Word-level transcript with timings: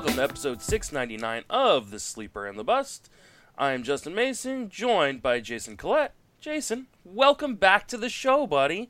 Welcome 0.00 0.16
to 0.16 0.22
episode 0.22 0.62
699 0.62 1.44
of 1.50 1.90
The 1.90 2.00
Sleeper 2.00 2.46
and 2.46 2.58
the 2.58 2.64
Bust. 2.64 3.10
I'm 3.58 3.82
Justin 3.82 4.14
Mason, 4.14 4.70
joined 4.70 5.20
by 5.20 5.40
Jason 5.40 5.76
Collette. 5.76 6.14
Jason, 6.40 6.86
welcome 7.04 7.56
back 7.56 7.86
to 7.88 7.98
the 7.98 8.08
show, 8.08 8.46
buddy. 8.46 8.88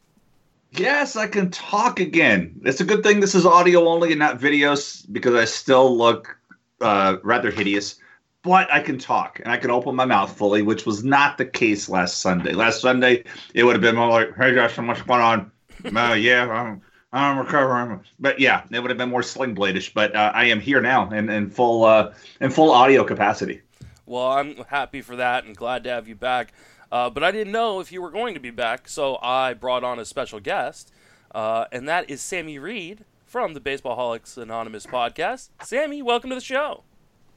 Yes, 0.70 1.16
I 1.16 1.26
can 1.26 1.50
talk 1.50 1.98
again. 1.98 2.60
It's 2.64 2.80
a 2.80 2.84
good 2.84 3.02
thing 3.02 3.18
this 3.18 3.34
is 3.34 3.44
audio 3.44 3.88
only 3.88 4.10
and 4.10 4.20
not 4.20 4.38
videos 4.38 5.04
because 5.10 5.34
I 5.34 5.46
still 5.46 5.98
look 5.98 6.38
uh, 6.80 7.16
rather 7.24 7.50
hideous. 7.50 7.96
But 8.44 8.72
I 8.72 8.78
can 8.78 8.96
talk 8.96 9.40
and 9.40 9.50
I 9.50 9.56
can 9.56 9.72
open 9.72 9.96
my 9.96 10.04
mouth 10.04 10.38
fully, 10.38 10.62
which 10.62 10.86
was 10.86 11.02
not 11.02 11.38
the 11.38 11.44
case 11.44 11.88
last 11.88 12.18
Sunday. 12.18 12.52
Last 12.52 12.82
Sunday, 12.82 13.24
it 13.52 13.64
would 13.64 13.74
have 13.74 13.82
been 13.82 13.96
more 13.96 14.10
like, 14.10 14.36
"Hey, 14.36 14.54
Justin, 14.54 14.86
what's 14.86 15.02
going 15.02 15.20
on?" 15.20 15.50
uh, 15.84 16.14
yeah, 16.14 16.48
I'm, 16.48 16.82
I'm 17.12 17.38
recovering. 17.38 18.00
But 18.18 18.38
yeah, 18.38 18.64
it 18.70 18.80
would 18.80 18.90
have 18.90 18.98
been 18.98 19.10
more 19.10 19.22
sling 19.22 19.54
bladeish. 19.54 19.92
But 19.94 20.14
uh, 20.14 20.32
I 20.34 20.46
am 20.46 20.60
here 20.60 20.80
now 20.80 21.08
and 21.10 21.30
in 21.30 21.50
full 21.50 21.84
uh, 21.84 22.14
in 22.40 22.50
full 22.50 22.70
audio 22.70 23.04
capacity. 23.04 23.62
Well, 24.06 24.26
I'm 24.26 24.56
happy 24.68 25.02
for 25.02 25.16
that 25.16 25.44
and 25.44 25.56
glad 25.56 25.84
to 25.84 25.90
have 25.90 26.08
you 26.08 26.14
back. 26.14 26.52
Uh, 26.90 27.08
but 27.08 27.22
I 27.22 27.30
didn't 27.30 27.52
know 27.52 27.78
if 27.78 27.92
you 27.92 28.02
were 28.02 28.10
going 28.10 28.34
to 28.34 28.40
be 28.40 28.50
back, 28.50 28.88
so 28.88 29.18
I 29.22 29.54
brought 29.54 29.84
on 29.84 30.00
a 30.00 30.04
special 30.04 30.40
guest, 30.40 30.90
uh, 31.32 31.66
and 31.70 31.88
that 31.88 32.10
is 32.10 32.20
Sammy 32.20 32.58
Reed 32.58 33.04
from 33.24 33.54
the 33.54 33.60
Baseball 33.60 33.96
Holics 33.96 34.36
Anonymous 34.36 34.86
podcast. 34.86 35.50
Sammy, 35.62 36.02
welcome 36.02 36.30
to 36.30 36.34
the 36.34 36.42
show. 36.42 36.82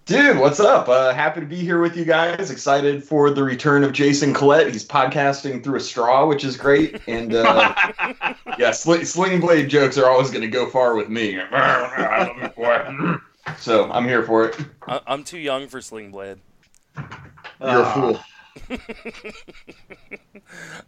Dude, 0.06 0.38
what's 0.38 0.60
up? 0.60 0.90
Uh, 0.90 1.14
happy 1.14 1.40
to 1.40 1.46
be 1.46 1.56
here 1.56 1.80
with 1.80 1.96
you 1.96 2.04
guys. 2.04 2.52
Excited 2.52 3.02
for 3.02 3.30
the 3.30 3.42
return 3.42 3.86
of 3.86 3.94
Jason 3.94 4.34
Collette. 4.34 4.70
He's 4.70 4.86
podcasting 4.86 5.64
through 5.64 5.78
a 5.78 5.80
straw, 5.80 6.26
which 6.26 6.44
is 6.44 6.58
great. 6.58 7.00
And 7.08 7.34
uh, 7.34 7.74
yeah, 8.60 8.72
sl- 8.72 9.04
sling 9.04 9.40
blade 9.40 9.70
jokes 9.70 9.98
are 9.98 10.10
always 10.10 10.30
going 10.30 10.42
to 10.42 10.50
go 10.50 10.70
far 10.70 10.96
with 10.96 11.08
me. 11.08 11.36
so 13.58 13.90
I'm 13.92 14.04
here 14.04 14.24
for 14.24 14.48
it. 14.48 14.58
I- 14.90 15.00
I'm 15.08 15.24
too 15.24 15.40
young 15.40 15.70
for 15.70 15.80
Sling 15.80 16.12
Blade. 16.12 16.40
You're 16.98 17.82
a 17.82 17.86
fool. 17.94 18.20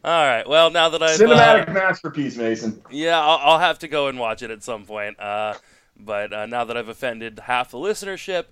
All 0.03 0.27
right. 0.27 0.43
Well, 0.45 0.71
now 0.71 0.89
that 0.89 1.01
I've 1.01 1.17
Cinematic 1.17 1.69
uh, 1.69 1.73
masterpiece, 1.73 2.35
Mason. 2.35 2.81
yeah, 2.91 3.17
I'll, 3.19 3.53
I'll 3.53 3.59
have 3.59 3.79
to 3.79 3.87
go 3.87 4.07
and 4.07 4.19
watch 4.19 4.41
it 4.43 4.51
at 4.51 4.61
some 4.61 4.83
point. 4.85 5.17
Uh, 5.21 5.53
but 5.97 6.33
uh, 6.33 6.45
now 6.47 6.65
that 6.65 6.75
I've 6.75 6.89
offended 6.89 7.39
half 7.45 7.71
the 7.71 7.77
listenership, 7.77 8.45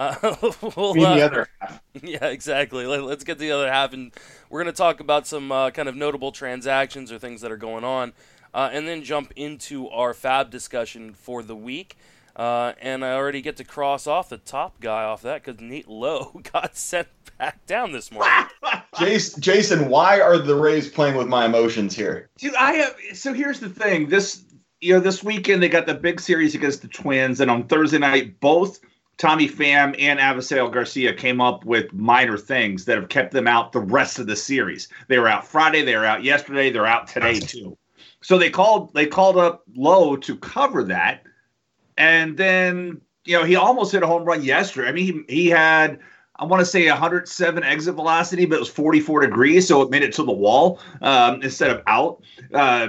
uh, 0.00 0.34
we'll, 0.76 0.94
Me 0.94 1.04
and 1.04 1.18
the 1.18 1.22
uh, 1.22 1.26
other 1.26 1.48
half. 1.60 1.82
Yeah, 2.02 2.26
exactly. 2.26 2.86
Let, 2.86 3.02
us 3.02 3.22
get 3.22 3.38
the 3.38 3.52
other 3.52 3.70
half, 3.70 3.92
and 3.92 4.12
we're 4.48 4.62
going 4.62 4.72
to 4.72 4.76
talk 4.76 5.00
about 5.00 5.26
some 5.26 5.52
uh, 5.52 5.70
kind 5.70 5.88
of 5.88 5.94
notable 5.94 6.32
transactions 6.32 7.12
or 7.12 7.18
things 7.18 7.42
that 7.42 7.52
are 7.52 7.58
going 7.58 7.84
on, 7.84 8.14
uh, 8.54 8.70
and 8.72 8.88
then 8.88 9.04
jump 9.04 9.32
into 9.36 9.88
our 9.90 10.14
fab 10.14 10.50
discussion 10.50 11.12
for 11.12 11.42
the 11.42 11.54
week. 11.54 11.98
Uh, 12.34 12.72
and 12.80 13.04
I 13.04 13.12
already 13.12 13.42
get 13.42 13.58
to 13.58 13.64
cross 13.64 14.06
off 14.06 14.30
the 14.30 14.38
top 14.38 14.80
guy 14.80 15.04
off 15.04 15.20
that 15.22 15.44
because 15.44 15.60
Nate 15.60 15.88
Lowe 15.88 16.40
got 16.52 16.76
sent 16.76 17.08
back 17.38 17.66
down 17.66 17.92
this 17.92 18.10
morning. 18.10 18.32
Jason, 18.98 19.42
Jason, 19.42 19.88
why 19.88 20.20
are 20.20 20.38
the 20.38 20.54
Rays 20.54 20.88
playing 20.88 21.16
with 21.16 21.28
my 21.28 21.44
emotions 21.44 21.94
here? 21.94 22.30
Dude, 22.38 22.54
I 22.54 22.72
have. 22.74 22.96
So 23.12 23.34
here's 23.34 23.60
the 23.60 23.68
thing. 23.68 24.08
This 24.08 24.44
you 24.80 24.94
know, 24.94 25.00
this 25.00 25.22
weekend 25.22 25.62
they 25.62 25.68
got 25.68 25.84
the 25.84 25.94
big 25.94 26.20
series 26.20 26.54
against 26.54 26.80
the 26.80 26.88
Twins, 26.88 27.40
and 27.40 27.50
on 27.50 27.64
Thursday 27.66 27.98
night, 27.98 28.40
both 28.40 28.80
Tommy 29.20 29.46
Pham 29.46 29.94
and 29.98 30.18
Avisail 30.18 30.72
Garcia 30.72 31.12
came 31.12 31.42
up 31.42 31.66
with 31.66 31.92
minor 31.92 32.38
things 32.38 32.86
that 32.86 32.96
have 32.96 33.10
kept 33.10 33.32
them 33.32 33.46
out 33.46 33.70
the 33.70 33.80
rest 33.80 34.18
of 34.18 34.26
the 34.26 34.34
series. 34.34 34.88
They 35.08 35.18
were 35.18 35.28
out 35.28 35.46
Friday, 35.46 35.82
they 35.82 35.94
were 35.94 36.06
out 36.06 36.24
yesterday, 36.24 36.70
they're 36.70 36.86
out 36.86 37.06
today 37.06 37.38
too. 37.38 37.76
So 38.22 38.38
they 38.38 38.48
called 38.48 38.94
they 38.94 39.04
called 39.04 39.36
up 39.36 39.62
Lowe 39.76 40.16
to 40.16 40.36
cover 40.36 40.82
that, 40.84 41.24
and 41.98 42.38
then 42.38 43.02
you 43.26 43.36
know 43.36 43.44
he 43.44 43.56
almost 43.56 43.92
hit 43.92 44.02
a 44.02 44.06
home 44.06 44.24
run 44.24 44.42
yesterday. 44.42 44.88
I 44.88 44.92
mean 44.92 45.26
he 45.28 45.34
he 45.34 45.48
had. 45.48 46.00
I 46.36 46.46
want 46.46 46.60
to 46.60 46.64
say 46.64 46.88
107 46.88 47.62
exit 47.62 47.94
velocity, 47.94 48.46
but 48.46 48.56
it 48.56 48.60
was 48.60 48.70
44 48.70 49.26
degrees, 49.26 49.68
so 49.68 49.82
it 49.82 49.90
made 49.90 50.02
it 50.02 50.14
to 50.14 50.22
the 50.22 50.32
wall 50.32 50.80
um, 51.02 51.42
instead 51.42 51.70
of 51.70 51.82
out. 51.86 52.22
Uh, 52.54 52.88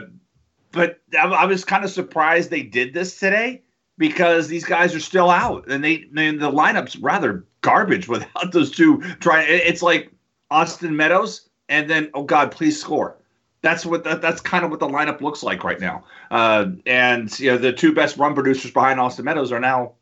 but 0.72 1.02
I, 1.20 1.26
I 1.26 1.46
was 1.46 1.66
kind 1.66 1.84
of 1.84 1.92
surprised 1.92 2.50
they 2.50 2.64
did 2.64 2.94
this 2.94 3.20
today 3.20 3.64
because 4.02 4.48
these 4.48 4.66
guys 4.66 4.96
are 4.96 5.00
still 5.00 5.30
out 5.30 5.68
and 5.68 5.84
they 5.84 6.06
and 6.18 6.42
the 6.42 6.52
lineup's 6.52 6.98
rather 6.98 7.46
garbage 7.62 8.08
without 8.10 8.52
those 8.52 8.72
two 8.72 9.00
trying. 9.22 9.46
It's 9.48 9.82
like 9.82 10.12
Austin 10.50 10.98
Meadows 10.98 11.48
and 11.70 11.90
then 11.90 12.10
oh 12.14 12.24
God, 12.24 12.52
please 12.52 12.82
score. 12.82 13.16
That's 13.62 13.86
what 13.86 14.04
that, 14.04 14.22
that's 14.22 14.42
kind 14.42 14.66
of 14.66 14.72
what 14.72 14.80
the 14.80 14.88
lineup 14.88 15.22
looks 15.22 15.44
like 15.44 15.64
right 15.64 15.80
now. 15.80 16.04
Uh, 16.32 16.72
and 16.88 17.40
you 17.40 17.52
know 17.52 17.58
the 17.58 17.72
two 17.72 17.94
best 17.94 18.18
run 18.18 18.34
producers 18.34 18.72
behind 18.72 19.00
Austin 19.00 19.24
Meadows 19.24 19.52
are 19.52 19.60
now 19.60 19.94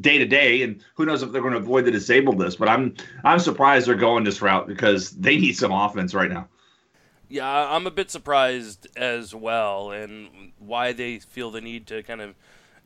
day 0.00 0.18
to 0.18 0.26
day, 0.26 0.62
and 0.62 0.80
who 0.94 1.04
knows 1.04 1.22
if 1.22 1.32
they're 1.32 1.42
going 1.42 1.54
to 1.54 1.58
avoid 1.58 1.84
the 1.84 1.90
disabled 1.90 2.38
list. 2.38 2.60
But 2.60 2.68
I'm 2.68 2.94
I'm 3.24 3.40
surprised 3.40 3.88
they're 3.88 3.96
going 3.96 4.22
this 4.22 4.40
route 4.40 4.68
because 4.68 5.10
they 5.10 5.36
need 5.36 5.56
some 5.56 5.72
offense 5.72 6.14
right 6.14 6.30
now. 6.30 6.48
Yeah, 7.28 7.48
I'm 7.48 7.86
a 7.88 7.90
bit 7.90 8.12
surprised 8.12 8.86
as 8.96 9.34
well, 9.34 9.90
and 9.90 10.52
why 10.60 10.92
they 10.92 11.18
feel 11.18 11.50
the 11.50 11.60
need 11.60 11.88
to 11.88 12.04
kind 12.04 12.20
of 12.20 12.36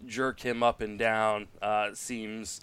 jerk 0.06 0.41
him 0.41 0.62
up 0.62 0.81
and 0.81 0.98
down 0.98 1.48
uh, 1.62 1.91
seems 1.94 2.60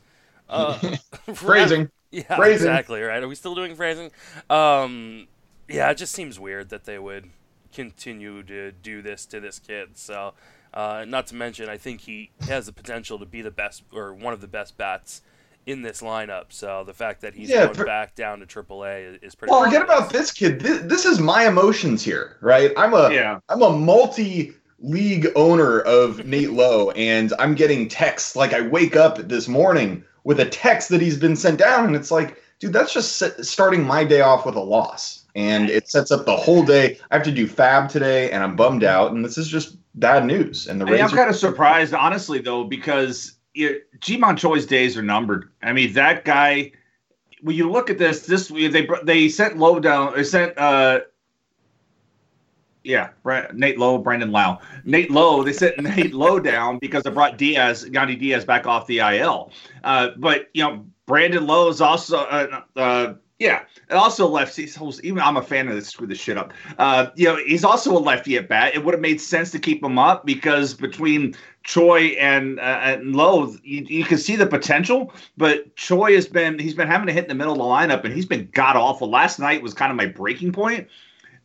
uh, 0.50 0.78
Phrasing. 1.34 1.90
Yeah, 2.12 2.36
Phrasing. 2.38 2.68
exactly 2.68 3.02
right. 3.02 3.22
Are 3.22 3.28
we 3.28 3.36
still 3.36 3.56
doing 3.56 3.76
phrasing? 3.76 4.10
Um, 4.50 5.28
yeah, 5.68 5.90
it 5.92 5.96
just 5.96 6.14
seems 6.14 6.40
weird 6.40 6.70
that 6.70 6.86
they 6.86 6.98
would 6.98 7.30
continue 7.74 8.42
to 8.44 8.72
do 8.72 9.02
this 9.02 9.26
to 9.26 9.42
this 9.42 9.60
kid. 9.60 9.98
So, 9.98 10.34
uh, 10.74 11.04
not 11.06 11.28
to 11.28 11.36
mention, 11.36 11.68
I 11.68 11.76
think 11.76 12.02
he 12.02 12.32
has 12.48 12.68
the 12.68 12.72
potential 12.72 13.20
to 13.20 13.26
be 13.26 13.42
the 13.42 13.52
best 13.52 13.84
or 13.92 14.14
one 14.14 14.32
of 14.32 14.40
the 14.40 14.48
best 14.48 14.78
bats 14.78 15.24
in 15.66 15.82
this 15.82 16.00
lineup. 16.02 16.46
So 16.50 16.86
the 16.86 16.94
fact 16.94 17.20
that 17.22 17.34
he's 17.34 17.50
Yeah, 17.50 17.66
going 17.66 17.76
per- 17.76 17.86
back 17.86 18.16
down 18.16 18.40
to 18.40 18.46
AAA 18.46 19.16
is, 19.16 19.20
is 19.22 19.36
pretty. 19.36 19.52
Well, 19.52 19.66
forget 19.66 19.82
about 19.82 20.10
this 20.10 20.32
kid. 20.32 20.62
This, 20.62 20.84
this 20.84 21.04
is 21.06 21.20
my 21.20 21.48
emotions 21.48 22.02
here, 22.02 22.38
right? 22.40 22.72
I'm 22.78 22.94
a 22.94 23.12
Yeah. 23.12 23.40
am 23.50 23.62
a 23.62 23.72
multi 23.72 24.54
league 24.80 25.28
owner 25.36 25.80
of 25.82 26.26
Nate 26.26 26.52
Lowe, 26.52 26.92
and 26.92 27.34
I'm 27.40 27.56
getting 27.56 27.88
texts 27.88 28.36
like 28.36 28.54
I 28.54 28.62
wake 28.62 28.96
up 28.96 29.18
this 29.18 29.48
morning 29.48 30.04
with 30.24 30.40
a 30.40 30.46
text 30.46 30.90
that 30.90 31.02
he's 31.02 31.18
been 31.18 31.36
sent 31.36 31.60
down, 31.60 31.86
and 31.86 31.96
it's 31.96 32.12
like, 32.12 32.42
dude, 32.60 32.74
that's 32.74 32.94
just 32.94 33.18
set, 33.18 33.46
starting 33.46 33.84
my 33.84 34.04
day 34.04 34.22
off 34.22 34.46
with 34.46 34.56
a 34.56 34.62
loss, 34.62 35.26
and 35.36 35.70
it 35.70 35.88
sets 35.88 36.12
up 36.12 36.26
the 36.26 36.36
whole 36.36 36.64
day. 36.64 36.98
I 37.12 37.16
have 37.16 37.24
to 37.26 37.32
do 37.32 37.48
Fab 37.48 37.90
today, 37.90 38.32
and 38.32 38.44
I'm 38.44 38.56
bummed 38.56 38.84
out, 38.84 39.12
and 39.12 39.24
this 39.24 39.38
is 39.38 39.48
just 39.48 39.78
bad 39.96 40.26
news. 40.26 40.68
And 40.68 40.82
the 40.82 40.86
I 40.86 40.92
mean, 40.92 41.02
I'm 41.02 41.10
kind 41.10 41.30
of 41.30 41.36
surprised, 41.36 41.94
honestly, 41.94 42.40
though, 42.40 42.64
because 42.64 43.38
you 43.54 43.82
Ji-Man 44.00 44.36
Choi's 44.36 44.66
days 44.66 44.98
are 44.98 45.04
numbered. 45.04 45.50
I 45.64 45.74
mean, 45.74 45.94
that 45.94 46.26
guy. 46.26 46.72
When 47.42 47.56
you 47.56 47.70
look 47.70 47.92
at 47.92 48.00
this, 48.00 48.26
this 48.26 48.48
they 48.48 48.88
they 49.04 49.30
sent 49.30 49.58
Lowe 49.58 49.80
down. 49.80 50.16
They 50.16 50.24
sent, 50.24 50.58
uh, 50.58 51.02
yeah, 52.86 53.10
Nate 53.54 53.78
Lowe, 53.78 53.98
Brandon 53.98 54.32
Lowe, 54.32 54.60
Nate 54.84 55.10
Lowe. 55.10 55.44
They 55.44 55.54
sent 55.54 55.82
Nate 55.82 56.14
Lowe 56.14 56.40
down 56.40 56.78
because 56.80 57.04
they 57.04 57.10
brought 57.10 57.38
Diaz, 57.38 57.86
Yandy 57.86 58.18
Diaz, 58.18 58.46
back 58.46 58.68
off 58.68 58.88
the 58.88 59.00
IL. 59.00 59.52
Uh, 59.84 60.10
but 60.18 60.50
you 60.54 60.64
know, 60.64 60.86
Brandon 61.06 61.46
Lowe 61.46 61.70
is 61.70 61.82
also, 61.82 62.18
uh, 62.18 62.62
uh, 62.76 63.14
yeah, 63.40 63.64
and 63.90 64.00
also 64.00 64.28
lefty. 64.28 64.70
Even 65.04 65.20
I'm 65.20 65.36
a 65.36 65.42
fan 65.42 65.68
of 65.68 65.76
this. 65.76 65.90
Screw 65.90 66.08
this 66.08 66.20
shit 66.20 66.38
up. 66.38 66.54
Uh, 66.78 67.08
you 67.16 67.26
know, 67.26 67.38
he's 67.46 67.64
also 67.66 67.92
a 67.92 68.00
lefty 68.00 68.38
at 68.38 68.48
bat. 68.48 68.74
It 68.74 68.86
would 68.86 68.94
have 68.94 69.02
made 69.02 69.20
sense 69.20 69.52
to 69.52 69.60
keep 69.60 69.84
him 69.84 70.00
up 70.00 70.26
because 70.26 70.74
between 70.74 71.36
Choi 71.64 72.16
and 72.20 72.60
uh, 72.60 72.80
and 72.84 73.16
Lowe, 73.16 73.54
you, 73.64 73.86
you 73.90 74.06
can 74.06 74.18
see 74.18 74.36
the 74.36 74.48
potential. 74.48 75.12
But 75.36 75.76
Choi 75.76 76.14
has 76.14 76.28
been 76.28 76.60
he's 76.60 76.76
been 76.76 76.88
having 76.88 77.08
to 77.08 77.14
hit 77.14 77.26
in 77.26 77.30
the 77.30 77.36
middle 77.36 77.54
of 77.54 77.60
the 77.60 77.64
lineup, 77.66 78.06
and 78.06 78.14
he's 78.14 78.26
been 78.26 78.50
god 78.54 78.78
awful. 78.78 79.10
Last 79.10 79.38
night 79.38 79.62
was 79.62 79.74
kind 79.74 79.92
of 79.92 79.98
my 79.98 80.06
breaking 80.06 80.54
point. 80.54 80.88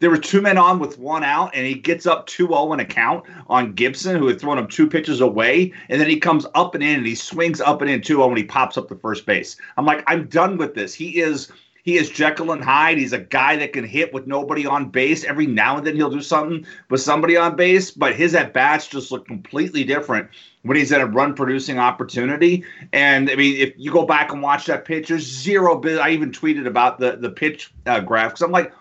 There 0.01 0.11
were 0.11 0.19
two 0.19 0.41
men 0.41 0.59
on 0.59 0.79
with 0.79 0.99
one 0.99 1.23
out, 1.23 1.55
and 1.55 1.67
he 1.67 1.75
gets 1.75 2.07
up 2.07 2.27
2-0 2.27 2.75
in 2.75 2.81
a 2.81 2.85
count 2.85 3.25
on 3.49 3.75
Gibson, 3.75 4.17
who 4.17 4.27
had 4.27 4.41
thrown 4.41 4.59
him 4.59 4.67
two 4.67 4.89
pitches 4.89 5.21
away, 5.21 5.73
and 5.89 6.01
then 6.01 6.09
he 6.09 6.19
comes 6.19 6.47
up 6.55 6.75
and 6.75 6.83
in, 6.83 6.99
and 6.99 7.07
he 7.07 7.15
swings 7.15 7.61
up 7.61 7.83
and 7.83 7.91
in 7.91 8.01
2-0 8.01 8.27
when 8.27 8.37
he 8.37 8.45
pops 8.45 8.79
up 8.79 8.89
the 8.89 8.97
first 8.97 9.27
base. 9.27 9.57
I'm 9.77 9.85
like, 9.85 10.03
I'm 10.07 10.27
done 10.27 10.57
with 10.57 10.75
this. 10.75 10.95
He 10.95 11.21
is 11.21 11.53
he 11.83 11.97
is 11.97 12.11
Jekyll 12.11 12.53
and 12.53 12.63
Hyde. 12.63 12.99
He's 12.99 13.13
a 13.13 13.19
guy 13.19 13.57
that 13.57 13.73
can 13.73 13.85
hit 13.85 14.13
with 14.13 14.27
nobody 14.27 14.67
on 14.67 14.91
base. 14.91 15.25
Every 15.25 15.47
now 15.47 15.79
and 15.79 15.87
then 15.87 15.97
he'll 15.97 16.11
do 16.11 16.21
something 16.21 16.67
with 16.91 17.01
somebody 17.01 17.37
on 17.37 17.57
base, 17.57 17.91
but 17.91 18.15
his 18.15 18.35
at 18.35 18.53
bats 18.53 18.87
just 18.87 19.11
look 19.11 19.27
completely 19.27 19.85
different 19.85 20.29
when 20.63 20.77
he's 20.77 20.93
at 20.93 21.01
a 21.01 21.07
run 21.07 21.35
producing 21.35 21.79
opportunity. 21.79 22.65
And 22.93 23.31
I 23.31 23.35
mean, 23.35 23.59
if 23.59 23.73
you 23.77 23.91
go 23.91 24.05
back 24.05 24.33
and 24.33 24.43
watch 24.43 24.67
that 24.67 24.85
pitch, 24.85 25.09
there's 25.09 25.25
zero. 25.25 25.81
I 26.01 26.11
even 26.11 26.33
tweeted 26.33 26.67
about 26.67 26.99
the 26.99 27.17
the 27.17 27.31
pitch 27.31 27.73
uh, 27.87 28.01
graph 28.01 28.33
because 28.33 28.43
I'm 28.43 28.53
like, 28.53 28.73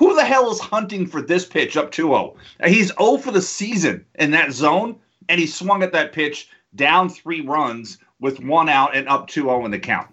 who 0.00 0.14
the 0.14 0.24
hell 0.24 0.50
is 0.50 0.58
hunting 0.58 1.06
for 1.06 1.20
this 1.20 1.44
pitch 1.44 1.76
up 1.76 1.92
2-0? 1.92 2.34
He's 2.66 2.90
0 2.98 3.18
for 3.18 3.30
the 3.30 3.42
season 3.42 4.06
in 4.14 4.30
that 4.30 4.50
zone, 4.50 4.98
and 5.28 5.38
he 5.38 5.46
swung 5.46 5.82
at 5.82 5.92
that 5.92 6.12
pitch 6.12 6.48
down 6.74 7.10
three 7.10 7.42
runs 7.42 7.98
with 8.18 8.40
one 8.40 8.70
out 8.70 8.96
and 8.96 9.06
up 9.08 9.28
2-0 9.28 9.66
in 9.66 9.70
the 9.70 9.78
count. 9.78 10.08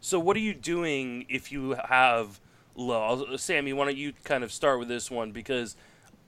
So 0.00 0.18
what 0.18 0.38
are 0.38 0.40
you 0.40 0.54
doing 0.54 1.26
if 1.28 1.52
you 1.52 1.76
have 1.86 2.40
Lowe? 2.74 3.36
Sammy, 3.36 3.74
why 3.74 3.84
don't 3.84 3.96
you 3.98 4.14
kind 4.24 4.42
of 4.42 4.50
start 4.50 4.78
with 4.78 4.88
this 4.88 5.10
one 5.10 5.32
because 5.32 5.76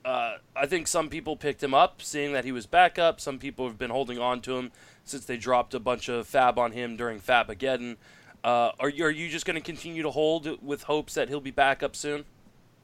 uh, 0.05 0.37
I 0.55 0.67
think 0.67 0.87
some 0.87 1.09
people 1.09 1.35
picked 1.35 1.63
him 1.63 1.73
up, 1.73 2.03
seeing 2.03 2.31
that 2.33 2.45
he 2.45 2.51
was 2.51 2.67
back 2.67 2.99
up. 2.99 3.19
Some 3.19 3.39
people 3.39 3.67
have 3.67 3.79
been 3.79 3.89
holding 3.89 4.19
on 4.19 4.39
to 4.41 4.55
him 4.55 4.71
since 5.03 5.25
they 5.25 5.37
dropped 5.37 5.73
a 5.73 5.79
bunch 5.79 6.09
of 6.09 6.27
fab 6.27 6.59
on 6.59 6.73
him 6.73 6.95
during 6.95 7.19
Fabageddon. 7.19 7.97
Uh, 8.43 8.69
are 8.79 8.89
you 8.89 9.03
are 9.03 9.09
you 9.09 9.29
just 9.29 9.47
going 9.47 9.55
to 9.55 9.61
continue 9.61 10.03
to 10.03 10.11
hold 10.11 10.61
with 10.63 10.83
hopes 10.83 11.15
that 11.15 11.27
he'll 11.27 11.41
be 11.41 11.49
back 11.49 11.81
up 11.81 11.95
soon? 11.95 12.23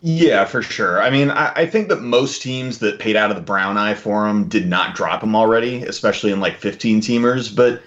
Yeah, 0.06 0.44
for 0.44 0.62
sure. 0.62 1.02
I 1.02 1.10
mean, 1.10 1.32
I, 1.32 1.54
I, 1.56 1.66
think 1.66 1.88
that 1.88 2.02
most 2.02 2.42
teams 2.42 2.80
that 2.80 3.00
paid 3.00 3.16
out 3.16 3.30
of 3.30 3.38
the 3.38 3.42
brown 3.42 3.78
eye 3.78 3.94
for 3.94 4.28
him 4.28 4.50
did 4.50 4.68
not 4.68 4.96
drop 4.96 5.24
him 5.24 5.34
already, 5.34 5.82
especially 5.84 6.34
in 6.34 6.42
like 6.42 6.58
15 6.58 7.00
teamers. 7.00 7.56
But 7.56 7.82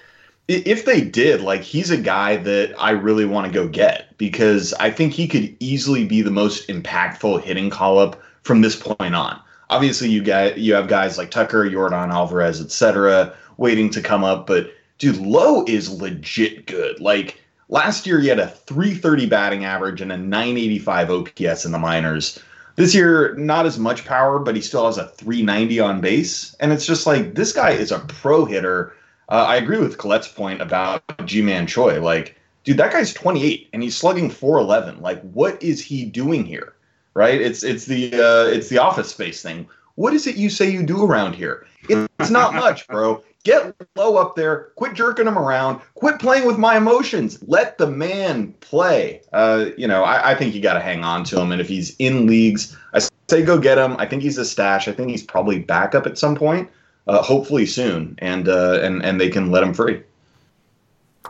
if 0.49 0.87
they 0.87 1.03
did, 1.03 1.43
like 1.43 1.61
he's 1.61 1.91
a 1.91 1.99
guy 1.99 2.39
that 2.39 2.75
I 2.79 2.93
really 2.93 3.27
want 3.27 3.47
to 3.47 3.53
go 3.53 3.69
get 3.69 4.17
because 4.17 4.73
I 4.81 4.91
think 4.91 5.13
he 5.13 5.29
could 5.29 5.55
easily 5.61 6.07
be 6.07 6.23
the 6.23 6.31
most 6.31 6.69
impactful 6.69 7.43
hitting 7.43 7.69
call 7.69 7.99
up 7.99 8.19
from 8.45 8.63
this 8.63 8.77
point 8.77 9.15
on. 9.15 9.39
Obviously, 9.69 10.09
you 10.09 10.25
got 10.25 10.57
you 10.57 10.73
have 10.73 10.89
guys 10.89 11.19
like 11.19 11.31
Tucker, 11.31 11.69
Yordan 11.69 12.11
Alvarez, 12.11 12.63
etc., 12.63 13.35
waiting 13.59 13.91
to 13.91 14.01
come 14.01 14.25
up, 14.25 14.47
but 14.47 14.71
dude, 14.97 15.19
Lowe 15.19 15.67
is 15.67 15.91
legit 15.91 16.67
good. 16.67 16.99
Like 16.99 17.43
Last 17.69 18.07
year, 18.07 18.21
he 18.21 18.29
had 18.29 18.39
a 18.39 18.49
330 18.49 19.27
batting 19.27 19.65
average 19.65 20.01
and 20.01 20.13
a 20.13 20.17
985 20.17 21.11
OPS 21.11 21.65
in 21.65 21.73
the 21.73 21.79
minors. 21.79 22.39
This 22.77 22.95
year, 22.95 23.35
not 23.37 23.67
as 23.67 23.79
much 23.79 24.05
power, 24.05 24.39
but 24.39 24.55
he 24.55 24.61
still 24.61 24.87
has 24.87 24.99
a 24.99 25.09
390 25.09 25.81
on 25.81 26.01
base. 26.01 26.55
And 26.61 26.73
it's 26.73 26.87
just 26.87 27.07
like, 27.07 27.35
this 27.35 27.53
guy 27.53 27.71
is 27.71 27.91
a 27.91 28.01
pro 28.01 28.45
hitter. 28.45 28.95
Uh, 29.29 29.47
I 29.49 29.57
agree 29.57 29.79
with 29.79 29.99
Collette's 29.99 30.29
point 30.29 30.61
about 30.61 31.03
Ji-Man 31.25 31.67
Choi. 31.67 32.01
Like, 32.01 32.39
dude, 32.65 32.77
that 32.77 32.93
guy's 32.93 33.15
28 33.15 33.71
and 33.73 33.83
he's 33.83 33.97
slugging 33.97 34.31
411. 34.31 35.01
Like, 35.01 35.23
what 35.23 35.61
is 35.63 35.83
he 35.83 36.05
doing 36.05 36.45
here? 36.45 36.75
Right? 37.15 37.41
It's 37.41 37.63
it's 37.65 37.87
the 37.87 38.13
uh, 38.13 38.47
it's 38.47 38.69
the 38.69 38.77
office 38.77 39.09
space 39.09 39.41
thing. 39.41 39.67
What 39.95 40.13
is 40.13 40.27
it 40.27 40.37
you 40.37 40.51
say 40.51 40.69
you 40.69 40.83
do 40.85 41.03
around 41.03 41.35
here? 41.35 41.67
It's 41.89 42.31
not 42.31 42.53
much, 42.53 42.87
bro. 42.87 43.23
Get 43.47 43.77
Lowe 43.95 44.17
up 44.17 44.35
there. 44.35 44.73
Quit 44.75 44.95
jerking 44.95 45.29
him 45.29 45.39
around. 45.39 45.81
Quit 45.95 46.19
playing 46.19 46.49
with 46.49 46.59
my 46.59 46.77
emotions. 46.77 47.39
Let 47.47 47.79
the 47.79 47.87
man 47.87 48.53
play. 48.55 49.21
Uh, 49.33 49.67
you 49.79 49.87
know, 49.87 50.03
I, 50.03 50.33
I 50.33 50.35
think 50.35 50.53
you 50.53 50.61
got 50.61 50.75
to 50.75 50.81
hang 50.81 51.05
on 51.05 51.23
to 51.27 51.41
him. 51.41 51.53
And 51.53 51.61
if 51.61 51.69
he's 51.69 51.95
in 52.01 52.27
leagues, 52.27 52.77
I 52.93 53.09
say 53.31 53.45
go 53.45 53.57
get 53.57 53.79
him. 53.79 53.95
I 53.99 54.07
think 54.07 54.25
he's 54.25 54.37
a 54.37 54.45
stash. 54.45 54.89
I 54.89 54.93
think 54.93 55.11
he's 55.11 55.23
probably 55.23 55.61
back 55.61 55.95
up 55.95 56.09
at 56.09 56.19
some 56.19 56.35
point, 56.35 56.69
uh, 57.07 57.23
hopefully 57.23 57.67
soon, 57.67 58.17
and 58.19 58.49
uh, 58.49 58.81
and 58.83 59.05
and 59.05 59.21
they 59.21 59.29
can 59.29 59.53
let 59.53 59.63
him 59.63 59.73
free. 59.73 60.03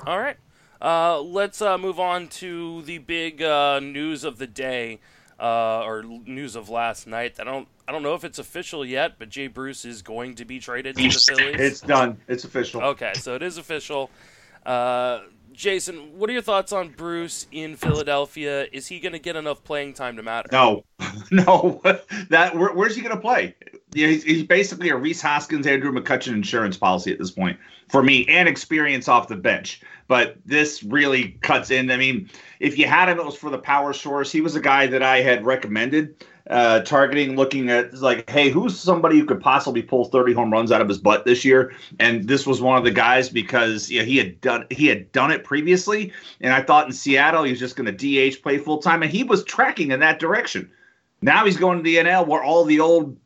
All 0.06 0.18
right. 0.18 0.38
Uh, 0.80 1.20
let's 1.20 1.60
uh, 1.60 1.76
move 1.76 2.00
on 2.00 2.28
to 2.28 2.80
the 2.80 2.96
big 2.96 3.42
uh, 3.42 3.78
news 3.80 4.24
of 4.24 4.38
the 4.38 4.46
day, 4.46 5.00
uh, 5.38 5.82
or 5.82 6.02
news 6.02 6.56
of 6.56 6.70
last 6.70 7.06
night. 7.06 7.38
I 7.38 7.44
don't 7.44 7.68
I 7.88 7.92
don't 7.92 8.02
know 8.02 8.14
if 8.14 8.24
it's 8.24 8.38
official 8.38 8.84
yet, 8.84 9.18
but 9.18 9.28
Jay 9.28 9.46
Bruce 9.46 9.84
is 9.84 10.02
going 10.02 10.34
to 10.36 10.44
be 10.44 10.58
traded 10.58 10.96
to 10.96 11.02
the 11.02 11.08
Phillies. 11.10 11.60
It's 11.60 11.80
done. 11.80 12.18
It's 12.26 12.44
official. 12.44 12.82
Okay, 12.82 13.12
so 13.14 13.34
it 13.34 13.42
is 13.42 13.58
official. 13.58 14.10
Uh, 14.64 15.20
Jason, 15.52 16.18
what 16.18 16.28
are 16.28 16.32
your 16.32 16.42
thoughts 16.42 16.72
on 16.72 16.90
Bruce 16.90 17.46
in 17.50 17.76
Philadelphia? 17.76 18.66
Is 18.72 18.88
he 18.88 19.00
going 19.00 19.12
to 19.12 19.18
get 19.18 19.36
enough 19.36 19.64
playing 19.64 19.94
time 19.94 20.16
to 20.16 20.22
matter? 20.22 20.48
No, 20.52 20.84
no. 21.30 21.80
that 22.30 22.56
where, 22.56 22.74
where's 22.74 22.96
he 22.96 23.02
going 23.02 23.14
to 23.14 23.20
play? 23.20 23.54
Yeah, 23.96 24.08
he's, 24.08 24.24
he's, 24.24 24.42
basically 24.42 24.90
a 24.90 24.96
Rhys 24.96 25.22
Hoskins, 25.22 25.66
Andrew 25.66 25.90
McCutchen 25.90 26.34
insurance 26.34 26.76
policy 26.76 27.10
at 27.12 27.18
this 27.18 27.30
point 27.30 27.58
for 27.88 28.02
me, 28.02 28.26
and 28.28 28.46
experience 28.46 29.08
off 29.08 29.28
the 29.28 29.36
bench. 29.36 29.80
But 30.06 30.36
this 30.44 30.82
really 30.82 31.30
cuts 31.40 31.70
in. 31.70 31.90
I 31.90 31.96
mean, 31.96 32.28
if 32.60 32.76
you 32.76 32.86
had 32.86 33.08
him, 33.08 33.18
it 33.18 33.24
was 33.24 33.36
for 33.36 33.48
the 33.48 33.56
power 33.56 33.94
source. 33.94 34.30
He 34.30 34.42
was 34.42 34.54
a 34.54 34.60
guy 34.60 34.86
that 34.86 35.02
I 35.02 35.22
had 35.22 35.46
recommended 35.46 36.26
uh, 36.50 36.80
targeting, 36.80 37.36
looking 37.36 37.70
at 37.70 37.94
like, 37.94 38.28
hey, 38.28 38.50
who's 38.50 38.78
somebody 38.78 39.18
who 39.18 39.24
could 39.24 39.40
possibly 39.40 39.80
pull 39.80 40.04
30 40.04 40.34
home 40.34 40.52
runs 40.52 40.70
out 40.70 40.82
of 40.82 40.88
his 40.88 40.98
butt 40.98 41.24
this 41.24 41.42
year? 41.42 41.72
And 41.98 42.28
this 42.28 42.46
was 42.46 42.60
one 42.60 42.76
of 42.76 42.84
the 42.84 42.90
guys 42.90 43.30
because 43.30 43.90
yeah, 43.90 44.02
he 44.02 44.18
had 44.18 44.38
done 44.42 44.66
he 44.70 44.88
had 44.88 45.10
done 45.12 45.30
it 45.30 45.42
previously, 45.42 46.12
and 46.42 46.52
I 46.52 46.60
thought 46.60 46.86
in 46.86 46.92
Seattle 46.92 47.44
he 47.44 47.50
was 47.50 47.60
just 47.60 47.76
going 47.76 47.96
to 47.96 48.30
DH 48.30 48.42
play 48.42 48.58
full 48.58 48.78
time, 48.78 49.02
and 49.02 49.10
he 49.10 49.24
was 49.24 49.42
tracking 49.44 49.90
in 49.90 50.00
that 50.00 50.18
direction. 50.18 50.70
Now 51.22 51.46
he's 51.46 51.56
going 51.56 51.78
to 51.78 51.82
the 51.82 51.96
NL 51.96 52.26
where 52.26 52.44
all 52.44 52.66
the 52.66 52.80
old 52.80 53.16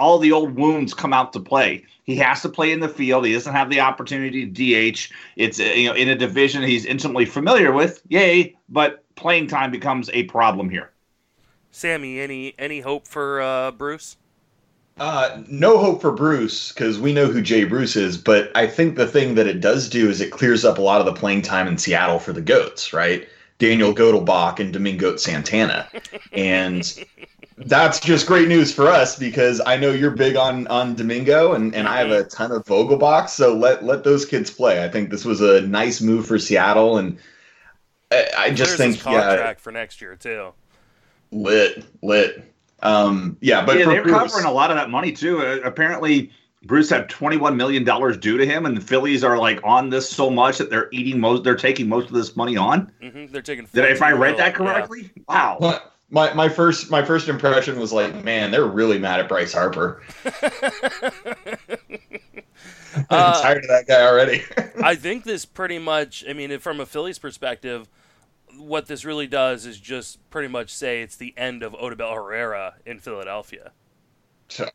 all 0.00 0.18
the 0.18 0.32
old 0.32 0.56
wounds 0.56 0.94
come 0.94 1.12
out 1.12 1.32
to 1.34 1.40
play. 1.40 1.84
He 2.04 2.16
has 2.16 2.42
to 2.42 2.48
play 2.48 2.72
in 2.72 2.80
the 2.80 2.88
field. 2.88 3.26
He 3.26 3.34
doesn't 3.34 3.52
have 3.52 3.70
the 3.70 3.80
opportunity 3.80 4.46
to 4.46 4.92
DH. 4.92 5.12
It's 5.36 5.60
uh, 5.60 5.64
you 5.64 5.88
know 5.88 5.94
in 5.94 6.08
a 6.08 6.16
division 6.16 6.62
he's 6.62 6.86
intimately 6.86 7.26
familiar 7.26 7.70
with. 7.70 8.02
Yay, 8.08 8.56
but 8.68 9.04
playing 9.14 9.46
time 9.46 9.70
becomes 9.70 10.10
a 10.12 10.24
problem 10.24 10.70
here. 10.70 10.90
Sammy, 11.70 12.18
any 12.18 12.54
any 12.58 12.80
hope 12.80 13.06
for 13.06 13.40
uh, 13.40 13.70
Bruce? 13.70 14.16
Uh, 14.98 15.42
no 15.48 15.78
hope 15.78 16.00
for 16.00 16.12
Bruce 16.12 16.72
because 16.72 16.98
we 16.98 17.12
know 17.12 17.26
who 17.26 17.40
Jay 17.40 17.64
Bruce 17.64 17.96
is. 17.96 18.18
But 18.18 18.50
I 18.54 18.66
think 18.66 18.96
the 18.96 19.06
thing 19.06 19.34
that 19.36 19.46
it 19.46 19.60
does 19.60 19.88
do 19.88 20.10
is 20.10 20.20
it 20.20 20.30
clears 20.30 20.64
up 20.64 20.78
a 20.78 20.82
lot 20.82 21.00
of 21.00 21.06
the 21.06 21.14
playing 21.14 21.42
time 21.42 21.68
in 21.68 21.78
Seattle 21.78 22.18
for 22.18 22.32
the 22.32 22.42
goats, 22.42 22.92
right? 22.92 23.26
Daniel 23.58 23.94
Vogelbach 23.94 24.58
and 24.58 24.72
Domingo 24.72 25.16
Santana, 25.16 25.86
and 26.32 26.94
that's 27.66 28.00
just 28.00 28.26
great 28.26 28.48
news 28.48 28.72
for 28.72 28.88
us 28.88 29.18
because 29.18 29.60
I 29.64 29.76
know 29.76 29.92
you're 29.92 30.10
big 30.10 30.36
on 30.36 30.66
on 30.68 30.94
Domingo 30.94 31.52
and, 31.52 31.74
and 31.74 31.88
I 31.88 31.98
have 31.98 32.10
a 32.10 32.24
ton 32.24 32.52
of 32.52 32.64
Vogelbach. 32.64 33.28
So 33.28 33.54
let 33.54 33.84
let 33.84 34.04
those 34.04 34.24
kids 34.24 34.50
play. 34.50 34.84
I 34.84 34.88
think 34.88 35.10
this 35.10 35.24
was 35.24 35.40
a 35.40 35.60
nice 35.62 36.00
move 36.00 36.26
for 36.26 36.38
Seattle, 36.38 36.98
and 36.98 37.18
I, 38.10 38.26
I 38.36 38.50
just 38.50 38.76
think 38.76 39.00
contract 39.00 39.60
yeah, 39.60 39.62
for 39.62 39.72
next 39.72 40.00
year 40.00 40.16
too 40.16 40.52
lit, 41.32 41.84
lit. 42.02 42.44
Um, 42.82 43.36
yeah, 43.40 43.64
but 43.64 43.78
yeah, 43.78 43.86
they're 43.86 44.02
Bruce, 44.02 44.16
covering 44.16 44.46
a 44.46 44.52
lot 44.52 44.70
of 44.70 44.76
that 44.76 44.90
money 44.90 45.12
too. 45.12 45.40
Uh, 45.40 45.58
apparently, 45.64 46.30
Bruce 46.64 46.88
had 46.90 47.08
twenty 47.08 47.36
one 47.36 47.56
million 47.56 47.84
dollars 47.84 48.16
due 48.16 48.38
to 48.38 48.46
him, 48.46 48.66
and 48.66 48.76
the 48.76 48.80
Phillies 48.80 49.22
are 49.22 49.38
like 49.38 49.60
on 49.64 49.90
this 49.90 50.08
so 50.08 50.30
much 50.30 50.58
that 50.58 50.70
they're 50.70 50.88
eating 50.92 51.20
most. 51.20 51.44
They're 51.44 51.56
taking 51.56 51.88
most 51.88 52.06
of 52.06 52.14
this 52.14 52.36
money 52.36 52.56
on. 52.56 52.90
Mm-hmm, 53.02 53.32
they're 53.32 53.42
taking. 53.42 53.66
Did 53.72 53.84
if 53.84 54.02
I 54.02 54.12
read 54.12 54.38
that 54.38 54.54
correctly? 54.54 55.10
Yeah. 55.14 55.22
Wow. 55.28 55.80
My, 56.10 56.32
my 56.34 56.48
first 56.48 56.90
my 56.90 57.04
first 57.04 57.28
impression 57.28 57.78
was 57.78 57.92
like, 57.92 58.24
man, 58.24 58.50
they're 58.50 58.66
really 58.66 58.98
mad 58.98 59.20
at 59.20 59.28
Bryce 59.28 59.52
Harper. 59.52 60.02
I'm 62.94 63.04
uh, 63.10 63.40
tired 63.40 63.64
of 63.64 63.68
that 63.68 63.86
guy 63.86 64.02
already. 64.02 64.42
I 64.82 64.96
think 64.96 65.24
this 65.24 65.44
pretty 65.44 65.78
much. 65.78 66.24
I 66.28 66.32
mean, 66.32 66.58
from 66.58 66.80
a 66.80 66.86
Phillies 66.86 67.18
perspective, 67.18 67.88
what 68.56 68.86
this 68.86 69.04
really 69.04 69.26
does 69.26 69.66
is 69.66 69.78
just 69.78 70.18
pretty 70.30 70.48
much 70.48 70.74
say 70.74 71.02
it's 71.02 71.16
the 71.16 71.34
end 71.36 71.62
of 71.62 71.72
Odubel 71.74 72.14
Herrera 72.14 72.74
in 72.84 72.98
Philadelphia. 72.98 73.72
So, 74.48 74.68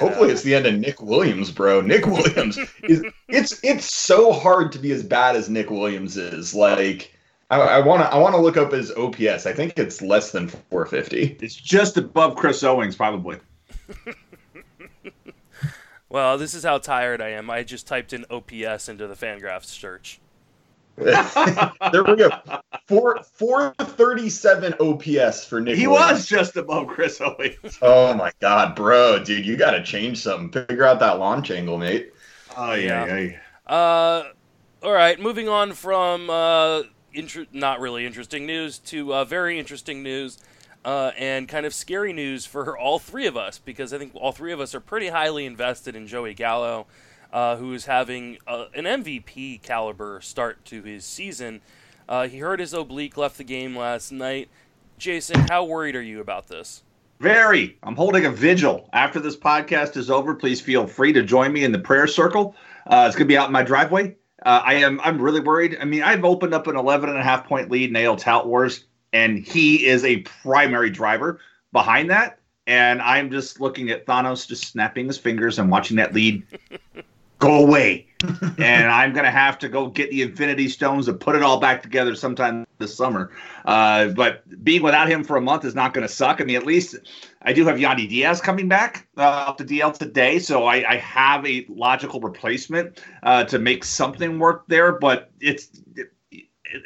Hopefully, 0.00 0.30
it's 0.30 0.42
the 0.42 0.56
end 0.56 0.66
of 0.66 0.74
Nick 0.74 1.00
Williams, 1.00 1.52
bro. 1.52 1.80
Nick 1.80 2.04
Williams 2.06 2.58
is 2.82 3.04
it's 3.28 3.62
it's 3.62 3.94
so 3.94 4.32
hard 4.32 4.72
to 4.72 4.78
be 4.78 4.90
as 4.90 5.04
bad 5.04 5.36
as 5.36 5.48
Nick 5.48 5.70
Williams 5.70 6.16
is. 6.16 6.52
Like, 6.52 7.14
I 7.50 7.80
want 7.80 8.02
to 8.02 8.08
I 8.08 8.16
want 8.16 8.34
to 8.34 8.40
look 8.40 8.56
up 8.56 8.72
his 8.72 8.92
OPS. 8.92 9.46
I 9.46 9.52
think 9.52 9.76
it's 9.76 10.00
less 10.00 10.30
than 10.30 10.48
450. 10.48 11.38
It's 11.40 11.54
just 11.54 11.96
above 11.96 12.36
Chris 12.36 12.62
Owings, 12.62 12.94
probably. 12.94 13.38
well, 16.08 16.38
this 16.38 16.54
is 16.54 16.62
how 16.62 16.78
tired 16.78 17.20
I 17.20 17.30
am. 17.30 17.50
I 17.50 17.64
just 17.64 17.88
typed 17.88 18.12
in 18.12 18.24
OPS 18.30 18.88
into 18.88 19.08
the 19.08 19.16
Fangraphs 19.16 19.64
search. 19.64 20.20
there 20.96 22.04
we 22.04 22.16
go. 22.16 22.28
Four 22.86 23.22
four 23.22 23.74
thirty 23.80 24.28
seven 24.28 24.74
OPS 24.80 25.44
for 25.44 25.60
Nick. 25.60 25.76
He 25.76 25.86
Williams. 25.86 26.10
was 26.12 26.26
just 26.26 26.56
above 26.56 26.88
Chris 26.88 27.20
Owings. 27.20 27.78
oh 27.82 28.12
my 28.14 28.32
god, 28.40 28.76
bro, 28.76 29.22
dude, 29.24 29.46
you 29.46 29.56
got 29.56 29.70
to 29.70 29.82
change 29.82 30.18
something. 30.18 30.66
Figure 30.66 30.84
out 30.84 31.00
that 31.00 31.18
launch 31.18 31.50
angle, 31.50 31.78
mate. 31.78 32.12
Oh 32.56 32.74
yeah. 32.74 33.06
yeah. 33.06 33.18
yeah. 33.18 33.74
Uh, 33.74 34.24
all 34.82 34.92
right. 34.92 35.18
Moving 35.18 35.48
on 35.48 35.72
from 35.72 36.28
uh, 36.28 36.82
inter- 37.12 37.46
not 37.52 37.80
really 37.80 38.06
interesting 38.06 38.46
news 38.46 38.78
to 38.78 39.14
uh, 39.14 39.24
very 39.24 39.58
interesting 39.58 40.02
news. 40.02 40.38
Uh, 40.82 41.10
and 41.18 41.46
kind 41.46 41.66
of 41.66 41.74
scary 41.74 42.10
news 42.10 42.46
for 42.46 42.78
all 42.78 42.98
three 42.98 43.26
of 43.26 43.36
us 43.36 43.58
because 43.58 43.92
I 43.92 43.98
think 43.98 44.12
all 44.14 44.32
three 44.32 44.50
of 44.50 44.60
us 44.60 44.74
are 44.74 44.80
pretty 44.80 45.08
highly 45.08 45.44
invested 45.44 45.94
in 45.94 46.06
Joey 46.06 46.32
Gallo 46.32 46.86
uh, 47.32 47.56
who 47.56 47.72
is 47.72 47.86
having 47.86 48.38
uh, 48.46 48.66
an 48.74 48.84
MVP 48.84 49.62
caliber 49.62 50.20
start 50.20 50.64
to 50.66 50.82
his 50.82 51.04
season. 51.04 51.60
Uh, 52.08 52.26
he 52.26 52.38
hurt 52.38 52.60
his 52.60 52.74
oblique, 52.74 53.16
left 53.16 53.38
the 53.38 53.44
game 53.44 53.76
last 53.76 54.10
night. 54.10 54.48
Jason, 54.98 55.46
how 55.48 55.64
worried 55.64 55.96
are 55.96 56.02
you 56.02 56.20
about 56.20 56.48
this? 56.48 56.82
Very. 57.20 57.78
I'm 57.82 57.94
holding 57.94 58.24
a 58.26 58.30
vigil. 58.30 58.88
After 58.92 59.20
this 59.20 59.36
podcast 59.36 59.96
is 59.96 60.10
over, 60.10 60.34
please 60.34 60.60
feel 60.60 60.86
free 60.86 61.12
to 61.12 61.22
join 61.22 61.52
me 61.52 61.64
in 61.64 61.72
the 61.72 61.78
prayer 61.78 62.06
circle. 62.06 62.56
Uh, 62.86 63.04
it's 63.06 63.16
going 63.16 63.26
to 63.26 63.32
be 63.32 63.36
out 63.36 63.46
in 63.46 63.52
my 63.52 63.62
driveway. 63.62 64.16
Uh, 64.44 64.62
I 64.64 64.74
am. 64.74 65.00
I'm 65.02 65.20
really 65.20 65.40
worried. 65.40 65.76
I 65.80 65.84
mean, 65.84 66.02
I've 66.02 66.24
opened 66.24 66.54
up 66.54 66.66
an 66.66 66.76
11 66.76 67.08
and 67.10 67.18
a 67.18 67.22
half 67.22 67.46
point 67.46 67.70
lead 67.70 67.94
AL 67.96 68.16
Tout 68.16 68.46
Wars, 68.46 68.84
and 69.12 69.38
he 69.38 69.86
is 69.86 70.04
a 70.04 70.18
primary 70.18 70.90
driver 70.90 71.40
behind 71.72 72.10
that. 72.10 72.38
And 72.66 73.02
I'm 73.02 73.30
just 73.30 73.60
looking 73.60 73.90
at 73.90 74.06
Thanos 74.06 74.46
just 74.46 74.64
snapping 74.64 75.06
his 75.06 75.18
fingers 75.18 75.58
and 75.58 75.70
watching 75.70 75.96
that 75.96 76.14
lead 76.14 76.44
go 77.40 77.64
away. 77.64 78.06
and 78.58 78.90
I'm 78.90 79.14
gonna 79.14 79.30
have 79.30 79.58
to 79.60 79.68
go 79.68 79.88
get 79.88 80.10
the 80.10 80.20
Infinity 80.22 80.68
Stones 80.68 81.08
and 81.08 81.18
put 81.18 81.34
it 81.34 81.42
all 81.42 81.58
back 81.58 81.82
together 81.82 82.14
sometime 82.14 82.66
this 82.78 82.94
summer. 82.94 83.32
Uh, 83.64 84.08
but 84.08 84.42
being 84.62 84.82
without 84.82 85.08
him 85.08 85.24
for 85.24 85.36
a 85.36 85.40
month 85.40 85.64
is 85.64 85.74
not 85.74 85.94
gonna 85.94 86.08
suck. 86.08 86.40
I 86.40 86.44
mean, 86.44 86.56
at 86.56 86.66
least 86.66 86.96
I 87.42 87.54
do 87.54 87.64
have 87.64 87.78
Yandy 87.78 88.08
Diaz 88.08 88.42
coming 88.42 88.68
back 88.68 89.08
uh, 89.16 89.22
up 89.48 89.56
to 89.56 89.64
DL 89.64 89.96
today, 89.96 90.38
so 90.38 90.66
I, 90.66 90.88
I 90.88 90.96
have 90.96 91.46
a 91.46 91.64
logical 91.70 92.20
replacement 92.20 93.00
uh, 93.22 93.44
to 93.44 93.58
make 93.58 93.84
something 93.84 94.38
work 94.38 94.64
there. 94.68 94.92
But 94.92 95.30
it's 95.40 95.70
it, 95.96 96.12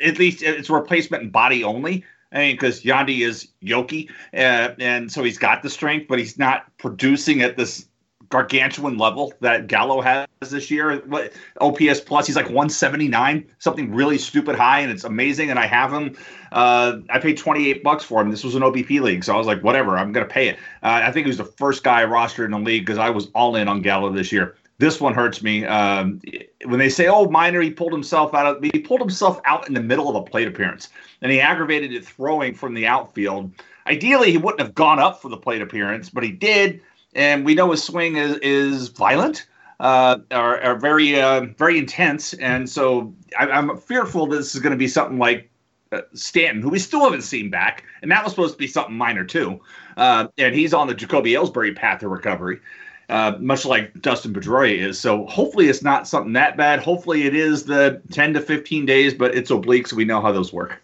at 0.05 0.19
least 0.21 0.41
it's 0.41 0.71
a 0.71 0.73
replacement 0.73 1.25
in 1.25 1.31
body 1.31 1.65
only. 1.65 2.05
I 2.31 2.39
mean, 2.39 2.55
because 2.55 2.83
Yandy 2.83 3.27
is 3.27 3.49
Yoki, 3.63 4.09
uh, 4.33 4.75
and 4.79 5.11
so 5.11 5.23
he's 5.23 5.39
got 5.39 5.63
the 5.63 5.71
strength, 5.71 6.07
but 6.09 6.19
he's 6.19 6.39
not 6.39 6.67
producing 6.79 7.43
at 7.43 7.57
this 7.57 7.87
gargantuan 8.29 8.99
level 8.99 9.33
that 9.41 9.67
Gallo 9.67 10.01
has 10.01 10.27
this 10.51 10.71
year. 10.71 10.99
What 11.07 11.33
OPS 11.61 12.01
plus? 12.01 12.27
He's 12.27 12.37
like 12.37 12.47
179, 12.47 13.47
something 13.59 13.95
really 13.95 14.19
stupid 14.19 14.57
high, 14.57 14.81
and 14.81 14.91
it's 14.91 15.05
amazing. 15.05 15.51
And 15.51 15.59
I 15.59 15.67
have 15.67 15.93
him. 15.93 16.17
Uh, 16.53 16.99
I 17.11 17.19
paid 17.19 17.37
28 17.37 17.83
bucks 17.83 18.05
for 18.05 18.21
him. 18.21 18.31
This 18.31 18.45
was 18.45 18.55
an 18.55 18.63
OBP 18.63 19.01
league, 19.01 19.25
so 19.25 19.35
I 19.35 19.37
was 19.37 19.47
like, 19.47 19.63
whatever, 19.63 19.99
I'm 19.99 20.13
gonna 20.13 20.27
pay 20.27 20.49
it. 20.49 20.57
Uh, 20.83 21.01
I 21.03 21.13
think 21.13 21.27
he 21.27 21.29
was 21.29 21.39
the 21.39 21.45
first 21.45 21.83
guy 21.83 22.05
rostered 22.05 22.47
in 22.47 22.51
the 22.53 22.59
league 22.59 22.85
because 22.85 22.99
I 22.99 23.11
was 23.11 23.29
all 23.35 23.57
in 23.57 23.69
on 23.69 23.83
Gallo 23.83 24.11
this 24.11 24.31
year. 24.33 24.57
This 24.79 25.01
one 25.01 25.15
hurts 25.15 25.43
me. 25.43 25.65
Um, 25.65 26.21
when 26.65 26.81
they 26.81 26.89
say, 26.89 27.07
"Oh, 27.07 27.29
minor," 27.29 27.61
he 27.61 27.71
pulled 27.71 27.93
himself 27.93 28.35
out 28.35 28.57
of 28.57 28.63
he 28.63 28.81
pulled 28.81 29.01
himself 29.01 29.41
out 29.45 29.69
in 29.69 29.75
the 29.75 29.81
middle 29.81 30.09
of 30.09 30.17
a 30.17 30.23
plate 30.23 30.49
appearance, 30.49 30.89
and 31.23 31.31
he 31.31 31.41
aggravated 31.41 31.93
it 31.93 32.05
throwing 32.05 32.55
from 32.55 32.75
the 32.75 32.87
outfield. 32.87 33.53
Ideally, 33.87 34.33
he 34.33 34.39
wouldn't 34.39 34.61
have 34.61 34.75
gone 34.75 34.99
up 34.99 35.21
for 35.21 35.29
the 35.29 35.37
plate 35.37 35.63
appearance, 35.63 36.09
but 36.09 36.25
he 36.25 36.31
did, 36.31 36.81
and 37.15 37.45
we 37.45 37.55
know 37.55 37.71
his 37.71 37.83
swing 37.83 38.17
is 38.17 38.37
is 38.39 38.89
violent, 38.89 39.47
uh, 39.81 40.19
are, 40.31 40.61
are 40.61 40.79
very 40.79 41.21
uh, 41.21 41.47
very 41.57 41.79
intense, 41.79 42.35
and 42.35 42.69
so 42.69 43.13
I, 43.39 43.47
I'm 43.47 43.77
fearful 43.77 44.27
this 44.27 44.55
is 44.55 44.61
going 44.61 44.73
to 44.73 44.77
be 44.77 44.89
something 44.89 45.19
like 45.19 45.51
uh, 45.93 46.03
Stanton, 46.15 46.63
who 46.63 46.71
we 46.71 46.79
still 46.79 47.05
haven't 47.05 47.23
seen 47.23 47.51
back, 47.51 47.85
and 48.03 48.11
that 48.11 48.25
was 48.25 48.33
supposed 48.33 48.55
to 48.55 48.59
be 48.59 48.67
something 48.67 48.97
minor 48.97 49.25
too. 49.25 49.61
Uh, 49.97 50.29
and 50.39 50.55
he's 50.55 50.75
on 50.75 50.89
the 50.89 50.95
Jacoby 50.95 51.33
Ellsbury 51.33 51.75
path 51.75 52.03
of 52.03 52.11
recovery, 52.11 52.61
uh, 53.09 53.37
much 53.39 53.65
like 53.65 54.01
Dustin 54.01 54.35
Pedroia 54.35 54.77
is. 54.77 54.99
So 54.99 55.27
hopefully 55.27 55.69
it's 55.69 55.83
not 55.83 56.09
something 56.09 56.33
that 56.33 56.57
bad. 56.57 56.81
Hopefully 56.81 57.25
it 57.25 57.35
is 57.35 57.65
the 57.65 58.03
10 58.11 58.35
to 58.35 58.41
15 58.41 58.87
days, 58.87 59.15
but 59.15 59.35
it's 59.35 59.51
oblique, 59.51 59.87
so 59.87 59.97
we 59.97 60.05
know 60.05 60.21
how 60.21 60.33
those 60.33 60.53
work. 60.53 60.83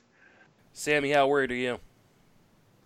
Sammy, 0.73 1.11
how 1.11 1.27
worried 1.27 1.51
are 1.51 1.57
you? 1.57 1.81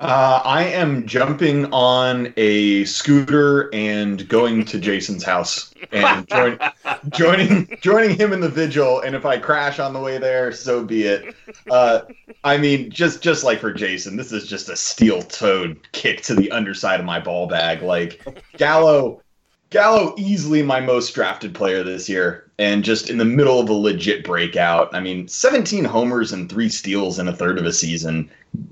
Uh, 0.01 0.43
I 0.45 0.65
am 0.65 1.07
jumping 1.07 1.73
on 1.73 2.35
a 2.37 2.85
scooter 2.85 3.73
and 3.73 4.29
going 4.29 4.65
to 4.65 4.81
Jason's 4.81 5.23
house 5.23 5.73
and 5.93 6.27
join, 6.29 6.59
joining 7.11 7.79
joining 7.81 8.19
him 8.19 8.33
in 8.33 8.41
the 8.41 8.49
vigil. 8.49 9.01
And 9.01 9.15
if 9.15 9.25
I 9.25 9.39
crash 9.39 9.79
on 9.79 9.93
the 9.93 10.01
way 10.01 10.19
there, 10.19 10.51
so 10.51 10.85
be 10.85 11.05
it. 11.05 11.37
Uh, 11.71 12.01
I 12.43 12.57
mean, 12.57 12.91
just 12.91 13.23
just 13.23 13.45
like 13.45 13.61
for 13.61 13.73
Jason, 13.73 14.17
this 14.17 14.33
is 14.33 14.49
just 14.49 14.69
a 14.69 14.77
steel 14.77 15.23
toed 15.23 15.81
kick 15.93 16.23
to 16.23 16.35
the 16.35 16.51
underside 16.51 16.99
of 16.99 17.07
my 17.07 17.21
ball 17.21 17.47
bag. 17.47 17.81
Like 17.81 18.21
Gallo, 18.57 19.23
Gallo 19.71 20.15
easily 20.19 20.63
my 20.63 20.81
most 20.81 21.15
drafted 21.15 21.55
player 21.55 21.85
this 21.85 22.09
year, 22.09 22.51
and 22.59 22.83
just 22.83 23.11
in 23.11 23.19
the 23.19 23.25
middle 23.25 23.61
of 23.61 23.69
a 23.69 23.73
legit 23.73 24.25
breakout. 24.25 24.93
I 24.93 24.99
mean, 24.99 25.29
17 25.29 25.85
homers 25.85 26.33
and 26.33 26.51
three 26.51 26.69
steals 26.69 27.21
in 27.21 27.29
a 27.29 27.37
third 27.37 27.59
of 27.59 27.65
a 27.65 27.73
season. 27.73 28.29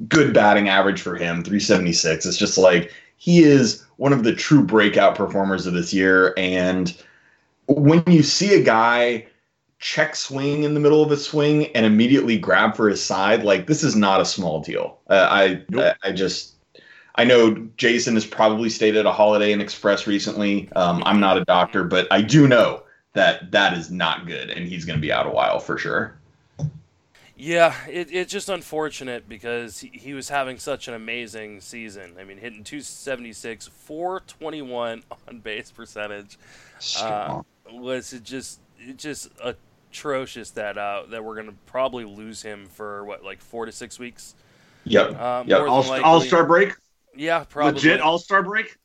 Good 0.09 0.35
batting 0.35 0.69
average 0.69 1.01
for 1.01 1.17
him, 1.17 1.43
376. 1.43 2.27
It's 2.27 2.37
just 2.37 2.59
like 2.59 2.93
he 3.17 3.43
is 3.43 3.85
one 3.97 4.13
of 4.13 4.25
the 4.25 4.35
true 4.35 4.63
breakout 4.63 5.15
performers 5.15 5.67
of 5.67 5.75
this 5.75 5.93
year. 5.93 6.35
And 6.37 6.97
when 7.67 8.03
you 8.07 8.23
see 8.23 8.55
a 8.55 8.63
guy 8.63 9.27
check 9.79 10.15
swing 10.15 10.63
in 10.63 10.75
the 10.75 10.81
middle 10.81 11.03
of 11.03 11.11
a 11.11 11.17
swing 11.17 11.67
and 11.77 11.85
immediately 11.85 12.39
grab 12.39 12.77
for 12.77 12.89
his 12.89 13.03
side, 13.03 13.43
like 13.43 13.67
this 13.67 13.83
is 13.83 13.97
not 13.97 14.21
a 14.21 14.25
small 14.25 14.61
deal. 14.61 14.99
Uh, 15.09 15.29
I, 15.31 15.63
Nope. 15.69 15.97
I 16.03 16.09
I 16.09 16.13
just 16.13 16.55
I 17.17 17.25
know 17.25 17.55
Jason 17.77 18.15
has 18.15 18.27
probably 18.27 18.71
stayed 18.71 18.97
at 18.97 19.07
a 19.07 19.13
Holiday 19.13 19.53
Inn 19.53 19.61
Express 19.61 20.07
recently. 20.07 20.71
Um, 20.75 21.03
I'm 21.05 21.21
not 21.21 21.37
a 21.37 21.45
doctor, 21.45 21.85
but 21.85 22.07
I 22.11 22.23
do 22.23 22.49
know 22.49 22.83
that 23.13 23.51
that 23.51 23.77
is 23.77 23.91
not 23.91 24.27
good, 24.27 24.51
and 24.51 24.67
he's 24.67 24.85
going 24.85 24.97
to 24.97 25.01
be 25.01 25.13
out 25.13 25.27
a 25.27 25.31
while 25.31 25.59
for 25.59 25.77
sure. 25.77 26.19
Yeah, 27.45 27.75
it, 27.91 28.07
it's 28.13 28.31
just 28.31 28.49
unfortunate 28.49 29.29
because 29.29 29.81
he, 29.81 29.89
he 29.93 30.15
was 30.15 30.29
having 30.29 30.59
such 30.61 30.87
an 30.87 30.95
amazing 30.95 31.61
season. 31.61 32.15
I 32.17 32.23
mean, 32.23 32.39
hitting 32.39 32.63
276, 32.63 33.67
421 33.67 35.03
on 35.29 35.41
base 35.41 35.73
percentage. 35.73 36.39
Uh, 37.01 37.43
was 37.73 38.13
it 38.13 38.23
just 38.23 38.61
it 38.79 38.97
just 38.97 39.29
atrocious 39.91 40.51
that 40.53 40.79
uh, 40.79 41.03
that 41.11 41.25
we're 41.25 41.35
gonna 41.35 41.55
probably 41.67 42.05
lose 42.05 42.43
him 42.43 42.67
for 42.67 43.05
what 43.07 43.25
like 43.25 43.41
four 43.41 43.67
to 43.67 43.73
six 43.73 43.99
weeks. 43.99 44.37
Yep. 44.85 45.19
Uh, 45.19 45.43
Yep. 45.45 45.59
more 45.59 45.69
All. 45.69 46.21
Star 46.21 46.47
break, 46.47 46.75
Yeah, 47.17 47.43
probably. 47.49 47.73
legit 47.73 48.01
All 48.01 48.21
Star 48.21 48.45
break. 48.45 48.77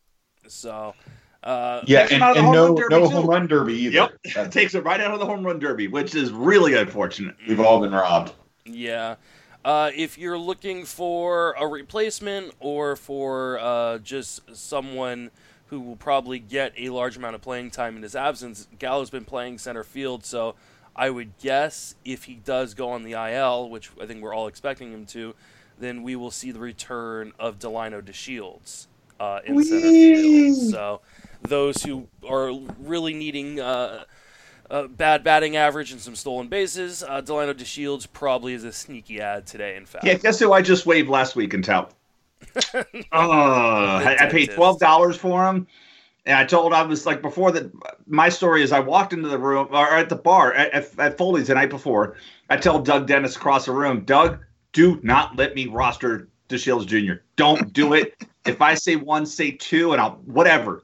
So, 0.48 0.96
uh, 1.44 1.82
Yeah, 1.86 2.02
and, 2.02 2.10
him 2.10 2.24
out 2.24 2.32
of 2.32 2.36
the 2.38 2.40
and 2.40 2.48
home 2.48 2.56
no 2.56 2.66
run 2.66 2.76
derby, 2.76 2.96
no 2.96 3.02
too. 3.08 3.16
home 3.18 3.28
run 3.28 3.46
derby 3.48 3.74
either. 3.76 4.10
Yep, 4.34 4.52
takes 4.52 4.74
it 4.74 4.84
right 4.84 5.00
out 5.00 5.12
of 5.12 5.20
the 5.20 5.28
home 5.28 5.46
run 5.46 5.60
derby, 5.60 5.88
which 5.88 6.16
is 6.16 6.32
really 6.32 6.74
unfortunate. 6.74 7.36
We've 7.48 7.60
all 7.60 7.80
been 7.82 7.92
robbed. 7.92 8.34
Yeah. 8.68 9.16
Uh, 9.66 9.92
if 9.96 10.18
you're 10.18 10.38
looking 10.38 10.86
for 10.86 11.54
a 11.60 11.68
replacement 11.68 12.54
or 12.60 12.96
for 12.96 13.60
uh, 13.60 13.98
just 13.98 14.56
someone 14.56 15.32
who 15.68 15.82
will 15.82 15.98
probably 15.98 16.40
get 16.40 16.74
a 16.78 16.90
large 16.90 17.18
amount 17.18 17.36
of 17.36 17.42
playing 17.42 17.72
time 17.72 17.98
in 17.98 18.04
his 18.04 18.16
absence, 18.16 18.68
Gallo's 18.80 19.10
been 19.10 19.26
playing 19.26 19.58
center 19.58 19.84
field, 19.84 20.24
so 20.24 20.56
I 20.96 21.10
would 21.10 21.38
guess 21.40 21.96
if 22.06 22.24
he 22.26 22.36
does 22.36 22.74
go 22.74 22.90
on 22.90 23.04
the 23.04 23.12
IL, 23.14 23.70
which 23.70 23.92
I 24.02 24.06
think 24.06 24.22
we're 24.22 24.34
all 24.34 24.48
expecting 24.48 24.92
him 24.94 25.06
to, 25.08 25.36
then 25.80 26.02
we 26.02 26.16
will 26.16 26.32
see 26.32 26.52
the 26.52 26.60
return 26.60 27.34
of 27.38 27.60
Delino 27.60 28.02
DeShields 28.02 28.88
uh, 29.20 29.40
in 29.46 29.64
center 29.64 29.82
field. 29.82 30.72
So 30.72 31.02
those 31.42 31.84
who 31.84 32.08
are 32.28 32.52
really 32.80 33.14
needing 33.14 33.60
uh, 33.60 34.06
uh, 34.70 34.88
bad 34.88 35.24
batting 35.24 35.56
average 35.56 35.92
and 35.92 36.02
some 36.02 36.16
stolen 36.16 36.48
bases, 36.48 37.04
uh, 37.04 37.22
Delino 37.22 37.54
DeShields 37.54 38.08
probably 38.12 38.54
is 38.54 38.64
a 38.64 38.72
sneaky 38.72 39.22
ad 39.22 39.46
today. 39.46 39.76
In 39.76 39.86
fact, 39.86 40.06
Yeah, 40.06 40.16
guess 40.16 40.40
who 40.40 40.54
I 40.54 40.62
just 40.62 40.86
waived 40.86 41.10
last 41.10 41.36
week 41.36 41.54
in 41.54 41.62
tout? 41.62 41.94
Oh, 43.12 43.32
I, 43.32 44.18
I 44.20 44.26
paid 44.28 44.52
twelve 44.52 44.80
dollars 44.80 45.18
for 45.18 45.48
him, 45.48 45.68
and 46.26 46.38
I 46.38 46.46
told 46.46 46.74
I 46.74 46.84
was 46.84 47.06
like 47.06 47.22
before 47.22 47.52
that. 47.52 47.72
My 48.06 48.30
story 48.30 48.62
is 48.62 48.72
I 48.72 48.80
walked 48.80 49.14
into 49.14 49.28
the 49.28 49.40
room 49.40 49.68
or 49.72 49.88
at 49.88 50.10
the 50.10 50.16
bar 50.16 50.54
at, 50.54 50.72
at, 50.72 51.00
at 51.00 51.18
Foley's 51.18 51.48
the 51.48 51.56
night 51.56 51.70
before. 51.70 52.16
I 52.50 52.58
tell 52.58 52.80
Doug 52.80 53.08
Dennis 53.08 53.36
across 53.36 53.66
the 53.66 53.72
room, 53.72 54.06
Doug, 54.06 54.40
do 54.72 55.00
not 55.04 55.36
let 55.36 55.56
me 55.56 55.68
roster 55.68 56.30
DeShields 56.50 56.86
Jr. 56.86 57.22
Don't 57.36 57.74
do 57.74 57.94
it. 57.94 58.14
if 58.46 58.62
I 58.62 58.76
say 58.76 58.96
one, 58.96 59.26
say 59.26 59.52
two, 59.52 59.94
and 59.94 60.02
I'll 60.02 60.22
whatever. 60.26 60.84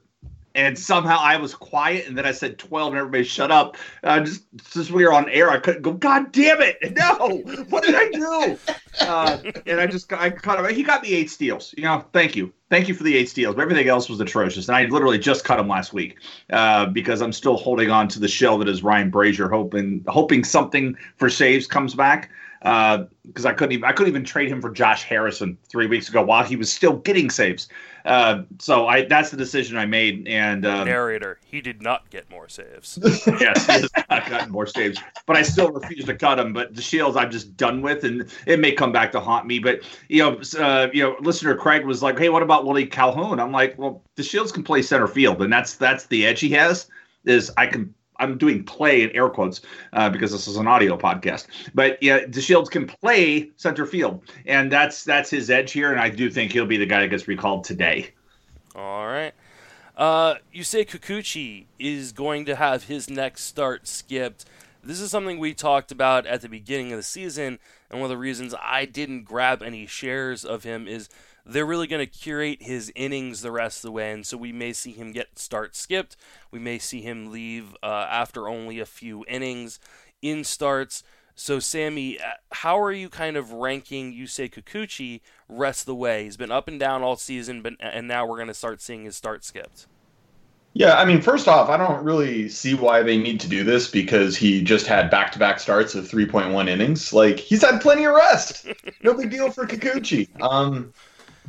And 0.56 0.78
somehow 0.78 1.18
I 1.20 1.36
was 1.36 1.52
quiet, 1.52 2.06
and 2.06 2.16
then 2.16 2.26
I 2.26 2.30
said 2.30 2.58
twelve, 2.58 2.92
and 2.92 2.98
everybody 2.98 3.24
shut 3.24 3.50
up. 3.50 3.76
Uh, 4.04 4.20
just 4.20 4.44
since 4.62 4.88
we 4.88 5.04
were 5.04 5.12
on 5.12 5.28
air, 5.28 5.50
I 5.50 5.58
couldn't 5.58 5.82
go. 5.82 5.92
God 5.92 6.30
damn 6.32 6.60
it! 6.60 6.78
No, 6.96 7.38
what 7.70 7.82
did 7.82 7.96
I 7.96 8.08
do? 8.10 8.58
Uh, 9.00 9.38
and 9.66 9.80
I 9.80 9.86
just 9.86 10.12
I 10.12 10.30
cut 10.30 10.64
him. 10.64 10.72
He 10.72 10.84
got 10.84 11.02
me 11.02 11.12
eight 11.12 11.28
steals. 11.28 11.74
You 11.76 11.82
know, 11.82 12.04
thank 12.12 12.36
you, 12.36 12.52
thank 12.70 12.86
you 12.86 12.94
for 12.94 13.02
the 13.02 13.16
eight 13.16 13.28
steals. 13.28 13.56
But 13.56 13.62
everything 13.62 13.88
else 13.88 14.08
was 14.08 14.20
atrocious, 14.20 14.68
and 14.68 14.76
I 14.76 14.84
literally 14.84 15.18
just 15.18 15.44
cut 15.44 15.58
him 15.58 15.66
last 15.66 15.92
week 15.92 16.18
uh, 16.50 16.86
because 16.86 17.20
I'm 17.20 17.32
still 17.32 17.56
holding 17.56 17.90
on 17.90 18.06
to 18.08 18.20
the 18.20 18.28
shell 18.28 18.56
that 18.58 18.68
is 18.68 18.84
Ryan 18.84 19.10
Brasier, 19.10 19.50
hoping 19.50 20.04
hoping 20.06 20.44
something 20.44 20.96
for 21.16 21.28
saves 21.28 21.66
comes 21.66 21.94
back. 21.94 22.30
Because 22.62 23.44
I 23.44 23.52
couldn't 23.52 23.72
even 23.72 23.84
I 23.84 23.92
couldn't 23.92 24.10
even 24.10 24.24
trade 24.24 24.48
him 24.48 24.62
for 24.62 24.70
Josh 24.70 25.02
Harrison 25.02 25.58
three 25.68 25.86
weeks 25.86 26.08
ago 26.08 26.22
while 26.22 26.44
he 26.44 26.56
was 26.56 26.72
still 26.72 26.96
getting 26.98 27.28
saves. 27.28 27.68
Uh, 28.04 28.42
so 28.58 28.86
I 28.86 29.06
that's 29.06 29.30
the 29.30 29.36
decision 29.36 29.78
I 29.78 29.86
made, 29.86 30.28
and 30.28 30.66
um, 30.66 30.86
narrator, 30.86 31.38
he 31.46 31.62
did 31.62 31.80
not 31.80 32.10
get 32.10 32.28
more 32.30 32.50
saves. 32.50 32.98
yes, 33.40 33.66
he 33.66 33.72
has 33.72 33.90
not 34.10 34.28
gotten 34.28 34.50
more 34.50 34.66
saves, 34.66 34.98
but 35.24 35.36
I 35.36 35.42
still 35.42 35.70
refuse 35.70 36.04
to 36.04 36.14
cut 36.14 36.38
him. 36.38 36.52
But 36.52 36.74
DeShields, 36.74 37.16
I'm 37.16 37.30
just 37.30 37.56
done 37.56 37.80
with, 37.80 38.04
and 38.04 38.30
it 38.46 38.60
may 38.60 38.72
come 38.72 38.92
back 38.92 39.10
to 39.12 39.20
haunt 39.20 39.46
me. 39.46 39.58
But 39.58 39.80
you 40.08 40.22
know, 40.22 40.40
uh, 40.58 40.88
you 40.92 41.02
know, 41.02 41.16
listener 41.20 41.56
Craig 41.56 41.86
was 41.86 42.02
like, 42.02 42.18
"Hey, 42.18 42.28
what 42.28 42.42
about 42.42 42.66
Willie 42.66 42.86
Calhoun?" 42.86 43.40
I'm 43.40 43.52
like, 43.52 43.78
"Well, 43.78 44.02
DeShields 44.16 44.52
can 44.52 44.64
play 44.64 44.82
center 44.82 45.06
field, 45.06 45.40
and 45.40 45.50
that's 45.50 45.76
that's 45.76 46.04
the 46.06 46.26
edge 46.26 46.40
he 46.40 46.50
has. 46.50 46.86
Is 47.24 47.50
I 47.56 47.66
can." 47.66 47.94
I'm 48.18 48.38
doing 48.38 48.64
play 48.64 49.02
in 49.02 49.10
air 49.10 49.28
quotes 49.28 49.60
uh, 49.92 50.10
because 50.10 50.32
this 50.32 50.46
is 50.46 50.56
an 50.56 50.66
audio 50.66 50.96
podcast, 50.96 51.46
but 51.74 52.02
yeah, 52.02 52.20
DeShields 52.20 52.70
can 52.70 52.86
play 52.86 53.50
center 53.56 53.86
field, 53.86 54.22
and 54.46 54.70
that's 54.70 55.04
that's 55.04 55.30
his 55.30 55.50
edge 55.50 55.72
here, 55.72 55.90
and 55.90 56.00
I 56.00 56.10
do 56.10 56.30
think 56.30 56.52
he'll 56.52 56.66
be 56.66 56.76
the 56.76 56.86
guy 56.86 57.00
that 57.00 57.08
gets 57.08 57.28
recalled 57.28 57.64
today. 57.64 58.10
All 58.74 59.06
right. 59.06 59.32
Uh, 59.96 60.36
you 60.52 60.64
say 60.64 60.84
Kikuchi 60.84 61.66
is 61.78 62.12
going 62.12 62.44
to 62.46 62.56
have 62.56 62.84
his 62.84 63.08
next 63.08 63.44
start 63.44 63.86
skipped. 63.86 64.44
This 64.82 65.00
is 65.00 65.10
something 65.10 65.38
we 65.38 65.54
talked 65.54 65.92
about 65.92 66.26
at 66.26 66.42
the 66.42 66.48
beginning 66.48 66.92
of 66.92 66.98
the 66.98 67.04
season, 67.04 67.58
and 67.88 68.00
one 68.00 68.02
of 68.02 68.10
the 68.10 68.18
reasons 68.18 68.54
I 68.60 68.84
didn't 68.84 69.22
grab 69.22 69.62
any 69.62 69.86
shares 69.86 70.44
of 70.44 70.64
him 70.64 70.88
is 70.88 71.08
they're 71.46 71.66
really 71.66 71.86
going 71.86 72.04
to 72.04 72.10
curate 72.10 72.62
his 72.62 72.90
innings 72.94 73.42
the 73.42 73.52
rest 73.52 73.78
of 73.78 73.82
the 73.82 73.92
way, 73.92 74.12
and 74.12 74.26
so 74.26 74.36
we 74.36 74.52
may 74.52 74.72
see 74.72 74.92
him 74.92 75.12
get 75.12 75.38
start 75.38 75.76
skipped. 75.76 76.16
We 76.50 76.58
may 76.58 76.78
see 76.78 77.02
him 77.02 77.30
leave 77.30 77.76
uh, 77.82 78.06
after 78.10 78.48
only 78.48 78.80
a 78.80 78.86
few 78.86 79.24
innings 79.28 79.78
in 80.22 80.44
starts. 80.44 81.02
So, 81.36 81.58
Sammy, 81.58 82.18
uh, 82.20 82.34
how 82.52 82.80
are 82.80 82.92
you 82.92 83.08
kind 83.08 83.36
of 83.36 83.52
ranking 83.52 84.12
Yusei 84.12 84.50
Kikuchi 84.50 85.20
rest 85.48 85.82
of 85.82 85.86
the 85.86 85.94
way? 85.94 86.24
He's 86.24 86.36
been 86.36 86.52
up 86.52 86.68
and 86.68 86.78
down 86.78 87.02
all 87.02 87.16
season, 87.16 87.60
but 87.60 87.74
and 87.80 88.08
now 88.08 88.26
we're 88.26 88.36
going 88.36 88.48
to 88.48 88.54
start 88.54 88.80
seeing 88.80 89.04
his 89.04 89.16
start 89.16 89.44
skipped. 89.44 89.86
Yeah, 90.76 90.94
I 90.94 91.04
mean, 91.04 91.20
first 91.20 91.46
off, 91.46 91.68
I 91.68 91.76
don't 91.76 92.02
really 92.02 92.48
see 92.48 92.74
why 92.74 93.02
they 93.02 93.16
need 93.16 93.38
to 93.40 93.48
do 93.48 93.62
this 93.62 93.88
because 93.88 94.36
he 94.36 94.60
just 94.60 94.88
had 94.88 95.08
back-to-back 95.08 95.60
starts 95.60 95.94
of 95.94 96.08
3.1 96.08 96.68
innings. 96.68 97.12
Like 97.12 97.38
he's 97.38 97.62
had 97.62 97.80
plenty 97.80 98.04
of 98.04 98.14
rest. 98.14 98.66
no 99.02 99.14
big 99.14 99.30
deal 99.30 99.50
for 99.50 99.66
Kikuchi. 99.66 100.28
Um, 100.42 100.92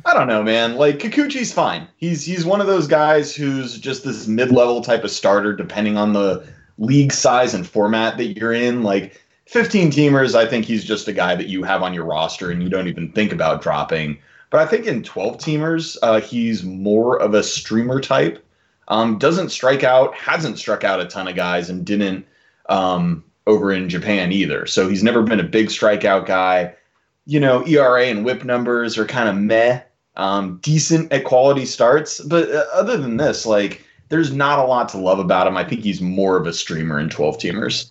I 0.06 0.14
don't 0.14 0.28
know, 0.28 0.44
man. 0.44 0.76
Like 0.76 1.00
Kikuchi's 1.00 1.52
fine. 1.52 1.88
He's 1.96 2.24
he's 2.24 2.44
one 2.44 2.60
of 2.60 2.68
those 2.68 2.86
guys 2.86 3.34
who's 3.34 3.76
just 3.76 4.04
this 4.04 4.28
mid-level 4.28 4.80
type 4.82 5.02
of 5.02 5.10
starter, 5.10 5.52
depending 5.52 5.96
on 5.96 6.12
the 6.12 6.46
league 6.78 7.12
size 7.12 7.54
and 7.54 7.66
format 7.66 8.16
that 8.18 8.36
you're 8.36 8.52
in. 8.52 8.84
Like 8.84 9.20
15 9.46 9.90
teamers, 9.90 10.36
I 10.36 10.46
think 10.46 10.64
he's 10.64 10.84
just 10.84 11.08
a 11.08 11.12
guy 11.12 11.34
that 11.34 11.48
you 11.48 11.64
have 11.64 11.82
on 11.82 11.92
your 11.92 12.04
roster 12.04 12.52
and 12.52 12.62
you 12.62 12.68
don't 12.68 12.86
even 12.86 13.10
think 13.10 13.32
about 13.32 13.62
dropping. 13.62 14.18
But 14.50 14.60
I 14.60 14.66
think 14.66 14.86
in 14.86 15.02
12 15.02 15.38
teamers, 15.38 15.96
uh, 16.02 16.20
he's 16.20 16.62
more 16.62 17.20
of 17.20 17.34
a 17.34 17.42
streamer 17.42 18.00
type. 18.00 18.44
Um, 18.86 19.18
doesn't 19.18 19.48
strike 19.50 19.82
out, 19.82 20.14
hasn't 20.14 20.60
struck 20.60 20.84
out 20.84 21.00
a 21.00 21.06
ton 21.06 21.26
of 21.26 21.34
guys, 21.34 21.68
and 21.68 21.84
didn't 21.84 22.24
um, 22.68 23.24
over 23.48 23.72
in 23.72 23.88
Japan 23.88 24.30
either. 24.30 24.66
So 24.66 24.88
he's 24.88 25.02
never 25.02 25.24
been 25.24 25.40
a 25.40 25.44
big 25.44 25.66
strikeout 25.66 26.26
guy. 26.26 26.74
You 27.24 27.40
know, 27.40 27.66
ERA 27.66 28.04
and 28.04 28.24
WHIP 28.24 28.44
numbers 28.44 28.96
are 28.96 29.04
kind 29.04 29.28
of 29.28 29.34
meh. 29.34 29.80
Um, 30.16 30.58
decent 30.62 31.12
at 31.12 31.24
quality 31.24 31.66
starts, 31.66 32.20
but 32.20 32.50
uh, 32.50 32.64
other 32.72 32.96
than 32.96 33.18
this, 33.18 33.44
like 33.44 33.84
there's 34.08 34.32
not 34.32 34.58
a 34.58 34.64
lot 34.64 34.88
to 34.90 34.98
love 34.98 35.18
about 35.18 35.46
him. 35.46 35.56
I 35.56 35.64
think 35.64 35.82
he's 35.82 36.00
more 36.00 36.36
of 36.36 36.46
a 36.46 36.52
streamer 36.52 36.98
in 36.98 37.10
12 37.10 37.38
teamers. 37.38 37.90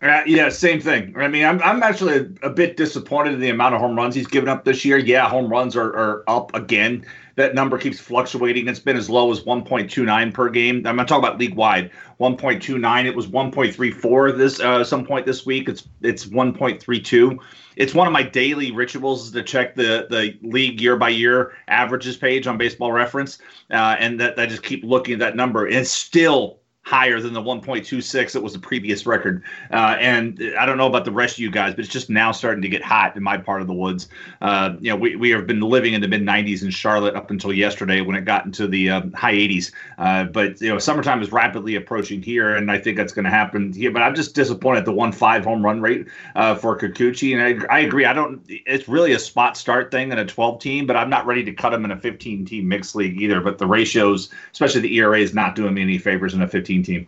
Uh, 0.00 0.22
yeah, 0.26 0.48
same 0.48 0.80
thing. 0.80 1.12
I 1.16 1.26
mean, 1.26 1.44
I'm, 1.44 1.60
I'm 1.60 1.82
actually 1.82 2.18
a, 2.18 2.46
a, 2.46 2.50
bit 2.50 2.76
disappointed 2.76 3.34
in 3.34 3.40
the 3.40 3.48
amount 3.48 3.74
of 3.74 3.80
home 3.80 3.96
runs 3.96 4.14
he's 4.14 4.28
given 4.28 4.48
up 4.48 4.64
this 4.64 4.84
year. 4.84 4.96
Yeah, 4.96 5.28
home 5.28 5.50
runs 5.50 5.74
are, 5.74 5.88
are 5.88 6.24
up 6.28 6.54
again. 6.54 7.04
That 7.34 7.54
number 7.54 7.78
keeps 7.78 7.98
fluctuating. 7.98 8.68
It's 8.68 8.78
been 8.78 8.96
as 8.96 9.10
low 9.10 9.32
as 9.32 9.40
1.29 9.40 10.34
per 10.34 10.50
game. 10.50 10.86
I'm 10.86 10.94
not 10.94 11.08
talking 11.08 11.24
about 11.24 11.38
league 11.38 11.56
wide. 11.56 11.90
1.29. 12.20 13.06
It 13.06 13.14
was 13.14 13.26
1.34 13.26 14.36
this 14.36 14.60
uh, 14.60 14.84
some 14.84 15.04
point 15.04 15.26
this 15.26 15.44
week. 15.44 15.68
It's 15.68 15.88
it's 16.02 16.26
1.32. 16.26 17.38
It's 17.76 17.94
one 17.94 18.06
of 18.06 18.12
my 18.12 18.22
daily 18.22 18.70
rituals 18.70 19.26
is 19.26 19.32
to 19.32 19.42
check 19.42 19.74
the 19.74 20.06
the 20.10 20.36
league 20.42 20.80
year 20.80 20.96
by 20.96 21.10
year 21.10 21.54
averages 21.68 22.16
page 22.16 22.46
on 22.46 22.56
Baseball 22.56 22.92
Reference, 22.92 23.38
uh, 23.70 23.96
and 23.98 24.18
that 24.20 24.38
I 24.38 24.46
just 24.46 24.64
keep 24.64 24.82
looking 24.84 25.14
at 25.14 25.20
that 25.20 25.36
number. 25.36 25.66
And 25.66 25.76
it's 25.76 25.90
still 25.90 26.58
higher 26.88 27.20
than 27.20 27.34
the 27.34 27.42
1.26 27.42 28.32
that 28.32 28.42
was 28.42 28.54
the 28.54 28.58
previous 28.58 29.04
record. 29.04 29.42
Uh, 29.70 29.96
and 30.00 30.40
I 30.58 30.64
don't 30.64 30.78
know 30.78 30.86
about 30.86 31.04
the 31.04 31.12
rest 31.12 31.34
of 31.34 31.40
you 31.40 31.50
guys, 31.50 31.74
but 31.74 31.80
it's 31.80 31.92
just 31.92 32.08
now 32.08 32.32
starting 32.32 32.62
to 32.62 32.68
get 32.68 32.82
hot 32.82 33.14
in 33.14 33.22
my 33.22 33.36
part 33.36 33.60
of 33.60 33.66
the 33.66 33.74
woods. 33.74 34.08
Uh, 34.40 34.74
you 34.80 34.88
know, 34.88 34.96
we, 34.96 35.14
we 35.14 35.28
have 35.28 35.46
been 35.46 35.60
living 35.60 35.92
in 35.92 36.00
the 36.00 36.08
mid 36.08 36.22
90s 36.22 36.62
in 36.62 36.70
Charlotte 36.70 37.14
up 37.14 37.30
until 37.30 37.52
yesterday 37.52 38.00
when 38.00 38.16
it 38.16 38.22
got 38.22 38.46
into 38.46 38.66
the 38.66 38.88
um, 38.88 39.12
high 39.12 39.34
80s. 39.34 39.70
Uh, 39.98 40.24
but, 40.24 40.58
you 40.62 40.70
know, 40.70 40.78
summertime 40.78 41.20
is 41.20 41.30
rapidly 41.30 41.74
approaching 41.74 42.22
here, 42.22 42.56
and 42.56 42.70
I 42.70 42.78
think 42.78 42.96
that's 42.96 43.12
going 43.12 43.26
to 43.26 43.30
happen 43.30 43.70
here. 43.70 43.90
But 43.90 44.00
I'm 44.00 44.14
just 44.14 44.34
disappointed 44.34 44.78
at 44.78 44.84
the 44.86 44.92
1 44.92 45.12
5 45.12 45.44
home 45.44 45.62
run 45.62 45.82
rate 45.82 46.06
uh, 46.36 46.54
for 46.54 46.78
Kikuchi. 46.78 47.36
And 47.36 47.66
I, 47.70 47.76
I 47.76 47.80
agree. 47.80 48.06
I 48.06 48.14
don't, 48.14 48.40
it's 48.48 48.88
really 48.88 49.12
a 49.12 49.18
spot 49.18 49.58
start 49.58 49.90
thing 49.90 50.10
in 50.10 50.18
a 50.18 50.24
12 50.24 50.58
team, 50.58 50.86
but 50.86 50.96
I'm 50.96 51.10
not 51.10 51.26
ready 51.26 51.44
to 51.44 51.52
cut 51.52 51.74
him 51.74 51.84
in 51.84 51.90
a 51.90 51.98
15 51.98 52.46
team 52.46 52.66
mixed 52.66 52.94
league 52.94 53.20
either. 53.20 53.42
But 53.42 53.58
the 53.58 53.66
ratios, 53.66 54.30
especially 54.52 54.80
the 54.80 54.96
ERA, 54.96 55.20
is 55.20 55.34
not 55.34 55.54
doing 55.54 55.74
me 55.74 55.82
any 55.82 55.98
favors 55.98 56.32
in 56.32 56.40
a 56.40 56.48
15 56.48 56.77
team. 56.82 57.06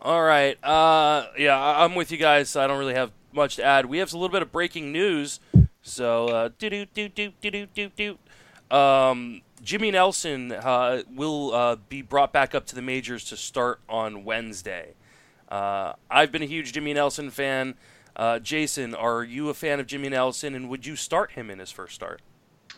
All 0.00 0.22
right. 0.22 0.62
Uh, 0.64 1.26
yeah, 1.38 1.56
I'm 1.56 1.94
with 1.94 2.10
you 2.10 2.18
guys. 2.18 2.56
I 2.56 2.66
don't 2.66 2.78
really 2.78 2.94
have 2.94 3.12
much 3.32 3.56
to 3.56 3.64
add. 3.64 3.86
We 3.86 3.98
have 3.98 4.12
a 4.12 4.16
little 4.16 4.32
bit 4.32 4.42
of 4.42 4.50
breaking 4.50 4.92
news. 4.92 5.40
So, 5.82 6.26
uh, 6.28 6.48
do 6.58 6.70
do 6.70 6.86
do 6.86 7.08
do 7.08 7.32
do 7.40 7.66
do 7.66 7.90
do. 7.96 8.76
Um, 8.76 9.42
Jimmy 9.62 9.90
Nelson 9.90 10.52
uh, 10.52 11.02
will 11.14 11.54
uh, 11.54 11.76
be 11.88 12.02
brought 12.02 12.32
back 12.32 12.54
up 12.54 12.66
to 12.66 12.74
the 12.74 12.82
majors 12.82 13.24
to 13.26 13.36
start 13.36 13.80
on 13.88 14.24
Wednesday. 14.24 14.94
Uh, 15.48 15.92
I've 16.10 16.32
been 16.32 16.42
a 16.42 16.46
huge 16.46 16.72
Jimmy 16.72 16.94
Nelson 16.94 17.30
fan. 17.30 17.74
Uh, 18.16 18.38
Jason, 18.38 18.94
are 18.94 19.22
you 19.22 19.50
a 19.50 19.54
fan 19.54 19.80
of 19.80 19.86
Jimmy 19.86 20.08
Nelson, 20.08 20.54
and 20.54 20.68
would 20.68 20.84
you 20.86 20.96
start 20.96 21.32
him 21.32 21.50
in 21.50 21.58
his 21.58 21.70
first 21.70 21.94
start? 21.94 22.22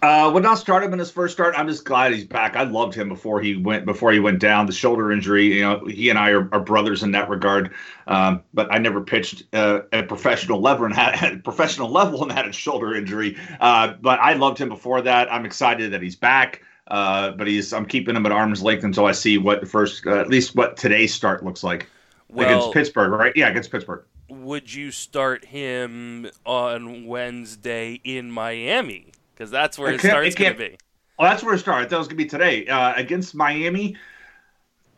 Uh, 0.02 0.30
would 0.30 0.42
not 0.42 0.58
start 0.58 0.84
him 0.84 0.92
in 0.92 0.98
his 0.98 1.10
first 1.10 1.32
start. 1.32 1.54
I'm 1.56 1.66
just 1.66 1.84
glad 1.84 2.12
he's 2.12 2.24
back. 2.24 2.56
I 2.56 2.64
loved 2.64 2.94
him 2.94 3.08
before 3.08 3.40
he 3.40 3.56
went 3.56 3.86
before 3.86 4.12
he 4.12 4.20
went 4.20 4.38
down. 4.38 4.66
The 4.66 4.72
shoulder 4.72 5.10
injury, 5.10 5.54
you 5.54 5.62
know, 5.62 5.86
he 5.86 6.10
and 6.10 6.18
I 6.18 6.30
are, 6.30 6.48
are 6.52 6.60
brothers 6.60 7.02
in 7.02 7.12
that 7.12 7.30
regard. 7.30 7.72
Um, 8.06 8.42
but 8.52 8.70
I 8.70 8.78
never 8.78 9.00
pitched 9.00 9.44
uh, 9.54 9.80
at 9.92 10.08
professional 10.08 10.60
level 10.60 10.84
and 10.84 10.94
had, 10.94 11.14
had 11.16 11.42
professional 11.42 11.88
level 11.88 12.22
and 12.22 12.30
had 12.30 12.46
a 12.46 12.52
shoulder 12.52 12.94
injury. 12.94 13.38
Uh, 13.60 13.94
but 14.00 14.20
I 14.20 14.34
loved 14.34 14.58
him 14.58 14.68
before 14.68 15.00
that. 15.00 15.32
I'm 15.32 15.46
excited 15.46 15.92
that 15.92 16.02
he's 16.02 16.16
back. 16.16 16.62
Uh, 16.86 17.30
but 17.30 17.46
he's 17.46 17.72
I'm 17.72 17.86
keeping 17.86 18.14
him 18.14 18.26
at 18.26 18.32
arm's 18.32 18.62
length 18.62 18.84
until 18.84 19.06
I 19.06 19.12
see 19.12 19.38
what 19.38 19.62
the 19.62 19.66
first 19.66 20.06
uh, 20.06 20.20
at 20.20 20.28
least 20.28 20.54
what 20.54 20.76
today's 20.76 21.14
start 21.14 21.42
looks 21.42 21.64
like 21.64 21.88
well, 22.28 22.46
against 22.46 22.74
Pittsburgh, 22.74 23.10
right? 23.12 23.32
Yeah, 23.34 23.48
against 23.48 23.70
Pittsburgh. 23.70 24.04
Would 24.28 24.74
you 24.74 24.90
start 24.90 25.46
him 25.46 26.30
on 26.44 27.06
Wednesday 27.06 28.02
in 28.04 28.30
Miami? 28.30 29.13
Because 29.34 29.50
that's 29.50 29.78
where 29.78 29.92
it, 29.92 30.04
it 30.04 30.08
starts 30.08 30.34
going 30.34 30.52
to 30.52 30.58
be. 30.58 30.76
Oh, 31.18 31.24
that's 31.24 31.42
where 31.42 31.54
it 31.54 31.58
starts. 31.58 31.90
That 31.90 31.98
was 31.98 32.08
going 32.08 32.18
to 32.18 32.24
be 32.24 32.28
today 32.28 32.66
uh, 32.66 32.94
against 32.94 33.34
Miami. 33.34 33.96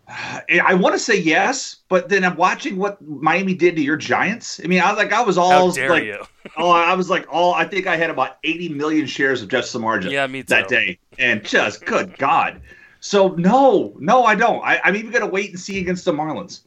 I 0.09 0.75
want 0.75 0.95
to 0.95 0.99
say 0.99 1.19
yes, 1.19 1.77
but 1.89 2.09
then 2.09 2.25
I'm 2.25 2.37
watching 2.37 2.77
what 2.77 3.01
Miami 3.03 3.55
did 3.55 3.77
to 3.77 3.83
your 3.83 3.97
Giants. 3.97 4.61
I 4.63 4.67
mean, 4.67 4.81
I 4.81 4.91
was 4.91 4.99
like, 4.99 5.13
I 5.13 5.23
was 5.23 5.39
all 5.39 5.69
like, 5.69 6.21
oh, 6.57 6.71
I 6.71 6.95
was 6.95 7.11
like, 7.11 7.27
all 7.31 7.55
I 7.55 7.65
think 7.65 7.87
I 7.87 7.97
had 7.97 8.11
about 8.11 8.39
80 8.45 8.71
million 8.71 9.07
shares 9.07 9.43
of 9.43 9.49
Jeff 9.49 9.65
Samardzija 9.65 10.11
yeah, 10.11 10.27
me 10.27 10.43
too. 10.43 10.49
that 10.49 10.69
day, 10.69 10.99
and 11.19 11.45
just 11.45 11.85
good 11.85 12.17
God. 12.19 12.61
So 13.01 13.29
no, 13.29 13.95
no, 13.99 14.25
I 14.25 14.35
don't. 14.35 14.65
I, 14.65 14.81
I'm 14.83 14.97
even 14.97 15.11
going 15.11 15.25
to 15.25 15.31
wait 15.31 15.51
and 15.51 15.61
see 15.61 15.79
against 15.79 16.05
the 16.05 16.13
Marlins. 16.13 16.63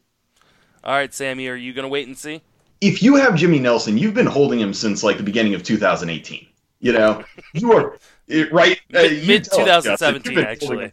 All 0.83 0.93
right, 0.93 1.13
Sammy, 1.13 1.47
are 1.47 1.55
you 1.55 1.73
going 1.73 1.83
to 1.83 1.89
wait 1.89 2.07
and 2.07 2.17
see? 2.17 2.41
If 2.81 3.03
you 3.03 3.15
have 3.15 3.35
Jimmy 3.35 3.59
Nelson, 3.59 3.97
you've 3.97 4.13
been 4.13 4.25
holding 4.25 4.59
him 4.59 4.73
since 4.73 5.03
like 5.03 5.17
the 5.17 5.23
beginning 5.23 5.53
of 5.53 5.63
2018. 5.63 6.47
You 6.79 6.93
know, 6.93 7.23
you 7.53 7.73
are 7.73 7.97
right 8.51 8.79
uh, 8.93 9.01
mid 9.25 9.43
2017 9.43 10.39
actually. 10.39 10.91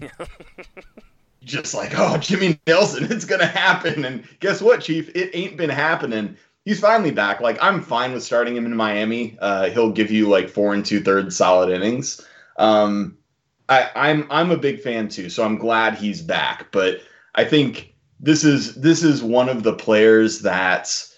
Just 1.44 1.72
like, 1.72 1.92
oh, 1.96 2.18
Jimmy 2.18 2.58
Nelson, 2.66 3.10
it's 3.10 3.24
gonna 3.24 3.46
happen. 3.46 4.04
And 4.04 4.24
guess 4.40 4.60
what, 4.60 4.80
Chief? 4.80 5.08
It 5.14 5.30
ain't 5.34 5.56
been 5.56 5.70
happening. 5.70 6.36
He's 6.64 6.80
finally 6.80 7.10
back. 7.10 7.40
Like, 7.40 7.56
I'm 7.62 7.80
fine 7.80 8.12
with 8.12 8.22
starting 8.22 8.54
him 8.54 8.66
in 8.66 8.76
Miami. 8.76 9.38
Uh, 9.40 9.70
he'll 9.70 9.90
give 9.90 10.10
you 10.10 10.28
like 10.28 10.50
four 10.50 10.74
and 10.74 10.84
two 10.84 11.00
thirds 11.00 11.36
solid 11.36 11.70
innings. 11.70 12.26
Um, 12.58 13.16
I, 13.68 13.90
I'm 13.94 14.26
I'm 14.30 14.50
a 14.50 14.56
big 14.56 14.80
fan 14.80 15.08
too, 15.08 15.30
so 15.30 15.44
I'm 15.44 15.56
glad 15.56 15.94
he's 15.94 16.22
back. 16.22 16.70
But 16.72 17.00
I 17.34 17.44
think 17.44 17.94
this 18.20 18.44
is 18.44 18.74
this 18.74 19.02
is 19.02 19.22
one 19.22 19.48
of 19.48 19.62
the 19.62 19.74
players 19.74 20.40
that's 20.40 21.16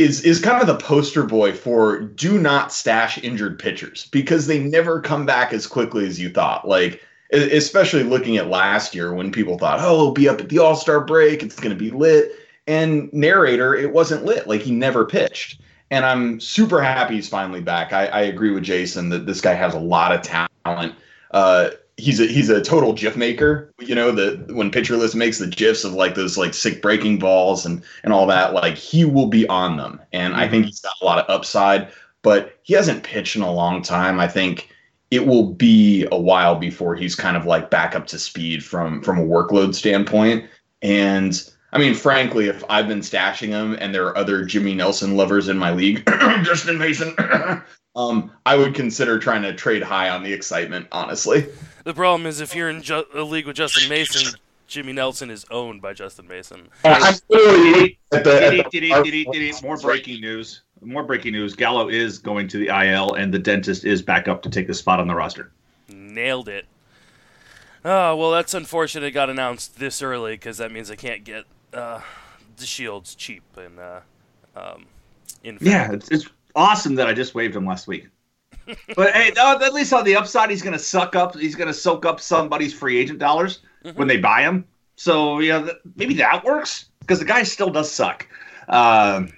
is 0.00 0.22
is 0.22 0.40
kind 0.40 0.60
of 0.60 0.66
the 0.66 0.76
poster 0.76 1.22
boy 1.22 1.52
for 1.52 2.00
do 2.00 2.38
not 2.38 2.72
stash 2.72 3.18
injured 3.22 3.58
pitchers 3.58 4.08
because 4.10 4.46
they 4.46 4.58
never 4.58 5.00
come 5.00 5.26
back 5.26 5.52
as 5.52 5.66
quickly 5.66 6.06
as 6.06 6.18
you 6.18 6.30
thought. 6.30 6.66
Like 6.66 7.02
especially 7.32 8.02
looking 8.02 8.36
at 8.36 8.48
last 8.48 8.94
year 8.94 9.14
when 9.14 9.30
people 9.30 9.58
thought, 9.58 9.78
"Oh, 9.80 9.94
it'll 9.94 10.12
be 10.12 10.28
up 10.28 10.40
at 10.40 10.48
the 10.48 10.58
All-Star 10.58 11.04
break, 11.04 11.42
it's 11.42 11.60
going 11.60 11.76
to 11.76 11.78
be 11.78 11.90
lit." 11.90 12.32
And 12.66 13.12
narrator, 13.12 13.74
it 13.74 13.92
wasn't 13.92 14.24
lit. 14.24 14.48
Like 14.48 14.62
he 14.62 14.72
never 14.72 15.04
pitched. 15.04 15.60
And 15.90 16.04
I'm 16.04 16.40
super 16.40 16.80
happy 16.80 17.16
he's 17.16 17.28
finally 17.28 17.60
back. 17.60 17.92
I, 17.92 18.06
I 18.06 18.20
agree 18.22 18.52
with 18.52 18.62
Jason 18.62 19.08
that 19.10 19.26
this 19.26 19.40
guy 19.40 19.54
has 19.54 19.74
a 19.74 19.80
lot 19.80 20.12
of 20.12 20.22
talent. 20.22 20.94
Uh, 21.32 21.70
he's 22.00 22.20
a 22.20 22.26
he's 22.26 22.48
a 22.48 22.60
total 22.60 22.92
gif 22.92 23.16
maker. 23.16 23.72
You 23.78 23.94
know, 23.94 24.10
the 24.10 24.52
when 24.54 24.70
Pitcher 24.70 24.96
List 24.96 25.14
makes 25.14 25.38
the 25.38 25.46
gifs 25.46 25.84
of 25.84 25.92
like 25.92 26.14
those 26.14 26.36
like 26.36 26.54
sick 26.54 26.82
breaking 26.82 27.18
balls 27.18 27.66
and 27.66 27.82
and 28.02 28.12
all 28.12 28.26
that, 28.26 28.54
like 28.54 28.76
he 28.76 29.04
will 29.04 29.26
be 29.26 29.46
on 29.48 29.76
them. 29.76 30.00
And 30.12 30.32
mm-hmm. 30.32 30.42
I 30.42 30.48
think 30.48 30.62
mm-hmm. 30.62 30.68
he's 30.68 30.80
got 30.80 30.96
a 31.00 31.04
lot 31.04 31.18
of 31.18 31.30
upside, 31.30 31.88
but 32.22 32.58
he 32.62 32.74
hasn't 32.74 33.04
pitched 33.04 33.36
in 33.36 33.42
a 33.42 33.52
long 33.52 33.82
time. 33.82 34.18
I 34.18 34.28
think 34.28 34.70
it 35.10 35.26
will 35.26 35.52
be 35.52 36.06
a 36.10 36.18
while 36.18 36.56
before 36.56 36.94
he's 36.94 37.14
kind 37.14 37.36
of 37.36 37.44
like 37.44 37.70
back 37.70 37.94
up 37.94 38.06
to 38.08 38.18
speed 38.18 38.64
from 38.64 39.02
from 39.02 39.18
a 39.18 39.24
workload 39.24 39.74
standpoint. 39.74 40.46
And 40.82 41.40
I 41.72 41.78
mean, 41.78 41.94
frankly, 41.94 42.48
if 42.48 42.64
I've 42.68 42.88
been 42.88 43.00
stashing 43.00 43.48
him 43.48 43.76
and 43.78 43.94
there 43.94 44.06
are 44.06 44.16
other 44.16 44.44
Jimmy 44.44 44.74
Nelson 44.74 45.16
lovers 45.16 45.48
in 45.48 45.58
my 45.58 45.72
league, 45.72 46.04
Justin 46.42 46.78
Mason, 46.78 47.14
um, 47.96 48.32
I 48.46 48.56
would 48.56 48.74
consider 48.74 49.18
trying 49.18 49.42
to 49.42 49.52
trade 49.54 49.82
high 49.82 50.08
on 50.08 50.22
the 50.22 50.32
excitement, 50.32 50.88
honestly. 50.90 51.46
The 51.84 51.94
problem 51.94 52.26
is 52.26 52.40
if 52.40 52.54
you're 52.54 52.68
in 52.68 52.82
ju- 52.82 53.06
a 53.14 53.22
league 53.22 53.46
with 53.46 53.56
Justin 53.56 53.88
Mason, 53.88 54.38
Jimmy 54.66 54.92
Nelson 54.92 55.30
is 55.30 55.44
owned 55.50 55.82
by 55.82 55.92
Justin 55.92 56.28
Mason. 56.28 56.68
I'm 56.84 57.14
literally 57.28 57.98
at 58.12 58.24
the, 58.24 58.64
at 58.64 58.70
the, 58.70 59.54
more 59.62 59.76
breaking 59.76 60.20
news. 60.20 60.62
more 60.80 61.02
breaking 61.02 61.32
news. 61.32 61.54
Gallo 61.54 61.88
is 61.88 62.18
going 62.18 62.48
to 62.48 62.58
the 62.58 62.68
IL, 62.68 63.14
and 63.14 63.34
the 63.34 63.38
dentist 63.38 63.84
is 63.84 64.02
back 64.02 64.28
up 64.28 64.42
to 64.42 64.50
take 64.50 64.66
the 64.66 64.74
spot 64.74 65.00
on 65.00 65.08
the 65.08 65.14
roster. 65.14 65.50
Nailed 65.88 66.48
it. 66.48 66.66
Oh 67.84 68.14
well, 68.14 68.30
that's 68.30 68.54
unfortunate. 68.54 69.06
It 69.06 69.12
got 69.12 69.30
announced 69.30 69.78
this 69.78 70.02
early 70.02 70.34
because 70.34 70.58
that 70.58 70.70
means 70.70 70.90
I 70.90 70.96
can't 70.96 71.24
get 71.24 71.44
uh, 71.72 72.00
DeShields 72.56 73.16
cheap 73.16 73.42
and 73.56 73.78
uh, 73.78 74.00
um, 74.54 74.86
in 75.42 75.58
yeah, 75.60 75.92
it's, 75.92 76.10
it's 76.10 76.26
awesome 76.54 76.94
that 76.96 77.06
I 77.06 77.12
just 77.12 77.34
waived 77.34 77.56
him 77.56 77.66
last 77.66 77.86
week. 77.86 78.08
But 78.96 79.12
hey, 79.12 79.32
at 79.36 79.74
least 79.74 79.92
on 79.92 80.04
the 80.04 80.16
upside, 80.16 80.50
he's 80.50 80.62
going 80.62 80.72
to 80.72 80.78
suck 80.78 81.16
up. 81.16 81.36
He's 81.36 81.54
going 81.54 81.68
to 81.68 81.74
soak 81.74 82.06
up 82.06 82.20
somebody's 82.20 82.72
free 82.72 82.98
agent 82.98 83.18
dollars 83.18 83.60
mm-hmm. 83.84 83.98
when 83.98 84.08
they 84.08 84.16
buy 84.16 84.42
him. 84.42 84.64
So 84.96 85.38
yeah, 85.38 85.68
maybe 85.96 86.14
that 86.14 86.44
works 86.44 86.90
because 87.00 87.18
the 87.18 87.24
guy 87.24 87.42
still 87.42 87.70
does 87.70 87.90
suck. 87.90 88.26
Um, 88.68 89.32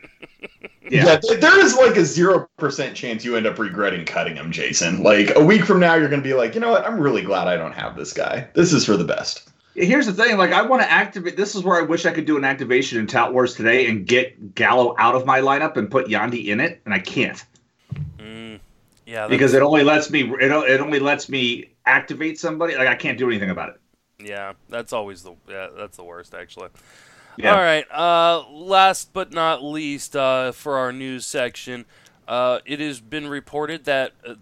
yeah. 0.91 1.19
yeah. 1.23 1.37
there 1.37 1.65
is 1.65 1.77
like 1.77 1.97
a 1.97 2.05
zero 2.05 2.49
percent 2.57 2.97
chance 2.97 3.25
you 3.25 3.37
end 3.37 3.47
up 3.47 3.59
regretting 3.59 4.05
cutting 4.05 4.37
him, 4.37 4.53
Jason. 4.53 5.03
Like 5.03 5.35
a 5.37 5.45
week 5.45 5.65
from 5.65 5.81
now, 5.81 5.95
you're 5.95 6.09
going 6.09 6.23
to 6.23 6.29
be 6.29 6.35
like, 6.35 6.55
you 6.55 6.61
know 6.61 6.71
what? 6.71 6.87
I'm 6.87 6.99
really 6.99 7.23
glad 7.23 7.49
I 7.49 7.57
don't 7.57 7.73
have 7.73 7.97
this 7.97 8.13
guy. 8.13 8.49
This 8.55 8.73
is 8.73 8.85
for 8.85 8.97
the 8.97 9.05
best. 9.05 9.49
Here's 9.75 10.05
the 10.05 10.13
thing, 10.13 10.37
like 10.37 10.53
I 10.53 10.61
want 10.61 10.83
to 10.83 10.91
activate. 10.91 11.39
This 11.39 11.55
is 11.55 11.63
where 11.63 11.79
I 11.79 11.83
wish 11.83 12.05
I 12.05 12.11
could 12.11 12.27
do 12.27 12.37
an 12.37 12.45
activation 12.45 12.99
in 12.99 13.07
Tout 13.07 13.33
Wars 13.33 13.55
today 13.55 13.89
and 13.89 14.07
get 14.07 14.55
Gallo 14.55 14.95
out 14.99 15.15
of 15.15 15.25
my 15.25 15.41
lineup 15.41 15.79
and 15.79 15.91
put 15.91 16.09
Yandy 16.09 16.49
in 16.49 16.61
it, 16.61 16.83
and 16.85 16.93
I 16.93 16.99
can't. 16.99 17.43
Yeah, 19.07 19.27
because 19.27 19.55
it 19.55 19.63
only 19.63 19.83
lets 19.83 20.11
me 20.11 20.23
it, 20.41 20.51
it 20.51 20.81
only 20.81 21.01
lets 21.01 21.29
me 21.29 21.73
activate 21.87 22.39
somebody. 22.39 22.77
Like 22.77 22.89
I 22.89 22.95
can't 22.95 23.19
do 23.19 23.29
anything 23.29 23.51
about 23.51 23.71
it. 23.71 23.81
Yeah, 24.25 24.53
that's 24.69 24.93
always 24.93 25.23
the 25.23 25.35
yeah, 25.49 25.69
that's 25.77 25.97
the 25.97 26.05
worst 26.05 26.35
actually. 26.35 26.69
Yeah. 27.37 27.55
All 27.55 27.63
right. 27.63 27.91
Uh, 27.91 28.49
last 28.51 29.13
but 29.13 29.33
not 29.33 29.65
least, 29.65 30.15
uh, 30.15 30.53
for 30.53 30.77
our 30.77 30.93
news 30.93 31.27
section, 31.27 31.87
uh, 32.29 32.59
it 32.67 32.79
has 32.79 33.01
been 33.01 33.27
reported 33.27 33.85
that 33.85 34.13
uh, 34.27 34.35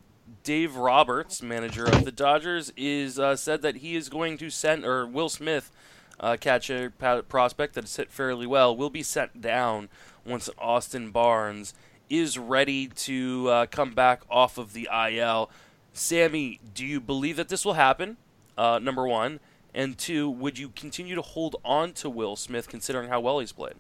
Dave 0.43 0.77
Roberts, 0.77 1.41
manager 1.41 1.85
of 1.85 2.05
the 2.05 2.13
Dodgers, 2.13 2.73
is 2.77 3.19
uh, 3.19 3.37
said 3.37 3.63
that 3.63 3.77
he 3.77 3.95
is 3.95 4.09
going 4.09 4.39
to 4.39 4.51
send 4.51 4.85
or 4.85 5.07
Will 5.07 5.29
Smith, 5.29 5.71
uh, 6.19 6.37
catcher 6.39 6.91
prospect 7.29 7.75
that 7.75 7.85
has 7.85 7.97
hit 7.97 8.11
fairly 8.11 8.47
well, 8.47 8.77
will 8.77 8.91
be 8.91 9.03
sent 9.03 9.41
down 9.41 9.89
once 10.25 10.51
Austin 10.59 11.11
Barnes 11.11 11.75
is 12.11 12.37
ready 12.37 12.89
to 12.89 13.67
come 13.71 13.93
back 13.93 14.23
off 14.29 14.59
of 14.59 14.73
the 14.75 14.89
IL. 14.93 15.51
Sammy, 15.93 16.61
do 16.75 16.85
you 16.85 17.01
believe 17.01 17.37
that 17.37 17.49
this 17.49 17.65
will 17.65 17.75
happen? 17.75 18.17
number 18.59 19.07
one. 19.07 19.41
And 19.75 19.97
two, 19.97 20.29
would 20.29 20.59
you 20.59 20.71
continue 20.71 21.15
to 21.15 21.23
hold 21.23 21.57
on 21.65 21.93
to 21.95 22.11
Will 22.11 22.37
Smith 22.37 22.69
considering 22.69 23.09
how 23.09 23.21
well 23.21 23.39
he's 23.39 23.53
played? 23.53 23.75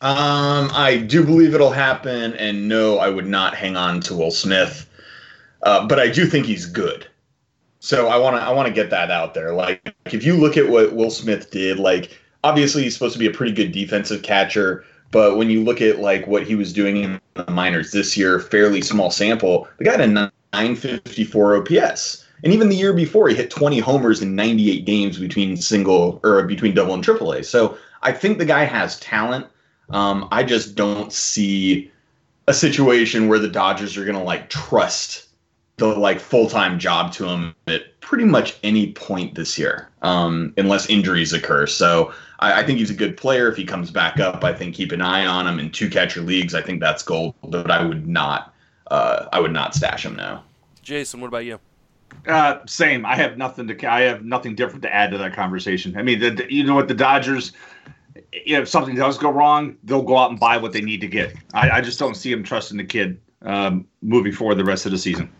Um, 0.00 0.70
I 0.74 0.98
do 0.98 1.24
believe 1.24 1.54
it'll 1.54 1.70
happen, 1.70 2.34
and 2.34 2.68
no, 2.68 2.98
I 2.98 3.08
would 3.08 3.26
not 3.26 3.54
hang 3.54 3.76
on 3.76 4.00
to 4.02 4.14
Will 4.14 4.30
Smith. 4.30 4.90
Uh, 5.62 5.86
but 5.86 5.98
I 5.98 6.08
do 6.08 6.26
think 6.26 6.44
he's 6.44 6.66
good. 6.66 7.06
So 7.80 8.08
I 8.08 8.16
want 8.18 8.36
to 8.36 8.42
I 8.42 8.50
want 8.50 8.68
to 8.68 8.74
get 8.74 8.90
that 8.90 9.10
out 9.10 9.32
there. 9.32 9.52
Like 9.52 9.94
if 10.06 10.24
you 10.24 10.36
look 10.36 10.56
at 10.56 10.68
what 10.68 10.94
Will 10.94 11.10
Smith 11.10 11.50
did, 11.50 11.78
like 11.78 12.18
obviously 12.44 12.82
he's 12.82 12.94
supposed 12.94 13.14
to 13.14 13.18
be 13.18 13.26
a 13.26 13.30
pretty 13.30 13.52
good 13.52 13.72
defensive 13.72 14.22
catcher, 14.22 14.84
but 15.16 15.38
when 15.38 15.48
you 15.48 15.64
look 15.64 15.80
at 15.80 15.98
like 15.98 16.26
what 16.26 16.46
he 16.46 16.54
was 16.54 16.74
doing 16.74 16.98
in 16.98 17.18
the 17.32 17.50
minors 17.50 17.90
this 17.90 18.18
year, 18.18 18.38
fairly 18.38 18.82
small 18.82 19.10
sample, 19.10 19.66
the 19.78 19.84
guy 19.84 19.92
had 19.92 20.02
a 20.02 20.06
954 20.06 21.56
OPS. 21.56 22.26
And 22.44 22.52
even 22.52 22.68
the 22.68 22.76
year 22.76 22.92
before, 22.92 23.26
he 23.30 23.34
hit 23.34 23.48
20 23.48 23.78
homers 23.78 24.20
in 24.20 24.36
98 24.36 24.84
games 24.84 25.18
between 25.18 25.56
single 25.56 26.20
or 26.22 26.42
between 26.42 26.74
double 26.74 26.92
and 26.92 27.02
triple 27.02 27.32
A. 27.32 27.42
So 27.42 27.78
I 28.02 28.12
think 28.12 28.36
the 28.36 28.44
guy 28.44 28.64
has 28.64 29.00
talent. 29.00 29.46
Um, 29.88 30.28
I 30.32 30.42
just 30.42 30.74
don't 30.74 31.10
see 31.10 31.90
a 32.46 32.52
situation 32.52 33.26
where 33.26 33.38
the 33.38 33.48
Dodgers 33.48 33.96
are 33.96 34.04
going 34.04 34.18
to 34.18 34.22
like 34.22 34.50
trust 34.50 35.25
the 35.76 35.86
like 35.86 36.20
full 36.20 36.48
time 36.48 36.78
job 36.78 37.12
to 37.12 37.26
him 37.26 37.54
at 37.66 38.00
pretty 38.00 38.24
much 38.24 38.58
any 38.62 38.92
point 38.92 39.34
this 39.34 39.58
year, 39.58 39.90
um, 40.02 40.54
unless 40.56 40.88
injuries 40.88 41.32
occur. 41.32 41.66
So 41.66 42.12
I, 42.40 42.60
I, 42.60 42.66
think 42.66 42.78
he's 42.78 42.90
a 42.90 42.94
good 42.94 43.16
player. 43.16 43.48
If 43.50 43.56
he 43.56 43.64
comes 43.64 43.90
back 43.90 44.18
up, 44.18 44.42
I 44.42 44.54
think 44.54 44.74
keep 44.74 44.92
an 44.92 45.02
eye 45.02 45.26
on 45.26 45.46
him 45.46 45.58
in 45.58 45.70
two 45.70 45.90
catcher 45.90 46.22
leagues. 46.22 46.54
I 46.54 46.62
think 46.62 46.80
that's 46.80 47.02
gold, 47.02 47.34
but 47.42 47.70
I 47.70 47.84
would 47.84 48.08
not, 48.08 48.54
uh, 48.90 49.26
I 49.32 49.40
would 49.40 49.52
not 49.52 49.74
stash 49.74 50.04
him 50.04 50.16
now. 50.16 50.44
Jason, 50.82 51.20
what 51.20 51.28
about 51.28 51.44
you? 51.44 51.58
Uh, 52.26 52.60
same. 52.66 53.04
I 53.04 53.16
have 53.16 53.36
nothing 53.36 53.66
to. 53.68 53.92
I 53.92 54.02
have 54.02 54.24
nothing 54.24 54.54
different 54.54 54.82
to 54.82 54.94
add 54.94 55.10
to 55.10 55.18
that 55.18 55.34
conversation. 55.34 55.96
I 55.98 56.02
mean, 56.02 56.20
the, 56.20 56.46
you 56.48 56.64
know 56.64 56.74
what 56.74 56.88
the 56.88 56.94
Dodgers. 56.94 57.52
If 58.32 58.68
something 58.68 58.94
does 58.94 59.18
go 59.18 59.30
wrong, 59.30 59.76
they'll 59.84 60.02
go 60.02 60.16
out 60.16 60.30
and 60.30 60.40
buy 60.40 60.56
what 60.56 60.72
they 60.72 60.80
need 60.80 61.00
to 61.02 61.06
get. 61.06 61.34
I, 61.52 61.70
I 61.70 61.80
just 61.80 61.98
don't 61.98 62.14
see 62.14 62.32
him 62.32 62.42
trusting 62.42 62.76
the 62.76 62.84
kid 62.84 63.20
um, 63.42 63.86
moving 64.02 64.32
forward 64.32 64.54
the 64.56 64.64
rest 64.64 64.86
of 64.86 64.92
the 64.92 64.98
season. 64.98 65.30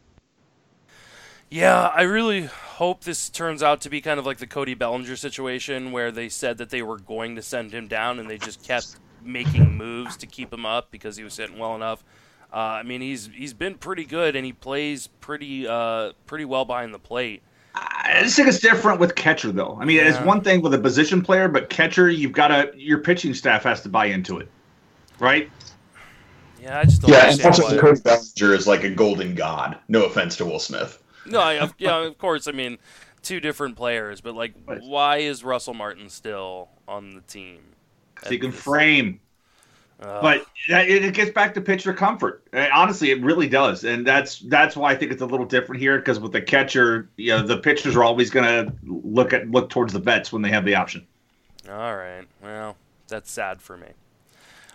Yeah, 1.50 1.92
I 1.94 2.02
really 2.02 2.42
hope 2.42 3.04
this 3.04 3.30
turns 3.30 3.62
out 3.62 3.80
to 3.82 3.90
be 3.90 4.00
kind 4.00 4.18
of 4.18 4.26
like 4.26 4.38
the 4.38 4.46
Cody 4.46 4.74
Bellinger 4.74 5.16
situation, 5.16 5.92
where 5.92 6.10
they 6.10 6.28
said 6.28 6.58
that 6.58 6.70
they 6.70 6.82
were 6.82 6.98
going 6.98 7.36
to 7.36 7.42
send 7.42 7.72
him 7.72 7.88
down, 7.88 8.18
and 8.18 8.28
they 8.28 8.38
just 8.38 8.62
kept 8.62 8.96
making 9.22 9.76
moves 9.76 10.16
to 10.18 10.26
keep 10.26 10.52
him 10.52 10.66
up 10.66 10.90
because 10.90 11.16
he 11.16 11.24
was 11.24 11.36
hitting 11.36 11.58
well 11.58 11.74
enough. 11.74 12.04
Uh, 12.52 12.56
I 12.56 12.82
mean, 12.82 13.00
he's 13.00 13.28
he's 13.34 13.54
been 13.54 13.74
pretty 13.74 14.04
good, 14.04 14.34
and 14.34 14.44
he 14.44 14.52
plays 14.52 15.08
pretty 15.20 15.66
uh, 15.68 16.12
pretty 16.26 16.44
well 16.44 16.64
behind 16.64 16.92
the 16.92 16.98
plate. 16.98 17.42
I 17.74 18.20
just 18.22 18.36
think 18.36 18.48
it's 18.48 18.60
different 18.60 19.00
with 19.00 19.14
catcher, 19.14 19.52
though. 19.52 19.78
I 19.80 19.84
mean, 19.84 19.98
yeah. 19.98 20.08
it's 20.08 20.20
one 20.24 20.40
thing 20.40 20.62
with 20.62 20.72
a 20.74 20.78
position 20.78 21.22
player, 21.22 21.48
but 21.48 21.68
catcher, 21.68 22.08
you've 22.08 22.32
got 22.32 22.48
to 22.48 22.72
your 22.76 22.98
pitching 22.98 23.34
staff 23.34 23.64
has 23.64 23.82
to 23.82 23.88
buy 23.88 24.06
into 24.06 24.38
it, 24.38 24.48
right? 25.18 25.50
Yeah, 26.60 26.80
I 26.80 26.84
just 26.84 27.02
don't 27.02 27.10
yeah, 27.10 27.30
and 27.30 27.44
also 27.44 27.78
Cody 27.78 28.00
Bellinger 28.00 28.54
is 28.54 28.66
like 28.66 28.84
a 28.84 28.90
golden 28.90 29.34
god. 29.34 29.78
No 29.88 30.04
offense 30.04 30.36
to 30.36 30.44
Will 30.44 30.58
Smith. 30.58 31.02
No, 31.28 31.40
I, 31.40 31.70
yeah, 31.78 32.04
of 32.04 32.18
course. 32.18 32.46
I 32.46 32.52
mean, 32.52 32.78
two 33.22 33.40
different 33.40 33.76
players, 33.76 34.20
but 34.20 34.34
like, 34.34 34.54
why 34.64 35.18
is 35.18 35.44
Russell 35.44 35.74
Martin 35.74 36.08
still 36.08 36.68
on 36.86 37.14
the 37.14 37.20
team? 37.22 37.60
So 38.24 38.30
you 38.30 38.38
can 38.38 38.52
frame. 38.52 39.20
Uh, 39.98 40.20
but 40.20 40.46
it, 40.68 41.14
gets 41.14 41.30
back 41.30 41.54
to 41.54 41.60
pitcher 41.60 41.94
comfort. 41.94 42.42
Uh, 42.52 42.66
honestly, 42.72 43.10
it 43.10 43.22
really 43.22 43.48
does, 43.48 43.84
and 43.84 44.06
that's 44.06 44.40
that's 44.40 44.76
why 44.76 44.92
I 44.92 44.94
think 44.94 45.10
it's 45.10 45.22
a 45.22 45.26
little 45.26 45.46
different 45.46 45.80
here. 45.80 45.96
Because 45.96 46.20
with 46.20 46.32
the 46.32 46.42
catcher, 46.42 47.08
you 47.16 47.30
know, 47.30 47.42
the 47.42 47.56
pitchers 47.56 47.96
are 47.96 48.04
always 48.04 48.28
going 48.28 48.44
to 48.44 48.72
look 48.84 49.32
at 49.32 49.50
look 49.50 49.70
towards 49.70 49.94
the 49.94 49.98
vets 49.98 50.30
when 50.30 50.42
they 50.42 50.50
have 50.50 50.66
the 50.66 50.74
option. 50.74 51.06
All 51.66 51.96
right, 51.96 52.24
well, 52.42 52.76
that's 53.08 53.30
sad 53.30 53.62
for 53.62 53.78
me. 53.78 53.88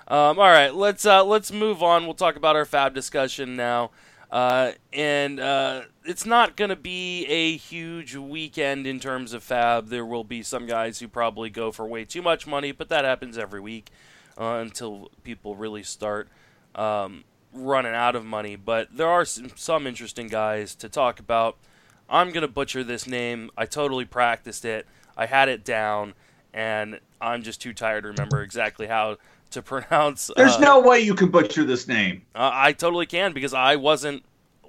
Um, 0.08 0.40
all 0.40 0.50
right, 0.50 0.74
let's 0.74 1.06
uh, 1.06 1.24
let's 1.24 1.52
move 1.52 1.84
on. 1.84 2.06
We'll 2.06 2.16
talk 2.16 2.36
about 2.36 2.56
our 2.56 2.66
fab 2.66 2.96
discussion 2.96 3.56
now, 3.56 3.92
uh, 4.32 4.72
and 4.94 5.40
uh, 5.40 5.82
it's 6.06 6.26
not 6.26 6.56
going 6.56 6.70
to 6.70 6.76
be 6.76 7.26
a 7.26 7.58
huge 7.58 8.16
weekend 8.16 8.88
in 8.88 9.00
terms 9.00 9.34
of 9.34 9.44
fab. 9.44 9.90
There 9.90 10.06
will 10.06 10.24
be 10.24 10.42
some 10.42 10.66
guys 10.66 11.00
who 11.00 11.08
probably 11.08 11.50
go 11.50 11.72
for 11.72 11.86
way 11.86 12.06
too 12.06 12.22
much 12.22 12.48
money, 12.48 12.72
but 12.72 12.88
that 12.90 13.04
happens 13.04 13.38
every 13.38 13.60
week 13.60 13.90
uh, 14.40 14.60
until 14.62 15.12
people 15.24 15.56
really 15.56 15.84
start 15.84 16.30
um, 16.76 17.26
running 17.54 17.94
out 17.94 18.16
of 18.16 18.24
money. 18.24 18.56
But 18.56 18.96
there 18.96 19.10
are 19.10 19.26
some, 19.26 19.52
some 19.56 19.86
interesting 19.86 20.28
guys 20.28 20.76
to 20.76 20.88
talk 20.88 21.20
about. 21.20 21.58
I'm 22.10 22.32
going 22.32 22.42
to 22.42 22.48
butcher 22.48 22.84
this 22.84 23.08
name. 23.08 23.52
I 23.58 23.66
totally 23.66 24.06
practiced 24.06 24.64
it, 24.64 24.86
I 25.18 25.26
had 25.26 25.50
it 25.50 25.66
down, 25.66 26.14
and 26.54 27.00
I'm 27.20 27.44
just 27.44 27.62
too 27.62 27.74
tired 27.74 28.04
to 28.04 28.10
remember 28.10 28.42
exactly 28.42 28.88
how 28.88 29.18
to 29.52 29.62
pronounce. 29.62 30.32
There's 30.36 30.56
uh, 30.56 30.60
no 30.60 30.80
way 30.82 31.00
you 31.00 31.16
can 31.16 31.30
butcher 31.30 31.64
this 31.64 31.88
name. 31.88 32.24
Uh, 32.36 32.50
I 32.54 32.74
totally 32.74 33.06
can 33.06 33.34
because 33.34 33.54
I 33.54 33.76
wasn't 33.76 34.24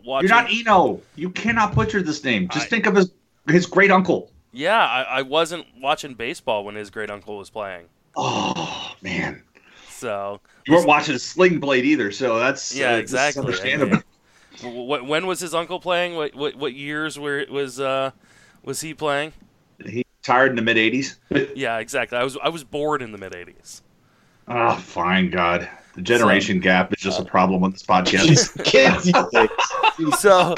watching. 0.05 0.29
You're 0.29 0.37
not 0.37 0.51
Eno. 0.53 1.01
You 1.17 1.31
cannot 1.31 1.75
butcher 1.75 2.03
this 2.03 2.23
name. 2.25 2.49
Just 2.49 2.67
I, 2.67 2.69
think 2.69 2.87
of 2.87 2.97
his 2.97 3.13
his 3.49 3.67
great 3.67 3.91
uncle. 3.91 4.31
Yeah, 4.53 4.79
I, 4.79 5.03
I 5.03 5.23
wasn't 5.23 5.67
watching 5.81 6.15
baseball 6.15 6.65
when 6.65 6.75
his 6.75 6.91
great 6.91 7.11
uncle 7.11 7.39
was 7.39 7.51
playing. 7.51 7.87
Oh 8.17 8.93
man. 9.01 9.43
So 9.89 10.41
you 10.67 10.75
weren't 10.75 10.87
watching 10.87 11.17
Sling 11.19 11.61
Blade 11.61 11.85
either, 11.85 12.11
so 12.11 12.39
that's 12.39 12.75
yeah, 12.75 12.95
uh, 12.95 12.97
exactly. 12.97 13.41
Understandable. 13.41 14.03
when 14.63 15.27
was 15.27 15.41
his 15.41 15.55
uncle 15.55 15.81
playing? 15.81 16.17
What 16.17 16.35
what, 16.35 16.57
what 16.57 16.75
years 16.75 17.19
were 17.19 17.39
it 17.39 17.51
was 17.51 17.81
uh, 17.81 18.11
was 18.65 18.81
he 18.81 18.95
playing? 18.95 19.33
He 19.85 20.05
retired 20.21 20.51
in 20.51 20.57
the 20.57 20.63
mid 20.63 20.77
'80s. 20.77 21.17
yeah, 21.57 21.79
exactly. 21.79 22.19
I 22.19 22.25
was 22.25 22.37
I 22.43 22.49
was 22.49 22.65
bored 22.65 23.01
in 23.01 23.13
the 23.13 23.19
mid 23.19 23.33
'80s. 23.33 23.83
Oh, 24.49 24.75
fine, 24.77 25.31
God. 25.31 25.69
The 25.95 26.03
generation 26.03 26.59
so, 26.59 26.63
gap 26.63 26.93
is 26.93 27.03
just 27.03 27.21
uh, 27.21 27.25
a 27.25 27.27
problem 27.27 27.61
with 27.61 27.73
this 27.73 27.83
podcast. 27.83 28.29
so, 30.19 30.55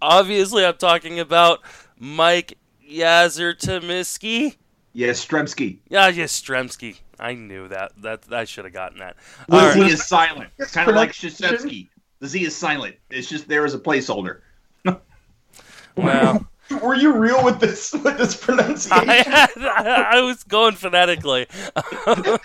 obviously, 0.00 0.64
I'm 0.64 0.76
talking 0.76 1.20
about 1.20 1.60
Mike 1.98 2.56
Yastrzemski. 2.88 4.56
Yes, 4.92 5.24
Stremski. 5.24 5.78
Yeah, 5.88 6.08
yes, 6.08 6.40
Stremski. 6.40 6.98
I 7.18 7.34
knew 7.34 7.68
that. 7.68 7.92
That 7.98 8.24
I 8.32 8.44
should 8.44 8.64
have 8.64 8.72
gotten 8.72 8.98
that. 8.98 9.16
The 9.48 9.56
All 9.56 9.72
Z 9.72 9.80
right. 9.80 9.92
is 9.92 10.04
silent. 10.04 10.50
It's 10.58 10.72
kind 10.72 10.88
of 10.88 10.96
like 10.96 11.12
Krzyzewski. 11.12 11.88
The 12.20 12.26
Z 12.26 12.44
is 12.44 12.56
silent. 12.56 12.96
It's 13.10 13.28
just 13.28 13.46
there 13.46 13.64
as 13.64 13.74
a 13.74 13.78
placeholder. 13.78 14.40
well, 15.96 16.46
Were 16.82 16.94
you 16.94 17.12
real 17.12 17.44
with 17.44 17.58
this 17.58 17.92
with 18.04 18.16
this 18.18 18.36
pronunciation? 18.36 19.04
I, 19.04 20.08
I 20.12 20.20
was 20.20 20.44
going 20.44 20.74
phonetically. 20.74 21.46
I 21.76 22.38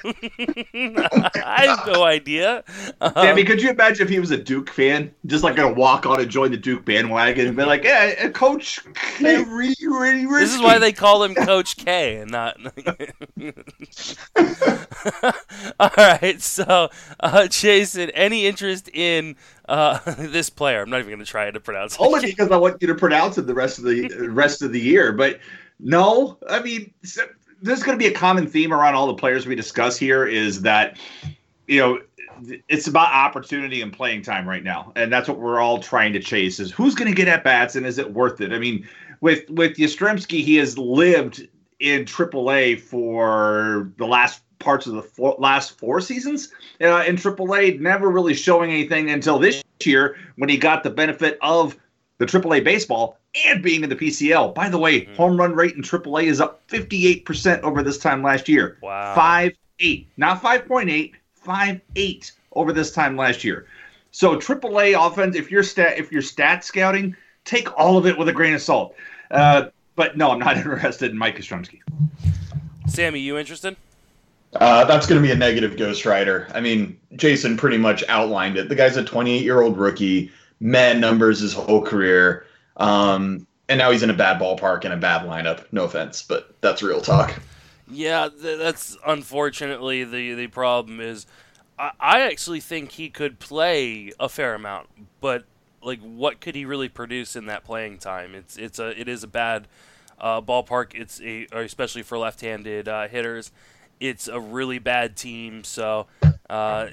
have 1.67 1.87
no 1.87 2.03
idea. 2.03 2.63
Sammy, 3.13 3.43
could 3.43 3.61
you 3.61 3.69
imagine 3.69 4.05
if 4.05 4.09
he 4.09 4.19
was 4.19 4.31
a 4.31 4.37
Duke 4.37 4.69
fan, 4.69 5.13
just 5.25 5.43
like 5.43 5.55
gonna 5.55 5.73
walk 5.73 6.05
on 6.05 6.19
and 6.19 6.29
join 6.29 6.51
the 6.51 6.57
Duke 6.57 6.85
bandwagon 6.85 7.47
and 7.47 7.55
be 7.55 7.63
like, 7.65 7.83
"Yeah, 7.83 8.29
Coach, 8.29 8.79
K. 8.95 9.43
this 9.43 10.55
is 10.55 10.61
why 10.61 10.79
they 10.79 10.91
call 10.91 11.23
him 11.23 11.35
Coach 11.35 11.77
K 11.77 12.17
and 12.17 12.31
not." 12.31 12.57
All 15.79 15.89
right, 15.97 16.41
so 16.41 16.89
uh, 17.19 17.47
Jason, 17.47 18.09
any 18.11 18.47
interest 18.47 18.89
in 18.89 19.35
uh, 19.67 19.99
this 20.17 20.49
player? 20.49 20.81
I'm 20.81 20.89
not 20.89 20.99
even 20.99 21.09
going 21.11 21.19
to 21.19 21.25
try 21.25 21.49
to 21.49 21.59
pronounce. 21.59 21.97
Only 21.99 22.21
because 22.21 22.51
I 22.51 22.57
want 22.57 22.81
you 22.81 22.87
to 22.87 22.95
pronounce 22.95 23.37
it 23.37 23.47
the 23.47 23.53
rest 23.53 23.77
of 23.77 23.85
the 23.85 24.29
rest 24.29 24.61
of 24.61 24.71
the 24.71 24.79
year. 24.79 25.11
But 25.11 25.39
no, 25.79 26.37
I 26.49 26.61
mean, 26.61 26.93
there's 27.61 27.83
going 27.83 27.97
to 27.97 28.03
be 28.03 28.11
a 28.11 28.15
common 28.15 28.47
theme 28.47 28.73
around 28.73 28.95
all 28.95 29.07
the 29.07 29.15
players 29.15 29.45
we 29.45 29.55
discuss 29.55 29.97
here. 29.97 30.25
Is 30.25 30.61
that 30.61 30.97
you 31.67 31.79
know 31.79 31.99
it's 32.67 32.87
about 32.87 33.13
opportunity 33.13 33.81
and 33.81 33.91
playing 33.91 34.21
time 34.21 34.47
right 34.47 34.63
now, 34.63 34.91
and 34.95 35.11
that's 35.11 35.27
what 35.27 35.39
we're 35.39 35.59
all 35.59 35.79
trying 35.79 36.13
to 36.13 36.19
chase. 36.19 36.59
Is 36.59 36.71
who's 36.71 36.95
going 36.95 37.09
to 37.09 37.15
get 37.15 37.27
at 37.27 37.43
bats 37.43 37.75
and 37.75 37.85
is 37.85 37.97
it 37.97 38.13
worth 38.13 38.41
it? 38.41 38.51
I 38.51 38.59
mean, 38.59 38.87
with 39.21 39.49
with 39.49 39.77
Yastrzemski, 39.77 40.43
he 40.43 40.55
has 40.55 40.77
lived 40.77 41.47
in 41.79 42.05
AAA 42.05 42.79
for 42.79 43.91
the 43.97 44.05
last 44.05 44.41
parts 44.59 44.87
of 44.87 44.93
the 44.93 45.01
four, 45.01 45.35
last 45.39 45.77
four 45.77 46.01
seasons 46.01 46.51
uh, 46.81 47.03
in 47.07 47.15
AAA, 47.15 47.79
never 47.79 48.09
really 48.09 48.33
showing 48.33 48.71
anything 48.71 49.09
until 49.09 49.39
this 49.39 49.63
year 49.83 50.17
when 50.37 50.49
he 50.49 50.57
got 50.57 50.83
the 50.83 50.89
benefit 50.89 51.37
of 51.41 51.77
the 52.17 52.25
AAA 52.25 52.63
baseball 52.63 53.17
and 53.45 53.61
being 53.61 53.83
in 53.83 53.89
the 53.89 53.95
PCL. 53.95 54.55
By 54.55 54.69
the 54.69 54.77
way, 54.77 55.01
mm-hmm. 55.01 55.15
home 55.15 55.37
run 55.37 55.53
rate 55.53 55.75
in 55.75 55.81
AAA 55.81 56.23
is 56.23 56.39
up 56.39 56.67
58% 56.69 57.61
over 57.61 57.83
this 57.83 57.97
time 57.97 58.23
last 58.23 58.47
year. 58.47 58.77
Wow. 58.81 59.13
5 59.15 59.53
8, 59.79 60.07
not 60.17 60.41
5.8, 60.41 61.11
5 61.33 61.81
8 61.95 62.31
over 62.53 62.71
this 62.71 62.91
time 62.91 63.17
last 63.17 63.43
year. 63.43 63.67
So 64.11 64.37
AAA 64.37 64.95
offense, 64.95 65.35
if 65.35 65.51
you're 65.51 65.63
stat 65.63 65.97
if 65.97 66.11
you're 66.11 66.21
stat 66.21 66.63
scouting, 66.63 67.15
take 67.43 67.77
all 67.77 67.97
of 67.97 68.05
it 68.05 68.17
with 68.17 68.29
a 68.29 68.33
grain 68.33 68.53
of 68.53 68.61
salt. 68.61 68.95
Uh, 69.29 69.65
but 69.97 70.15
no, 70.15 70.31
I'm 70.31 70.39
not 70.39 70.55
interested 70.57 71.11
in 71.11 71.17
Mike 71.17 71.37
Yastrzemski. 71.37 71.81
Sammy, 72.87 73.19
you 73.19 73.37
interested? 73.37 73.75
Uh, 74.55 74.85
that's 74.85 75.05
going 75.05 75.21
to 75.21 75.25
be 75.25 75.31
a 75.31 75.35
negative 75.35 75.77
Ghost 75.77 76.05
Rider. 76.05 76.47
I 76.53 76.61
mean, 76.61 76.97
Jason 77.15 77.57
pretty 77.57 77.77
much 77.77 78.03
outlined 78.07 78.57
it. 78.57 78.69
The 78.69 78.75
guy's 78.75 78.95
a 78.95 79.03
28 79.03 79.43
year 79.43 79.61
old 79.61 79.77
rookie, 79.77 80.31
man 80.59 80.99
numbers 80.99 81.39
his 81.39 81.53
whole 81.53 81.81
career, 81.81 82.45
um, 82.77 83.45
and 83.67 83.77
now 83.77 83.91
he's 83.91 84.03
in 84.03 84.09
a 84.09 84.13
bad 84.13 84.39
ballpark 84.39 84.85
and 84.85 84.93
a 84.93 84.97
bad 84.97 85.27
lineup. 85.27 85.65
No 85.71 85.83
offense, 85.83 86.21
but 86.21 86.55
that's 86.61 86.81
real 86.81 87.01
talk. 87.01 87.37
Yeah, 87.89 88.29
th- 88.29 88.57
that's 88.57 88.97
unfortunately 89.05 90.03
the 90.03 90.33
the 90.33 90.47
problem 90.47 90.99
is. 90.99 91.25
I, 91.77 91.91
I 91.99 92.21
actually 92.21 92.61
think 92.61 92.93
he 92.93 93.09
could 93.09 93.39
play 93.39 94.13
a 94.19 94.29
fair 94.29 94.55
amount, 94.55 94.87
but 95.19 95.43
like, 95.81 95.99
what 95.99 96.39
could 96.39 96.55
he 96.55 96.63
really 96.63 96.89
produce 96.89 97.35
in 97.35 97.47
that 97.47 97.65
playing 97.65 97.97
time? 97.97 98.33
It's 98.33 98.57
it's 98.57 98.79
a 98.79 98.99
it 98.99 99.09
is 99.09 99.23
a 99.23 99.27
bad 99.27 99.67
uh, 100.19 100.41
ballpark. 100.41 100.95
It's 100.95 101.19
a 101.21 101.47
especially 101.51 102.03
for 102.03 102.17
left-handed 102.17 102.87
uh, 102.87 103.07
hitters 103.07 103.51
it's 103.99 104.27
a 104.27 104.39
really 104.39 104.79
bad 104.79 105.15
team. 105.15 105.63
So, 105.63 106.07
uh, 106.49 106.87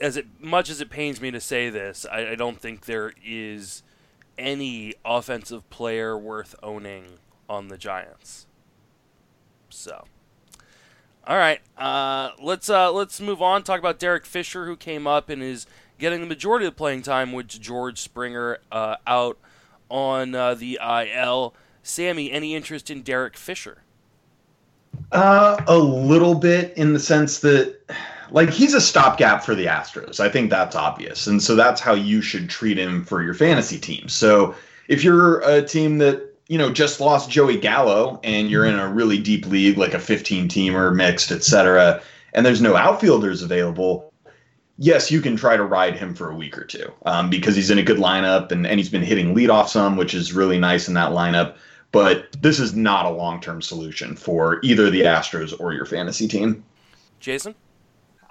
as 0.00 0.16
it 0.16 0.26
much 0.40 0.68
as 0.70 0.80
it 0.80 0.90
pains 0.90 1.20
me 1.20 1.30
to 1.30 1.40
say 1.40 1.70
this, 1.70 2.06
I, 2.10 2.30
I, 2.30 2.34
don't 2.34 2.60
think 2.60 2.86
there 2.86 3.12
is 3.24 3.82
any 4.36 4.94
offensive 5.04 5.68
player 5.70 6.18
worth 6.18 6.54
owning 6.62 7.04
on 7.48 7.68
the 7.68 7.78
Giants. 7.78 8.46
So, 9.70 10.04
all 11.26 11.36
right, 11.36 11.60
uh, 11.78 12.30
let's 12.40 12.68
uh, 12.68 12.92
let's 12.92 13.20
move 13.20 13.40
on. 13.40 13.62
Talk 13.62 13.78
about 13.78 13.98
Derek 13.98 14.26
Fisher, 14.26 14.66
who 14.66 14.76
came 14.76 15.06
up 15.06 15.28
and 15.28 15.42
is 15.42 15.66
getting 15.98 16.20
the 16.20 16.26
majority 16.26 16.66
of 16.66 16.72
the 16.72 16.76
playing 16.76 17.02
time 17.02 17.32
with 17.32 17.48
George 17.48 18.00
Springer 18.00 18.58
uh, 18.72 18.96
out 19.06 19.38
on 19.88 20.34
uh, 20.34 20.54
the 20.54 20.78
IL. 20.82 21.54
Sammy, 21.84 22.30
any 22.30 22.54
interest 22.54 22.90
in 22.90 23.02
Derek 23.02 23.36
Fisher? 23.36 23.82
Uh, 25.12 25.62
a 25.66 25.76
little 25.76 26.34
bit 26.34 26.76
in 26.76 26.94
the 26.94 26.98
sense 26.98 27.40
that, 27.40 27.76
like, 28.30 28.48
he's 28.48 28.72
a 28.72 28.80
stopgap 28.80 29.44
for 29.44 29.54
the 29.54 29.66
Astros. 29.66 30.20
I 30.20 30.30
think 30.30 30.48
that's 30.48 30.74
obvious. 30.74 31.26
And 31.26 31.42
so 31.42 31.54
that's 31.54 31.80
how 31.80 31.92
you 31.92 32.22
should 32.22 32.48
treat 32.48 32.78
him 32.78 33.04
for 33.04 33.22
your 33.22 33.34
fantasy 33.34 33.78
team. 33.78 34.08
So 34.08 34.54
if 34.88 35.04
you're 35.04 35.40
a 35.40 35.62
team 35.62 35.98
that, 35.98 36.34
you 36.48 36.56
know, 36.56 36.72
just 36.72 36.98
lost 36.98 37.30
Joey 37.30 37.58
Gallo 37.58 38.20
and 38.24 38.50
you're 38.50 38.64
in 38.64 38.78
a 38.78 38.88
really 38.88 39.18
deep 39.18 39.46
league, 39.46 39.76
like 39.76 39.92
a 39.92 39.98
15 39.98 40.48
teamer, 40.48 40.94
mixed, 40.94 41.30
et 41.30 41.44
cetera, 41.44 42.02
and 42.32 42.46
there's 42.46 42.62
no 42.62 42.74
outfielders 42.74 43.42
available, 43.42 44.12
yes, 44.78 45.10
you 45.10 45.20
can 45.20 45.36
try 45.36 45.56
to 45.56 45.64
ride 45.64 45.96
him 45.96 46.14
for 46.14 46.30
a 46.30 46.34
week 46.34 46.56
or 46.56 46.64
two 46.64 46.90
um, 47.04 47.30
because 47.30 47.54
he's 47.54 47.70
in 47.70 47.78
a 47.78 47.82
good 47.82 47.98
lineup 47.98 48.50
and, 48.50 48.66
and 48.66 48.80
he's 48.80 48.88
been 48.88 49.02
hitting 49.02 49.34
leadoff 49.34 49.68
some, 49.68 49.96
which 49.96 50.14
is 50.14 50.32
really 50.32 50.58
nice 50.58 50.88
in 50.88 50.94
that 50.94 51.12
lineup 51.12 51.56
but 51.92 52.32
this 52.40 52.58
is 52.58 52.74
not 52.74 53.06
a 53.06 53.10
long 53.10 53.40
term 53.40 53.62
solution 53.62 54.16
for 54.16 54.58
either 54.62 54.90
the 54.90 55.02
Astros 55.02 55.58
or 55.60 55.72
your 55.72 55.84
fantasy 55.84 56.26
team. 56.26 56.64
Jason? 57.20 57.54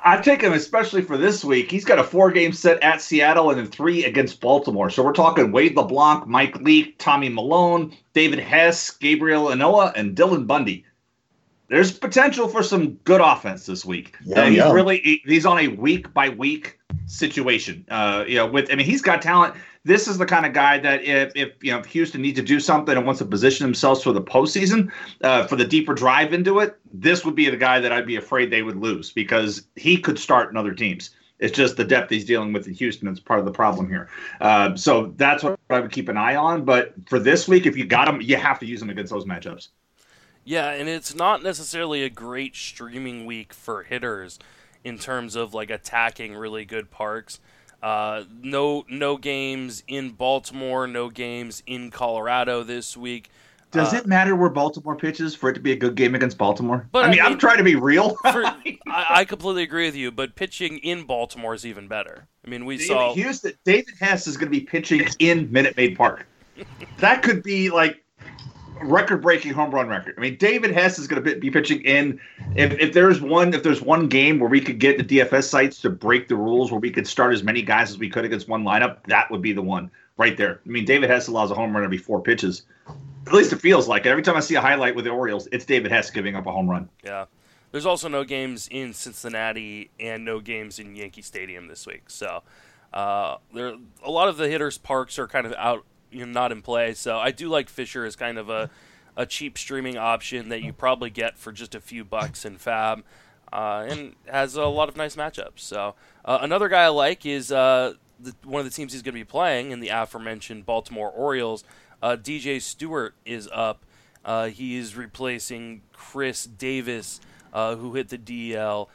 I 0.03 0.17
take 0.17 0.41
him 0.41 0.53
especially 0.53 1.03
for 1.03 1.15
this 1.15 1.45
week. 1.45 1.69
He's 1.69 1.85
got 1.85 1.99
a 1.99 2.03
four 2.03 2.31
game 2.31 2.53
set 2.53 2.81
at 2.81 3.01
Seattle 3.01 3.51
and 3.51 3.59
then 3.59 3.67
three 3.67 4.03
against 4.03 4.41
Baltimore. 4.41 4.89
So 4.89 5.03
we're 5.03 5.13
talking 5.13 5.51
Wade 5.51 5.75
LeBlanc, 5.75 6.25
Mike 6.25 6.59
Leake, 6.59 6.97
Tommy 6.97 7.29
Milone, 7.29 7.95
David 8.13 8.39
Hess, 8.39 8.89
Gabriel 8.89 9.45
Ynoa, 9.45 9.93
and 9.95 10.15
Dylan 10.17 10.47
Bundy. 10.47 10.85
There's 11.67 11.91
potential 11.91 12.47
for 12.47 12.63
some 12.63 12.93
good 13.05 13.21
offense 13.21 13.67
this 13.67 13.85
week. 13.85 14.17
Yeah, 14.25 14.47
he's 14.47 14.57
yeah. 14.57 14.73
really 14.73 15.21
he's 15.23 15.45
on 15.45 15.59
a 15.59 15.69
week 15.69 16.13
by 16.13 16.29
week 16.29 16.79
situation. 17.05 17.85
Uh, 17.89 18.25
you 18.27 18.35
know, 18.35 18.47
with 18.47 18.71
I 18.71 18.75
mean, 18.75 18.87
he's 18.87 19.01
got 19.01 19.21
talent 19.21 19.55
this 19.83 20.07
is 20.07 20.17
the 20.17 20.25
kind 20.25 20.45
of 20.45 20.53
guy 20.53 20.77
that 20.79 21.03
if, 21.03 21.31
if 21.35 21.51
you 21.61 21.71
know 21.71 21.79
if 21.79 21.85
Houston 21.87 22.21
needs 22.21 22.37
to 22.39 22.45
do 22.45 22.59
something 22.59 22.95
and 22.95 23.05
wants 23.05 23.19
to 23.19 23.25
position 23.25 23.65
themselves 23.65 24.03
for 24.03 24.11
the 24.11 24.21
postseason, 24.21 24.91
uh, 25.23 25.47
for 25.47 25.55
the 25.55 25.65
deeper 25.65 25.93
drive 25.93 26.33
into 26.33 26.59
it, 26.59 26.77
this 26.93 27.25
would 27.25 27.35
be 27.35 27.49
the 27.49 27.57
guy 27.57 27.79
that 27.79 27.91
I'd 27.91 28.05
be 28.05 28.15
afraid 28.15 28.51
they 28.51 28.61
would 28.61 28.77
lose 28.77 29.11
because 29.11 29.63
he 29.75 29.97
could 29.97 30.19
start 30.19 30.51
in 30.51 30.57
other 30.57 30.73
teams. 30.73 31.11
It's 31.39 31.57
just 31.57 31.75
the 31.75 31.83
depth 31.83 32.11
he's 32.11 32.25
dealing 32.25 32.53
with 32.53 32.67
in 32.67 32.75
Houston 32.75 33.07
that's 33.07 33.19
part 33.19 33.39
of 33.39 33.45
the 33.45 33.51
problem 33.51 33.89
here. 33.89 34.09
Uh, 34.39 34.75
so 34.75 35.11
that's 35.17 35.43
what 35.43 35.59
I 35.71 35.79
would 35.79 35.91
keep 35.91 36.07
an 36.07 36.15
eye 36.15 36.35
on. 36.35 36.65
But 36.65 36.93
for 37.07 37.17
this 37.17 37.47
week, 37.47 37.65
if 37.65 37.75
you 37.75 37.85
got 37.85 38.07
him, 38.07 38.21
you 38.21 38.37
have 38.37 38.59
to 38.59 38.67
use 38.67 38.79
him 38.79 38.91
against 38.91 39.11
those 39.11 39.25
matchups. 39.25 39.69
Yeah, 40.43 40.69
and 40.69 40.87
it's 40.87 41.15
not 41.15 41.41
necessarily 41.41 42.03
a 42.03 42.09
great 42.09 42.55
streaming 42.55 43.25
week 43.25 43.53
for 43.53 43.83
hitters 43.83 44.37
in 44.83 44.99
terms 44.99 45.35
of 45.35 45.53
like 45.55 45.71
attacking 45.71 46.35
really 46.35 46.63
good 46.63 46.91
parks. 46.91 47.39
Uh, 47.81 48.23
no, 48.41 48.85
no 48.89 49.17
games 49.17 49.83
in 49.87 50.11
Baltimore. 50.11 50.87
No 50.87 51.09
games 51.09 51.63
in 51.65 51.91
Colorado 51.91 52.63
this 52.63 52.95
week. 52.95 53.29
Does 53.71 53.93
uh, 53.93 53.97
it 53.97 54.05
matter 54.05 54.35
where 54.35 54.49
Baltimore 54.49 54.95
pitches 54.95 55.33
for 55.33 55.49
it 55.49 55.53
to 55.53 55.59
be 55.59 55.71
a 55.71 55.75
good 55.75 55.95
game 55.95 56.13
against 56.13 56.37
Baltimore? 56.37 56.87
But 56.91 57.05
I 57.05 57.09
mean, 57.09 57.21
I 57.21 57.25
am 57.25 57.37
trying 57.37 57.57
to 57.57 57.63
be 57.63 57.75
real. 57.75 58.15
for, 58.15 58.45
I, 58.45 58.79
I, 58.87 59.25
completely 59.25 59.63
agree 59.63 59.85
with 59.85 59.95
you, 59.95 60.11
but 60.11 60.35
pitching 60.35 60.77
in 60.79 61.05
Baltimore 61.05 61.53
is 61.53 61.65
even 61.65 61.87
better. 61.87 62.27
I 62.45 62.49
mean, 62.49 62.65
we 62.65 62.77
David, 62.77 62.87
saw 62.87 63.13
Houston. 63.13 63.53
David 63.63 63.93
Hess 63.99 64.27
is 64.27 64.35
going 64.35 64.51
to 64.51 64.59
be 64.59 64.65
pitching 64.65 65.07
in 65.19 65.49
Minute 65.51 65.77
Maid 65.77 65.97
Park. 65.97 66.27
that 66.97 67.23
could 67.23 67.43
be 67.43 67.69
like 67.69 68.03
record-breaking 68.83 69.53
home 69.53 69.71
run 69.71 69.87
record. 69.87 70.15
I 70.17 70.21
mean, 70.21 70.37
David 70.37 70.71
Hess 70.71 70.99
is 70.99 71.07
going 71.07 71.23
to 71.23 71.35
be 71.35 71.49
pitching 71.49 71.81
in. 71.81 72.19
If, 72.55 72.73
if 72.73 72.93
there's 72.93 73.21
one, 73.21 73.53
if 73.53 73.63
there's 73.63 73.81
one 73.81 74.07
game 74.07 74.39
where 74.39 74.49
we 74.49 74.61
could 74.61 74.79
get 74.79 74.97
the 74.97 75.03
DFS 75.03 75.43
sites 75.43 75.81
to 75.81 75.89
break 75.89 76.27
the 76.27 76.35
rules, 76.35 76.71
where 76.71 76.79
we 76.79 76.91
could 76.91 77.07
start 77.07 77.33
as 77.33 77.43
many 77.43 77.61
guys 77.61 77.91
as 77.91 77.97
we 77.97 78.09
could 78.09 78.25
against 78.25 78.47
one 78.47 78.63
lineup, 78.63 78.97
that 79.07 79.29
would 79.31 79.41
be 79.41 79.53
the 79.53 79.61
one 79.61 79.89
right 80.17 80.37
there. 80.37 80.61
I 80.65 80.69
mean, 80.69 80.85
David 80.85 81.09
Hess 81.09 81.27
allows 81.27 81.51
a 81.51 81.55
home 81.55 81.73
run 81.73 81.83
every 81.83 81.97
four 81.97 82.21
pitches. 82.21 82.63
At 83.27 83.33
least 83.33 83.53
it 83.53 83.61
feels 83.61 83.87
like 83.87 84.05
it. 84.05 84.09
Every 84.09 84.23
time 84.23 84.35
I 84.35 84.39
see 84.39 84.55
a 84.55 84.61
highlight 84.61 84.95
with 84.95 85.05
the 85.05 85.11
Orioles, 85.11 85.47
it's 85.51 85.65
David 85.65 85.91
Hess 85.91 86.09
giving 86.09 86.35
up 86.35 86.45
a 86.47 86.51
home 86.51 86.69
run. 86.69 86.89
Yeah. 87.03 87.25
There's 87.71 87.85
also 87.85 88.09
no 88.09 88.23
games 88.23 88.67
in 88.69 88.93
Cincinnati 88.93 89.91
and 89.99 90.25
no 90.25 90.39
games 90.39 90.79
in 90.79 90.95
Yankee 90.95 91.21
Stadium 91.21 91.67
this 91.67 91.87
week. 91.87 92.09
So 92.09 92.43
uh, 92.93 93.37
there, 93.53 93.75
a 94.03 94.11
lot 94.11 94.27
of 94.27 94.37
the 94.37 94.49
hitters' 94.49 94.77
parks 94.77 95.17
are 95.17 95.27
kind 95.27 95.45
of 95.45 95.53
out 95.53 95.85
you 96.11 96.25
know, 96.25 96.31
not 96.31 96.51
in 96.51 96.61
play. 96.61 96.93
So 96.93 97.17
I 97.17 97.31
do 97.31 97.49
like 97.49 97.69
Fisher 97.69 98.05
as 98.05 98.15
kind 98.15 98.37
of 98.37 98.49
a, 98.49 98.69
a 99.15 99.25
cheap 99.25 99.57
streaming 99.57 99.97
option 99.97 100.49
that 100.49 100.61
you 100.61 100.73
probably 100.73 101.09
get 101.09 101.37
for 101.37 101.51
just 101.51 101.75
a 101.75 101.81
few 101.81 102.03
bucks 102.03 102.45
in 102.45 102.57
Fab, 102.57 103.03
uh, 103.51 103.85
and 103.87 104.15
has 104.27 104.55
a 104.55 104.65
lot 104.65 104.89
of 104.89 104.97
nice 104.97 105.15
matchups. 105.15 105.59
So 105.59 105.95
uh, 106.25 106.39
another 106.41 106.69
guy 106.69 106.83
I 106.83 106.87
like 106.89 107.25
is 107.25 107.51
uh, 107.51 107.93
the, 108.19 108.35
one 108.43 108.59
of 108.59 108.65
the 108.65 108.71
teams 108.71 108.93
he's 108.93 109.01
going 109.01 109.13
to 109.13 109.19
be 109.19 109.25
playing 109.25 109.71
in 109.71 109.79
the 109.79 109.89
aforementioned 109.89 110.65
Baltimore 110.65 111.09
Orioles. 111.09 111.63
Uh, 112.01 112.15
DJ 112.15 112.61
Stewart 112.61 113.15
is 113.25 113.49
up. 113.53 113.85
Uh, 114.23 114.47
he 114.47 114.77
is 114.77 114.95
replacing 114.95 115.81
Chris 115.93 116.45
Davis, 116.45 117.19
uh, 117.53 117.75
who 117.75 117.93
hit 117.95 118.09
the 118.09 118.17
DL. 118.17 118.87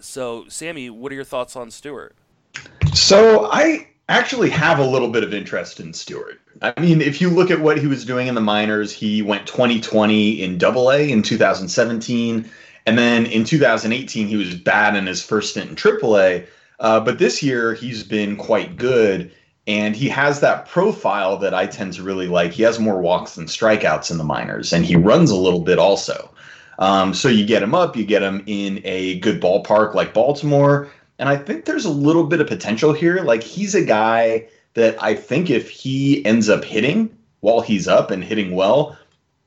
so, 0.00 0.44
Sammy, 0.48 0.90
what 0.90 1.12
are 1.12 1.14
your 1.14 1.24
thoughts 1.24 1.54
on 1.54 1.70
Stewart? 1.70 2.14
So 2.92 3.48
I 3.50 3.88
actually 4.08 4.50
have 4.50 4.78
a 4.78 4.86
little 4.86 5.08
bit 5.08 5.24
of 5.24 5.32
interest 5.32 5.80
in 5.80 5.92
Stewart. 5.92 6.40
I 6.62 6.78
mean, 6.80 7.00
if 7.00 7.20
you 7.20 7.30
look 7.30 7.50
at 7.50 7.60
what 7.60 7.78
he 7.78 7.86
was 7.86 8.04
doing 8.04 8.26
in 8.26 8.34
the 8.34 8.40
minors, 8.40 8.92
he 8.92 9.22
went 9.22 9.46
2020 9.46 10.42
in 10.42 10.58
Double 10.58 10.90
A 10.90 11.10
in 11.10 11.22
2017, 11.22 12.48
and 12.86 12.98
then 12.98 13.26
in 13.26 13.44
2018 13.44 14.28
he 14.28 14.36
was 14.36 14.54
bad 14.54 14.96
in 14.96 15.06
his 15.06 15.22
first 15.22 15.50
stint 15.50 15.70
in 15.70 15.76
Triple 15.76 16.18
A. 16.18 16.46
Uh, 16.80 17.00
but 17.00 17.18
this 17.18 17.42
year 17.42 17.74
he's 17.74 18.02
been 18.02 18.36
quite 18.36 18.76
good, 18.76 19.32
and 19.66 19.96
he 19.96 20.08
has 20.08 20.40
that 20.40 20.68
profile 20.68 21.36
that 21.38 21.54
I 21.54 21.66
tend 21.66 21.94
to 21.94 22.02
really 22.02 22.28
like. 22.28 22.52
He 22.52 22.62
has 22.64 22.78
more 22.78 23.00
walks 23.00 23.34
than 23.34 23.46
strikeouts 23.46 24.10
in 24.10 24.18
the 24.18 24.24
minors, 24.24 24.72
and 24.72 24.84
he 24.84 24.96
runs 24.96 25.30
a 25.30 25.36
little 25.36 25.60
bit 25.60 25.78
also. 25.78 26.30
Um, 26.78 27.14
so 27.14 27.28
you 27.28 27.46
get 27.46 27.62
him 27.62 27.74
up, 27.74 27.96
you 27.96 28.04
get 28.04 28.22
him 28.22 28.42
in 28.46 28.80
a 28.84 29.18
good 29.20 29.40
ballpark 29.40 29.94
like 29.94 30.12
Baltimore, 30.12 30.90
and 31.18 31.28
I 31.28 31.36
think 31.36 31.64
there's 31.64 31.84
a 31.84 31.90
little 31.90 32.24
bit 32.24 32.40
of 32.40 32.46
potential 32.46 32.92
here. 32.92 33.22
Like 33.22 33.42
he's 33.42 33.74
a 33.74 33.84
guy 33.84 34.48
that 34.74 35.00
I 35.02 35.14
think 35.14 35.50
if 35.50 35.70
he 35.70 36.24
ends 36.24 36.48
up 36.48 36.64
hitting 36.64 37.16
while 37.40 37.60
he's 37.60 37.86
up 37.86 38.10
and 38.10 38.24
hitting 38.24 38.52
well, 38.52 38.96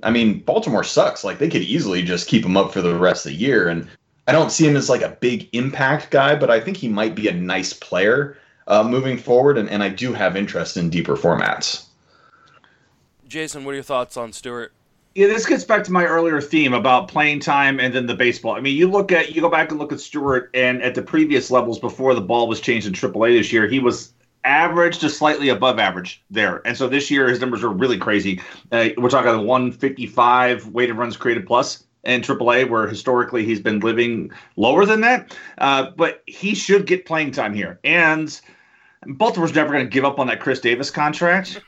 I 0.04 0.12
mean, 0.12 0.40
Baltimore 0.40 0.84
sucks. 0.84 1.24
Like 1.24 1.40
they 1.40 1.50
could 1.50 1.64
easily 1.64 2.04
just 2.04 2.28
keep 2.28 2.46
him 2.46 2.56
up 2.56 2.72
for 2.72 2.82
the 2.82 2.96
rest 2.96 3.26
of 3.26 3.32
the 3.32 3.38
year. 3.38 3.68
And 3.68 3.88
I 4.28 4.32
don't 4.32 4.52
see 4.52 4.68
him 4.68 4.78
as 4.78 4.90
like 4.90 5.02
a 5.02 5.18
big 5.20 5.50
impact 5.54 6.12
guy, 6.12 6.36
but 6.36 6.50
I 6.50 6.60
think 6.60 6.78
he 6.78 6.88
might 6.88 7.16
be 7.16 7.28
a 7.28 7.34
nice 7.34 7.74
player 7.74 8.38
uh, 8.68 8.84
moving 8.84 9.18
forward. 9.18 9.58
And, 9.58 9.70
and 9.70 9.84
I 9.84 9.90
do 9.90 10.14
have 10.14 10.38
interest 10.38 10.78
in 10.78 10.90
deeper 10.90 11.16
formats. 11.16 11.86
Jason, 13.28 13.66
what 13.66 13.72
are 13.72 13.76
your 13.76 13.84
thoughts 13.84 14.16
on 14.16 14.32
Stewart? 14.32 14.72
Yeah, 15.18 15.26
this 15.26 15.48
gets 15.48 15.64
back 15.64 15.84
to 15.86 15.92
my 15.92 16.06
earlier 16.06 16.40
theme 16.40 16.76
about 16.76 17.08
playing 17.08 17.40
time 17.40 17.80
and 17.80 17.92
then 17.92 18.06
the 18.06 18.14
baseball. 18.14 18.54
I 18.54 18.60
mean, 18.60 18.78
you 18.78 18.88
look 18.88 19.12
at 19.12 19.34
you 19.34 19.42
go 19.42 19.50
back 19.50 19.72
and 19.72 19.80
look 19.80 19.92
at 19.92 20.00
Stewart, 20.00 20.52
and 20.54 20.80
at 20.84 20.94
the 20.94 21.02
previous 21.02 21.50
levels 21.50 21.80
before 21.80 22.14
the 22.14 22.22
ball 22.22 22.48
was 22.48 22.62
changed 22.62 22.86
in 22.86 22.94
AAA 22.94 23.36
this 23.36 23.52
year, 23.52 23.68
he 23.68 23.80
was 23.80 24.14
average 24.44 25.00
to 25.00 25.10
slightly 25.10 25.50
above 25.50 25.80
average 25.80 26.24
there. 26.30 26.62
And 26.68 26.78
so 26.78 26.88
this 26.88 27.10
year 27.10 27.28
his 27.28 27.42
numbers 27.42 27.64
are 27.64 27.70
really 27.70 27.98
crazy. 27.98 28.40
Uh, 28.72 28.90
we're 28.96 29.10
talking 29.10 29.48
155 29.48 30.68
weighted 30.68 30.96
runs 30.96 31.18
created 31.18 31.48
plus 31.48 31.84
in 32.04 32.22
AAA, 32.22 32.70
where 32.70 32.88
historically 32.88 33.44
he's 33.44 33.60
been 33.60 33.80
living 33.80 34.30
lower 34.56 34.86
than 34.86 35.02
that. 35.02 35.36
Uh, 35.58 35.90
but 35.96 36.22
he 36.28 36.54
should 36.54 36.86
get 36.86 37.08
playing 37.08 37.32
time 37.32 37.56
here, 37.56 37.80
and 37.84 38.40
Baltimore's 39.06 39.54
never 39.54 39.72
going 39.72 39.86
to 39.86 39.90
give 39.90 40.06
up 40.06 40.20
on 40.20 40.28
that 40.28 40.40
Chris 40.40 40.60
Davis 40.60 40.90
contract. 40.90 41.62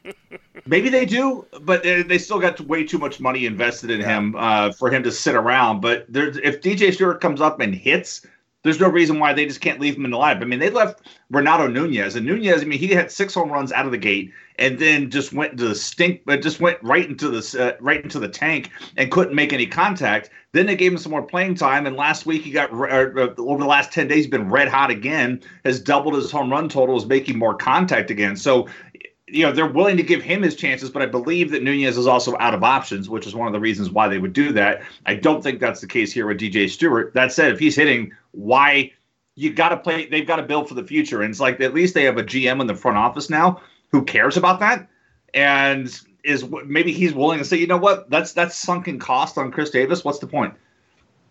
Maybe 0.66 0.88
they 0.88 1.06
do, 1.06 1.46
but 1.62 1.82
they, 1.82 2.02
they 2.02 2.18
still 2.18 2.38
got 2.38 2.60
way 2.62 2.84
too 2.84 2.98
much 2.98 3.20
money 3.20 3.46
invested 3.46 3.90
in 3.90 4.00
yeah. 4.00 4.18
him 4.18 4.34
uh, 4.36 4.72
for 4.72 4.90
him 4.90 5.02
to 5.02 5.12
sit 5.12 5.34
around. 5.34 5.80
But 5.80 6.06
if 6.10 6.60
DJ 6.60 6.92
Stewart 6.92 7.20
comes 7.20 7.40
up 7.40 7.60
and 7.60 7.74
hits, 7.74 8.26
there's 8.62 8.78
no 8.78 8.88
reason 8.88 9.18
why 9.18 9.32
they 9.32 9.46
just 9.46 9.60
can't 9.60 9.80
leave 9.80 9.96
him 9.96 10.04
in 10.04 10.12
the 10.12 10.16
lineup. 10.16 10.42
I 10.42 10.44
mean, 10.44 10.60
they 10.60 10.70
left 10.70 11.02
Renato 11.30 11.66
Nunez, 11.66 12.14
and 12.14 12.24
Nunez, 12.24 12.62
I 12.62 12.64
mean, 12.64 12.78
he 12.78 12.88
had 12.88 13.10
six 13.10 13.34
home 13.34 13.50
runs 13.50 13.72
out 13.72 13.86
of 13.86 13.92
the 13.92 13.98
gate, 13.98 14.32
and 14.58 14.78
then 14.78 15.10
just 15.10 15.32
went 15.32 15.52
into 15.52 15.66
the 15.66 15.74
stink, 15.74 16.22
but 16.24 16.42
just 16.42 16.60
went 16.60 16.78
right 16.82 17.08
into 17.08 17.28
the 17.28 17.64
uh, 17.64 17.76
right 17.80 18.02
into 18.02 18.20
the 18.20 18.28
tank 18.28 18.70
and 18.96 19.10
couldn't 19.10 19.34
make 19.34 19.52
any 19.52 19.66
contact. 19.66 20.30
Then 20.52 20.66
they 20.66 20.76
gave 20.76 20.92
him 20.92 20.98
some 20.98 21.10
more 21.10 21.22
playing 21.22 21.56
time, 21.56 21.86
and 21.86 21.96
last 21.96 22.24
week 22.24 22.42
he 22.42 22.52
got 22.52 22.72
uh, 22.72 22.76
uh 22.76 23.34
over 23.38 23.60
the 23.60 23.68
last 23.68 23.92
ten 23.92 24.06
days 24.06 24.26
been 24.26 24.48
red 24.48 24.68
hot 24.68 24.90
again, 24.90 25.40
has 25.64 25.80
doubled 25.80 26.14
his 26.14 26.30
home 26.30 26.50
run 26.50 26.68
total, 26.68 26.96
is 26.96 27.06
making 27.06 27.38
more 27.38 27.54
contact 27.54 28.10
again. 28.10 28.36
So 28.36 28.68
you 29.26 29.42
know 29.42 29.50
they're 29.52 29.66
willing 29.66 29.96
to 29.96 30.02
give 30.02 30.22
him 30.22 30.42
his 30.42 30.54
chances, 30.54 30.90
but 30.90 31.02
I 31.02 31.06
believe 31.06 31.50
that 31.50 31.62
Nunez 31.62 31.98
is 31.98 32.06
also 32.06 32.36
out 32.38 32.54
of 32.54 32.62
options, 32.62 33.08
which 33.08 33.26
is 33.26 33.34
one 33.34 33.48
of 33.48 33.52
the 33.52 33.60
reasons 33.60 33.90
why 33.90 34.06
they 34.06 34.18
would 34.18 34.34
do 34.34 34.52
that. 34.52 34.82
I 35.06 35.14
don't 35.14 35.42
think 35.42 35.58
that's 35.58 35.80
the 35.80 35.86
case 35.86 36.12
here 36.12 36.26
with 36.26 36.38
DJ 36.38 36.68
Stewart. 36.68 37.14
That 37.14 37.32
said, 37.32 37.52
if 37.52 37.58
he's 37.58 37.74
hitting, 37.74 38.12
why 38.32 38.92
you 39.34 39.52
got 39.52 39.70
to 39.70 39.76
play? 39.76 40.06
They've 40.06 40.26
got 40.26 40.36
to 40.36 40.42
build 40.42 40.68
for 40.68 40.74
the 40.74 40.84
future, 40.84 41.22
and 41.22 41.30
it's 41.30 41.40
like 41.40 41.60
at 41.60 41.74
least 41.74 41.94
they 41.94 42.04
have 42.04 42.18
a 42.18 42.24
GM 42.24 42.60
in 42.60 42.66
the 42.66 42.74
front 42.74 42.98
office 42.98 43.30
now 43.30 43.60
who 43.90 44.04
cares 44.04 44.36
about 44.36 44.60
that, 44.60 44.88
and 45.34 45.88
is 46.24 46.44
maybe 46.64 46.92
he's 46.92 47.14
willing 47.14 47.38
to 47.38 47.44
say, 47.44 47.56
you 47.56 47.66
know 47.66 47.76
what, 47.76 48.10
that's 48.10 48.32
that's 48.32 48.56
sunken 48.56 48.98
cost 48.98 49.38
on 49.38 49.50
Chris 49.50 49.70
Davis. 49.70 50.04
What's 50.04 50.18
the 50.18 50.26
point? 50.26 50.54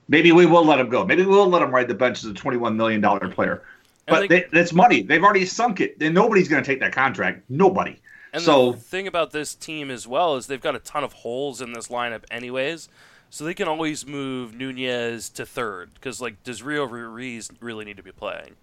Maybe 0.08 0.32
we 0.32 0.46
will 0.46 0.66
let 0.66 0.80
him 0.80 0.90
go. 0.90 1.06
Maybe 1.06 1.24
we'll 1.24 1.48
let 1.48 1.62
him 1.62 1.72
ride 1.72 1.88
the 1.88 1.94
bench 1.94 2.24
as 2.24 2.30
a 2.30 2.34
twenty-one 2.34 2.76
million 2.76 3.02
dollar 3.02 3.30
player. 3.30 3.64
But 4.08 4.30
they, 4.30 4.46
that's 4.52 4.74
money. 4.74 5.02
They've 5.04 5.24
already 5.24 5.46
sunk 5.46 5.80
it. 5.80 5.96
And 6.02 6.14
nobody's 6.14 6.48
going 6.48 6.62
to 6.62 6.68
take 6.68 6.80
that 6.82 6.92
contract. 6.92 7.44
Nobody. 7.50 8.00
And 8.34 8.42
so, 8.42 8.74
the 8.74 8.78
thing 8.78 9.08
about 9.08 9.32
this 9.32 9.56
team 9.56 9.92
as 9.92 10.08
well 10.08 10.36
is 10.36 10.48
they've 10.48 10.62
got 10.62 10.76
a 10.76 10.80
ton 10.80 11.04
of 11.04 11.14
holes 11.14 11.62
in 11.62 11.74
this 11.74 11.88
lineup, 11.90 12.24
anyways. 12.32 12.90
So 13.32 13.46
they 13.46 13.54
can 13.54 13.70
always 13.70 14.06
move 14.06 14.54
Nunez 14.54 15.30
to 15.30 15.46
third 15.46 15.94
because, 15.94 16.20
like, 16.20 16.44
does 16.44 16.62
Rio 16.62 16.84
Ruiz 16.84 17.50
really 17.62 17.86
need 17.86 17.96
to 17.96 18.04
be 18.04 18.12
playing? 18.12 18.58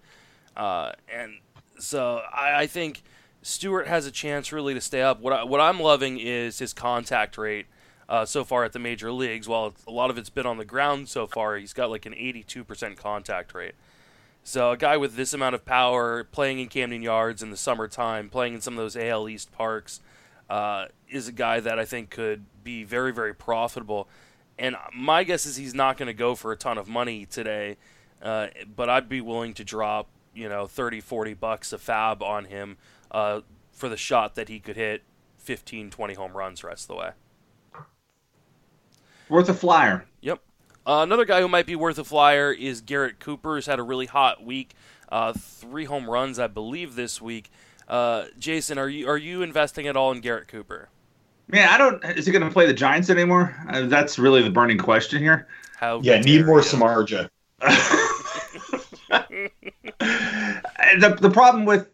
Uh, 0.55 0.91
and 1.11 1.39
so 1.79 2.21
I, 2.31 2.61
I, 2.61 2.67
think 2.67 3.01
Stewart 3.41 3.87
has 3.87 4.05
a 4.05 4.11
chance 4.11 4.51
really 4.51 4.75
to 4.75 4.81
stay 4.81 5.01
up. 5.01 5.21
What 5.21 5.33
I, 5.33 5.43
what 5.43 5.59
I'm 5.59 5.79
loving 5.79 6.19
is 6.19 6.59
his 6.59 6.73
contact 6.73 7.35
rate. 7.37 7.65
Uh, 8.07 8.25
so 8.25 8.43
far 8.43 8.63
at 8.63 8.73
the 8.73 8.79
major 8.79 9.11
leagues, 9.11 9.47
while 9.47 9.73
a 9.87 9.91
lot 9.91 10.11
of 10.11 10.17
it's 10.19 10.29
been 10.29 10.45
on 10.45 10.57
the 10.57 10.65
ground 10.65 11.09
so 11.09 11.25
far, 11.25 11.57
he's 11.57 11.73
got 11.73 11.89
like 11.89 12.05
an 12.05 12.13
82% 12.13 12.95
contact 12.95 13.55
rate. 13.55 13.73
So 14.43 14.71
a 14.71 14.77
guy 14.77 14.97
with 14.97 15.15
this 15.15 15.33
amount 15.33 15.55
of 15.55 15.65
power, 15.65 16.23
playing 16.23 16.59
in 16.59 16.67
Camden 16.69 17.01
Yards 17.01 17.41
in 17.41 17.49
the 17.49 17.57
summertime, 17.57 18.29
playing 18.29 18.53
in 18.53 18.61
some 18.61 18.73
of 18.73 18.77
those 18.77 18.95
AL 18.95 19.29
East 19.29 19.51
parks, 19.51 19.99
uh, 20.49 20.85
is 21.07 21.27
a 21.27 21.31
guy 21.31 21.59
that 21.59 21.79
I 21.79 21.85
think 21.85 22.09
could 22.11 22.45
be 22.63 22.83
very, 22.83 23.13
very 23.13 23.33
profitable. 23.33 24.07
And 24.59 24.75
my 24.93 25.23
guess 25.23 25.45
is 25.45 25.55
he's 25.55 25.73
not 25.73 25.97
going 25.97 26.07
to 26.07 26.13
go 26.13 26.35
for 26.35 26.51
a 26.51 26.57
ton 26.57 26.77
of 26.77 26.89
money 26.89 27.25
today, 27.25 27.77
uh, 28.21 28.47
but 28.75 28.89
I'd 28.89 29.07
be 29.07 29.21
willing 29.21 29.53
to 29.53 29.63
drop, 29.63 30.09
you 30.35 30.49
know, 30.49 30.67
30, 30.67 30.99
40 30.99 31.33
bucks 31.33 31.71
a 31.71 31.77
fab 31.77 32.21
on 32.21 32.45
him 32.45 32.75
uh, 33.09 33.39
for 33.71 33.87
the 33.87 33.95
shot 33.95 34.35
that 34.35 34.49
he 34.49 34.59
could 34.59 34.75
hit 34.75 35.03
15, 35.37 35.89
20 35.89 36.13
home 36.13 36.35
runs 36.35 36.61
rest 36.61 36.83
of 36.83 36.87
the 36.89 36.95
way. 36.95 37.11
Worth 39.29 39.47
a 39.47 39.53
flyer. 39.53 40.05
Yep. 40.19 40.41
Uh, 40.85 41.03
another 41.03 41.23
guy 41.23 41.39
who 41.39 41.47
might 41.47 41.65
be 41.65 41.77
worth 41.77 41.97
a 41.97 42.03
flyer 42.03 42.51
is 42.51 42.81
Garrett 42.81 43.19
Cooper. 43.19 43.55
He's 43.55 43.65
had 43.65 43.79
a 43.79 43.83
really 43.83 44.07
hot 44.07 44.43
week, 44.43 44.73
uh, 45.07 45.31
three 45.33 45.85
home 45.85 46.09
runs, 46.09 46.37
I 46.37 46.47
believe, 46.47 46.95
this 46.95 47.21
week. 47.21 47.49
Uh, 47.87 48.25
Jason, 48.37 48.77
are 48.77 48.89
you 48.89 49.07
are 49.07 49.17
you 49.17 49.41
investing 49.41 49.87
at 49.87 49.95
all 49.95 50.11
in 50.11 50.19
Garrett 50.19 50.47
Cooper? 50.47 50.89
Man, 51.49 51.67
I 51.67 51.77
don't. 51.77 52.03
Is 52.17 52.25
he 52.25 52.31
going 52.31 52.43
to 52.43 52.51
play 52.51 52.67
the 52.67 52.73
Giants 52.73 53.09
anymore? 53.09 53.55
Uh, 53.69 53.87
that's 53.87 54.19
really 54.19 54.43
the 54.43 54.51
burning 54.51 54.77
question 54.77 55.21
here. 55.21 55.47
How? 55.77 55.99
Yeah, 56.01 56.19
need 56.19 56.45
more 56.45 56.59
Samardzija. 56.61 57.29
the 59.99 61.17
the 61.19 61.29
problem 61.31 61.65
with 61.65 61.89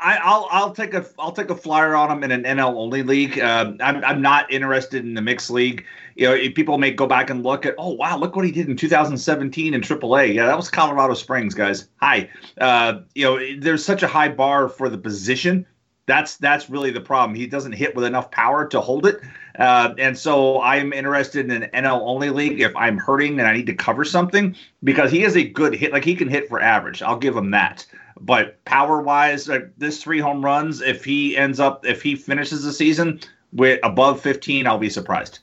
I, 0.00 0.14
will 0.14 0.48
I'll 0.50 0.72
take 0.72 0.94
a 0.94 1.04
I'll 1.18 1.32
take 1.32 1.50
a 1.50 1.54
flyer 1.54 1.94
on 1.94 2.10
him 2.10 2.24
in 2.24 2.32
an 2.32 2.44
NL 2.44 2.74
only 2.74 3.02
league. 3.02 3.38
Uh, 3.38 3.72
I'm 3.80 4.02
I'm 4.04 4.22
not 4.22 4.50
interested 4.50 5.04
in 5.04 5.14
the 5.14 5.22
mixed 5.22 5.50
league. 5.50 5.84
You 6.16 6.28
know, 6.28 6.50
people 6.54 6.78
may 6.78 6.90
go 6.90 7.06
back 7.06 7.30
and 7.30 7.42
look 7.42 7.66
at 7.66 7.74
oh 7.76 7.92
wow 7.92 8.16
look 8.16 8.34
what 8.34 8.44
he 8.44 8.50
did 8.50 8.68
in 8.68 8.76
2017 8.76 9.74
in 9.74 9.80
AAA. 9.80 10.34
Yeah, 10.34 10.46
that 10.46 10.56
was 10.56 10.70
Colorado 10.70 11.14
Springs, 11.14 11.54
guys. 11.54 11.88
Hi. 12.00 12.30
Uh, 12.60 13.00
you 13.14 13.24
know, 13.24 13.60
there's 13.60 13.84
such 13.84 14.02
a 14.02 14.08
high 14.08 14.28
bar 14.28 14.68
for 14.68 14.88
the 14.88 14.98
position. 14.98 15.66
That's 16.10 16.38
that's 16.38 16.68
really 16.68 16.90
the 16.90 17.00
problem. 17.00 17.36
He 17.36 17.46
doesn't 17.46 17.70
hit 17.70 17.94
with 17.94 18.04
enough 18.04 18.32
power 18.32 18.66
to 18.66 18.80
hold 18.80 19.06
it, 19.06 19.20
uh, 19.60 19.94
and 19.96 20.18
so 20.18 20.60
I'm 20.60 20.92
interested 20.92 21.48
in 21.48 21.62
an 21.62 21.70
NL 21.84 22.00
only 22.02 22.30
league 22.30 22.60
if 22.60 22.74
I'm 22.74 22.98
hurting 22.98 23.38
and 23.38 23.46
I 23.46 23.52
need 23.52 23.66
to 23.66 23.74
cover 23.74 24.04
something 24.04 24.56
because 24.82 25.12
he 25.12 25.22
is 25.22 25.36
a 25.36 25.44
good 25.44 25.72
hit. 25.72 25.92
Like 25.92 26.04
he 26.04 26.16
can 26.16 26.26
hit 26.26 26.48
for 26.48 26.60
average. 26.60 27.00
I'll 27.00 27.16
give 27.16 27.36
him 27.36 27.52
that. 27.52 27.86
But 28.20 28.62
power 28.64 29.00
wise, 29.00 29.48
uh, 29.48 29.68
this 29.78 30.02
three 30.02 30.18
home 30.18 30.44
runs, 30.44 30.80
if 30.80 31.04
he 31.04 31.36
ends 31.36 31.60
up, 31.60 31.86
if 31.86 32.02
he 32.02 32.16
finishes 32.16 32.64
the 32.64 32.72
season 32.72 33.20
with 33.52 33.78
above 33.84 34.20
15, 34.20 34.66
I'll 34.66 34.78
be 34.78 34.90
surprised. 34.90 35.38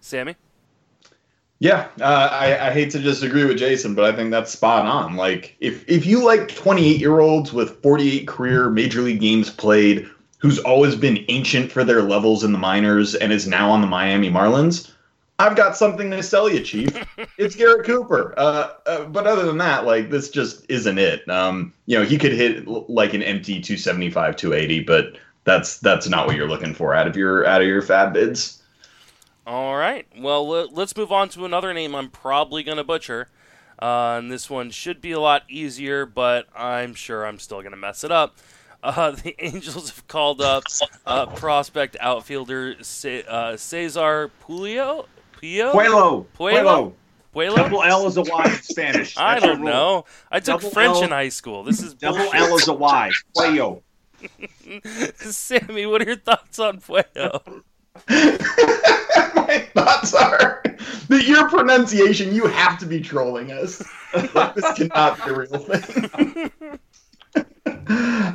Sammy? 0.00 0.34
Yeah, 1.60 1.88
uh, 2.00 2.28
I, 2.30 2.68
I, 2.68 2.72
hate 2.72 2.90
to 2.90 2.98
disagree 2.98 3.44
with 3.44 3.58
Jason, 3.58 3.94
but 3.94 4.04
I 4.04 4.14
think 4.14 4.30
that's 4.30 4.50
spot 4.50 4.86
on. 4.86 5.16
Like, 5.16 5.56
if 5.60 5.88
if 5.88 6.04
you 6.04 6.24
like 6.24 6.54
28 6.54 7.00
year 7.00 7.20
olds 7.20 7.52
with 7.52 7.80
48 7.80 8.26
career 8.26 8.70
major 8.70 9.00
league 9.00 9.20
games 9.20 9.50
played, 9.50 10.10
who's 10.38 10.58
always 10.58 10.96
been 10.96 11.24
ancient 11.28 11.70
for 11.70 11.84
their 11.84 12.02
levels 12.02 12.44
in 12.44 12.52
the 12.52 12.58
minors 12.58 13.14
and 13.14 13.32
is 13.32 13.46
now 13.46 13.70
on 13.70 13.80
the 13.80 13.86
Miami 13.86 14.30
Marlins, 14.30 14.90
I've 15.38 15.56
got 15.56 15.76
something 15.76 16.10
to 16.10 16.22
sell 16.22 16.48
you, 16.48 16.60
Chief. 16.60 16.96
it's 17.38 17.56
Garrett 17.56 17.86
Cooper. 17.86 18.34
Uh, 18.36 18.70
uh, 18.86 19.04
but 19.06 19.26
other 19.26 19.44
than 19.44 19.58
that, 19.58 19.84
like 19.84 20.10
this 20.10 20.30
just 20.30 20.64
isn't 20.68 20.98
it. 20.98 21.28
Um, 21.28 21.72
you 21.86 21.98
know, 21.98 22.04
he 22.04 22.18
could 22.18 22.32
hit 22.32 22.68
like 22.68 23.14
an 23.14 23.22
empty 23.22 23.60
275, 23.60 24.36
280, 24.36 24.80
but 24.84 25.16
that's 25.44 25.78
that's 25.78 26.08
not 26.08 26.26
what 26.26 26.36
you're 26.36 26.48
looking 26.48 26.74
for 26.74 26.94
out 26.94 27.06
of 27.06 27.16
your 27.16 27.46
out 27.46 27.60
of 27.60 27.66
your 27.66 27.82
fab 27.82 28.12
bids. 28.12 28.62
All 29.46 29.76
right. 29.76 30.06
Well, 30.16 30.46
let's 30.48 30.96
move 30.96 31.12
on 31.12 31.28
to 31.30 31.44
another 31.44 31.74
name 31.74 31.94
I'm 31.94 32.08
probably 32.10 32.62
going 32.62 32.78
to 32.78 32.84
butcher. 32.84 33.28
Uh, 33.80 34.16
and 34.18 34.30
this 34.30 34.48
one 34.48 34.70
should 34.70 35.00
be 35.00 35.12
a 35.12 35.20
lot 35.20 35.42
easier, 35.48 36.06
but 36.06 36.46
I'm 36.56 36.94
sure 36.94 37.26
I'm 37.26 37.38
still 37.38 37.60
going 37.60 37.72
to 37.72 37.76
mess 37.76 38.04
it 38.04 38.10
up. 38.10 38.36
Uh, 38.82 39.10
the 39.22 39.34
Angels 39.44 39.90
have 39.90 40.06
called 40.08 40.40
up 40.40 40.64
uh, 41.06 41.26
prospect 41.26 41.96
outfielder 42.00 42.76
C- 42.82 43.24
uh, 43.28 43.56
Cesar 43.56 44.30
Pulio. 44.42 45.06
Puello. 45.42 46.24
Puello. 46.38 46.92
Puelo? 47.34 47.56
Double 47.56 47.82
L 47.82 48.06
is 48.06 48.16
a 48.16 48.22
Y 48.22 48.44
in 48.44 48.62
Spanish. 48.62 49.14
I 49.18 49.34
That's 49.34 49.44
don't 49.44 49.62
know. 49.62 50.04
I 50.30 50.38
took 50.40 50.60
Double 50.60 50.70
French 50.70 50.96
L- 50.96 51.02
in 51.02 51.10
high 51.10 51.28
school. 51.28 51.64
This 51.64 51.82
is 51.82 51.92
Double 51.94 52.18
bullshit. 52.18 52.34
L 52.34 52.56
is 52.56 52.68
a 52.68 52.72
Y. 52.72 53.10
Puello. 53.36 53.82
Sammy, 55.16 55.84
what 55.84 56.00
are 56.00 56.06
your 56.06 56.16
thoughts 56.16 56.58
on 56.58 56.80
Puello? 56.80 57.62
My 58.08 59.68
thoughts 59.74 60.14
are 60.14 60.62
that 61.08 61.24
your 61.26 61.48
pronunciation, 61.48 62.34
you 62.34 62.46
have 62.46 62.78
to 62.78 62.86
be 62.86 63.00
trolling 63.00 63.52
us. 63.52 63.82
Like, 64.34 64.54
this 64.54 64.72
cannot 64.74 65.24
be 65.24 65.30
a 65.30 65.34
real 65.34 65.58
thing. 65.58 66.50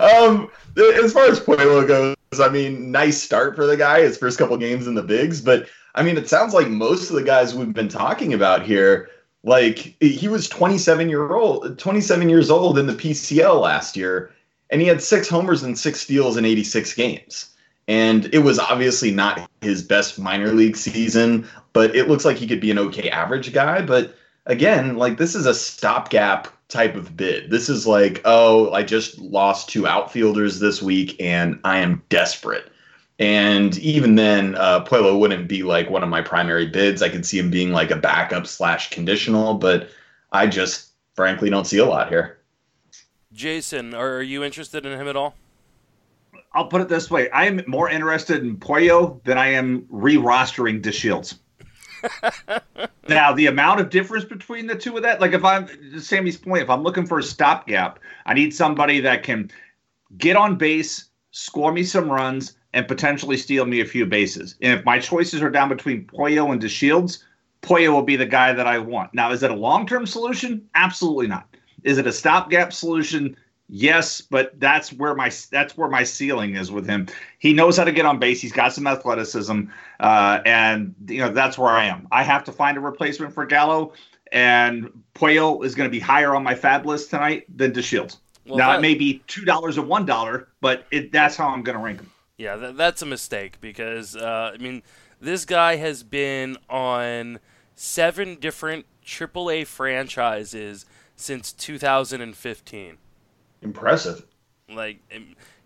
um, 0.02 0.50
as 0.78 1.14
far 1.14 1.26
as 1.26 1.40
Puello 1.40 1.88
goes, 1.88 2.16
I 2.40 2.50
mean, 2.50 2.92
nice 2.92 3.22
start 3.22 3.56
for 3.56 3.66
the 3.66 3.78
guy. 3.78 4.02
His 4.02 4.18
first 4.18 4.38
couple 4.38 4.56
games 4.58 4.88
in 4.88 4.96
the 4.96 5.04
bigs, 5.04 5.42
but 5.42 5.68
I 5.96 6.04
mean, 6.04 6.18
it 6.18 6.30
sounds 6.30 6.54
like 6.54 6.68
most 6.68 7.10
of 7.10 7.16
the 7.16 7.24
guys 7.24 7.56
we've 7.56 7.74
been 7.74 7.90
talking 7.90 8.34
about 8.34 8.66
here, 8.66 9.10
like 9.44 9.96
he 10.00 10.28
was 10.28 10.48
27 10.48 11.10
year 11.10 11.34
old, 11.34 11.78
27 11.80 12.30
years 12.30 12.50
old 12.50 12.78
in 12.78 12.88
the 12.88 12.94
PCL 12.94 13.60
last 13.60 13.98
year, 13.98 14.32
and 14.70 14.82
he 14.82 14.88
had 14.88 15.02
six 15.02 15.28
homers 15.28 15.64
and 15.64 15.78
six 15.78 16.02
steals 16.02 16.38
in 16.38 16.46
86 16.46 16.94
games. 16.94 17.56
And 17.90 18.32
it 18.32 18.40
was 18.40 18.60
obviously 18.60 19.10
not 19.10 19.50
his 19.62 19.82
best 19.82 20.20
minor 20.20 20.54
league 20.54 20.78
season, 20.78 21.50
but 21.74 21.96
it 21.96 22.08
looks 22.08 22.24
like 22.24 22.38
he 22.38 22.46
could 22.46 22.62
be 22.62 22.70
an 22.70 22.78
okay 22.78 23.10
average 23.10 23.52
guy. 23.52 23.82
But 23.82 24.16
again, 24.46 24.96
like 24.96 25.18
this 25.18 25.34
is 25.34 25.48
a 25.48 25.56
stopgap 25.56 26.50
type 26.68 26.96
of 26.96 27.18
bid. 27.18 27.50
This 27.50 27.68
is 27.68 27.88
like, 27.88 28.22
oh, 28.26 28.72
I 28.74 28.84
just 28.84 29.18
lost 29.18 29.70
two 29.70 29.88
outfielders 29.88 30.60
this 30.60 30.84
week 30.84 31.20
and 31.20 31.60
I 31.64 31.80
am 31.80 32.04
desperate. 32.10 32.72
And 33.18 33.76
even 33.80 34.14
then, 34.14 34.54
uh, 34.54 34.86
Puello 34.86 35.20
wouldn't 35.20 35.48
be 35.48 35.64
like 35.64 35.90
one 35.90 36.04
of 36.04 36.10
my 36.10 36.22
primary 36.22 36.68
bids. 36.68 37.02
I 37.02 37.10
could 37.10 37.26
see 37.26 37.40
him 37.40 37.50
being 37.50 37.72
like 37.72 37.90
a 37.90 37.96
backup 37.96 38.46
slash 38.46 38.92
conditional, 38.92 39.56
but 39.56 39.90
I 40.32 40.46
just 40.46 40.92
frankly 41.16 41.50
don't 41.50 41.66
see 41.66 41.80
a 41.80 41.86
lot 41.86 42.10
here. 42.10 42.38
Jason, 43.34 43.96
are 43.96 44.22
you 44.22 44.44
interested 44.44 44.86
in 44.86 44.98
him 44.98 45.08
at 45.08 45.16
all? 45.16 45.34
I'll 46.54 46.68
put 46.68 46.82
it 46.82 46.90
this 46.90 47.10
way: 47.10 47.30
I 47.30 47.46
am 47.46 47.62
more 47.68 47.90
interested 47.90 48.44
in 48.44 48.58
Puello 48.58 49.24
than 49.24 49.38
I 49.38 49.48
am 49.48 49.86
re-rostering 49.90 50.82
DeShields. 50.82 51.38
now, 53.10 53.34
the 53.34 53.48
amount 53.48 53.82
of 53.82 53.90
difference 53.90 54.26
between 54.26 54.68
the 54.68 54.76
two 54.76 54.96
of 54.96 55.04
that, 55.04 55.22
like 55.22 55.34
if 55.34 55.44
I'm 55.44 55.68
Sammy's 56.00 56.38
point, 56.38 56.64
if 56.64 56.70
I'm 56.70 56.84
looking 56.84 57.06
for 57.06 57.20
a 57.20 57.24
stopgap, 57.24 58.00
I 58.26 58.34
need 58.34 58.54
somebody 58.54 59.00
that 59.02 59.24
can 59.24 59.52
get 60.18 60.36
on 60.36 60.58
base, 60.58 61.10
score 61.32 61.72
me 61.72 61.84
some 61.84 62.10
runs, 62.10 62.56
and 62.74 62.88
potentially 62.88 63.38
steal 63.38 63.66
me 63.66 63.82
a 63.82 63.86
few 63.86 64.06
bases. 64.06 64.56
And 64.62 64.80
if 64.80 64.86
my 64.86 65.00
choices 65.00 65.42
are 65.42 65.50
down 65.50 65.70
between 65.70 66.06
Puello 66.06 66.52
and 66.52 66.62
DeShields, 66.62 67.24
Puello 67.62 67.94
will 67.94 68.04
be 68.04 68.16
the 68.16 68.26
guy 68.26 68.54
that 68.54 68.68
I 68.68 68.80
want. 68.80 69.14
Now, 69.14 69.32
is 69.32 69.44
it 69.44 69.52
a 69.52 69.56
long-term 69.56 70.06
solution? 70.06 70.68
Absolutely 70.76 71.28
not. 71.28 71.48
Is 71.84 71.98
it 71.98 72.08
a 72.08 72.12
stopgap 72.12 72.72
solution? 72.74 73.36
Yes, 73.72 74.20
but 74.20 74.60
that's 74.60 74.92
where 74.92 75.14
my 75.14 75.32
that's 75.52 75.78
where 75.78 75.88
my 75.88 76.04
ceiling 76.04 76.56
is 76.56 76.72
with 76.72 76.88
him. 76.88 77.08
He 77.38 77.54
knows 77.54 77.78
how 77.78 77.84
to 77.84 77.92
get 77.92 78.04
on 78.04 78.18
base. 78.18 78.42
He's 78.42 78.52
got 78.52 78.74
some 78.74 78.88
athleticism, 78.88 79.66
uh, 80.00 80.40
and 80.44 80.96
you 81.08 81.20
know 81.20 81.32
that's 81.32 81.56
where 81.56 81.70
I 81.70 81.86
am. 81.86 82.08
I 82.12 82.24
have 82.24 82.44
to 82.46 82.52
find 82.52 82.78
a 82.78 82.80
replacement 82.80 83.32
for 83.32 83.46
Gallo, 83.46 83.94
and 84.32 84.90
Puello 85.14 85.64
is 85.64 85.76
going 85.76 85.88
to 85.88 85.92
be 85.92 86.00
higher 86.00 86.36
on 86.36 86.44
my 86.44 86.56
fab 86.56 86.88
list 86.88 87.12
tonight 87.12 87.46
than 87.56 87.72
DeShields. 87.72 88.18
Well, 88.48 88.58
now 88.58 88.72
that- 88.72 88.80
it 88.80 88.82
may 88.82 88.96
be 88.96 89.22
two 89.28 89.46
dollars 89.46 89.78
or 89.78 89.86
one 89.86 90.04
dollar, 90.04 90.48
but 90.62 90.88
it, 90.90 91.12
that's 91.12 91.36
how 91.36 91.50
I'm 91.50 91.62
going 91.62 91.78
to 91.78 91.84
rank 91.84 92.00
him. 92.00 92.10
Yeah, 92.38 92.56
that, 92.56 92.76
that's 92.76 93.04
a 93.04 93.06
mistake 93.06 93.62
because 93.62 94.16
uh, 94.16 94.52
I 94.56 94.58
mean, 94.58 94.82
this 95.22 95.46
guy 95.46 95.76
has 95.76 96.02
been 96.02 96.58
on 96.72 97.40
seven 97.76 98.36
different 98.40 98.88
AAA 99.06 99.68
franchises 99.68 100.88
since 101.16 101.54
2015. 101.54 102.98
Impressive. 103.62 104.26
Like 104.70 105.00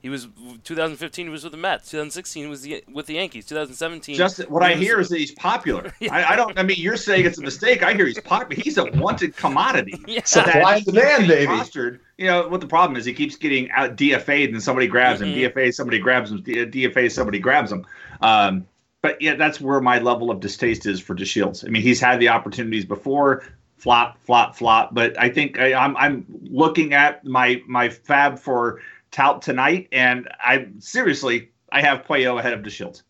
he 0.02 0.10
was 0.10 0.28
2015, 0.64 1.26
he 1.26 1.30
was 1.30 1.44
with 1.44 1.52
the 1.52 1.58
Mets. 1.58 1.90
2016, 1.92 2.44
he 2.44 2.50
was 2.50 2.62
the, 2.62 2.84
with 2.92 3.06
the 3.06 3.16
Yankees. 3.16 3.46
2017, 3.46 4.16
Just 4.16 4.40
what 4.50 4.64
I 4.64 4.72
was- 4.72 4.80
hear 4.80 5.00
is 5.00 5.10
that 5.10 5.18
he's 5.18 5.32
popular. 5.32 5.94
I, 6.10 6.24
I 6.24 6.36
don't. 6.36 6.58
I 6.58 6.64
mean, 6.64 6.78
you're 6.80 6.96
saying 6.98 7.26
it's 7.26 7.38
a 7.38 7.42
mistake. 7.42 7.84
I 7.84 7.94
hear 7.94 8.06
he's 8.06 8.20
popular. 8.22 8.62
He's 8.64 8.78
a 8.78 8.86
wanted 8.92 9.36
commodity. 9.36 9.94
Yeah. 10.08 10.24
Supply 10.24 10.76
and 10.78 10.86
demand, 10.86 11.28
baby. 11.28 11.48
Rostered. 11.52 12.00
You 12.18 12.28
know 12.28 12.48
what 12.48 12.62
the 12.62 12.68
problem 12.68 12.96
is? 12.98 13.04
He 13.06 13.14
keeps 13.14 13.36
getting 13.36 13.70
out 13.72 13.96
DFA'd, 13.98 14.52
and 14.52 14.62
somebody 14.64 14.88
grabs 14.88 15.22
him. 15.22 15.30
Mhm. 15.30 15.52
DFA, 15.54 15.74
somebody 15.74 16.00
grabs 16.00 16.32
him. 16.32 16.44
DFA, 16.44 17.12
somebody 17.12 17.40
grabs 17.40 17.72
him. 17.72 17.86
Um, 18.22 18.66
but 19.02 19.22
yeah, 19.22 19.36
that's 19.36 19.60
where 19.60 19.82
my 19.82 20.00
level 20.00 20.32
of 20.32 20.40
distaste 20.40 20.86
is 20.86 21.00
for 21.02 21.14
DeShields. 21.16 21.66
I 21.66 21.70
mean, 21.70 21.82
he's 21.82 22.00
had 22.00 22.20
the 22.22 22.30
opportunities 22.30 22.86
before. 22.86 23.44
Flop, 23.84 24.18
flop, 24.24 24.56
flop. 24.56 24.94
But 24.94 25.20
I 25.20 25.28
think 25.28 25.60
I, 25.60 25.74
I'm 25.74 25.98
I'm 25.98 26.26
looking 26.44 26.94
at 26.94 27.26
my 27.26 27.62
my 27.68 27.90
fab 27.90 28.40
for 28.40 28.80
tout 29.12 29.42
tonight, 29.42 29.90
and 29.92 30.30
I 30.40 30.70
seriously 30.80 31.52
I 31.70 31.82
have 31.82 32.06
Puello 32.06 32.40
ahead 32.40 32.54
of 32.54 32.64
the 32.64 32.70
DeShields. 32.70 33.02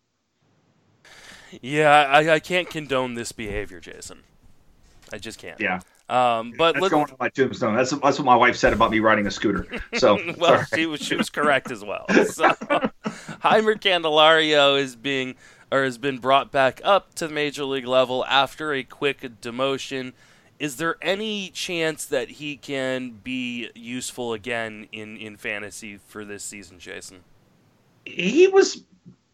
Yeah, 1.62 1.90
I, 1.90 2.28
I 2.34 2.38
can't 2.40 2.68
condone 2.68 3.14
this 3.14 3.30
behavior, 3.30 3.78
Jason. 3.78 4.24
I 5.12 5.18
just 5.18 5.38
can't. 5.38 5.60
Yeah. 5.60 5.78
Um, 6.08 6.52
but 6.58 6.72
That's 6.72 6.82
let, 6.82 6.90
going 6.90 7.04
on 7.04 7.16
my 7.20 7.28
tombstone. 7.28 7.76
That's 7.76 7.92
that's 7.92 8.18
what 8.18 8.24
my 8.24 8.34
wife 8.34 8.56
said 8.56 8.72
about 8.72 8.90
me 8.90 8.98
riding 8.98 9.28
a 9.28 9.30
scooter. 9.30 9.68
So 9.94 10.18
well, 10.38 10.64
sorry. 10.66 10.66
she 10.74 10.86
was 10.86 11.00
she 11.00 11.14
was 11.14 11.30
correct 11.30 11.70
as 11.70 11.84
well. 11.84 12.06
So, 12.24 12.48
Jeimer 13.44 13.78
Candelario 13.80 14.76
is 14.76 14.96
being 14.96 15.36
or 15.70 15.84
has 15.84 15.98
been 15.98 16.18
brought 16.18 16.50
back 16.50 16.80
up 16.82 17.14
to 17.14 17.28
the 17.28 17.32
major 17.32 17.64
league 17.64 17.86
level 17.86 18.24
after 18.24 18.72
a 18.72 18.82
quick 18.82 19.20
demotion. 19.40 20.14
Is 20.64 20.76
there 20.76 20.96
any 21.02 21.50
chance 21.50 22.06
that 22.06 22.30
he 22.30 22.56
can 22.56 23.20
be 23.22 23.68
useful 23.74 24.32
again 24.32 24.88
in, 24.92 25.18
in 25.18 25.36
fantasy 25.36 25.98
for 25.98 26.24
this 26.24 26.42
season, 26.42 26.78
Jason? 26.78 27.20
he 28.06 28.48
was 28.48 28.82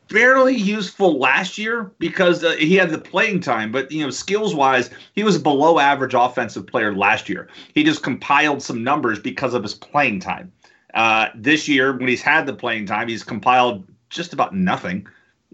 barely 0.08 0.56
useful 0.56 1.18
last 1.18 1.56
year 1.56 1.92
because 2.00 2.42
uh, 2.42 2.52
he 2.52 2.74
had 2.74 2.90
the 2.90 2.98
playing 2.98 3.38
time, 3.38 3.70
but 3.70 3.92
you 3.92 4.02
know, 4.02 4.10
skills 4.10 4.56
wise, 4.56 4.90
he 5.14 5.22
was 5.22 5.38
below 5.38 5.78
average 5.78 6.14
offensive 6.14 6.66
player 6.66 6.94
last 6.96 7.28
year. 7.28 7.46
He 7.74 7.84
just 7.84 8.02
compiled 8.02 8.60
some 8.60 8.82
numbers 8.82 9.20
because 9.20 9.54
of 9.54 9.62
his 9.62 9.74
playing 9.74 10.18
time. 10.18 10.50
Uh, 10.94 11.28
this 11.36 11.68
year, 11.68 11.96
when 11.96 12.08
he's 12.08 12.22
had 12.22 12.44
the 12.46 12.54
playing 12.54 12.86
time, 12.86 13.06
he's 13.06 13.22
compiled 13.22 13.86
just 14.08 14.32
about 14.32 14.52
nothing. 14.52 15.06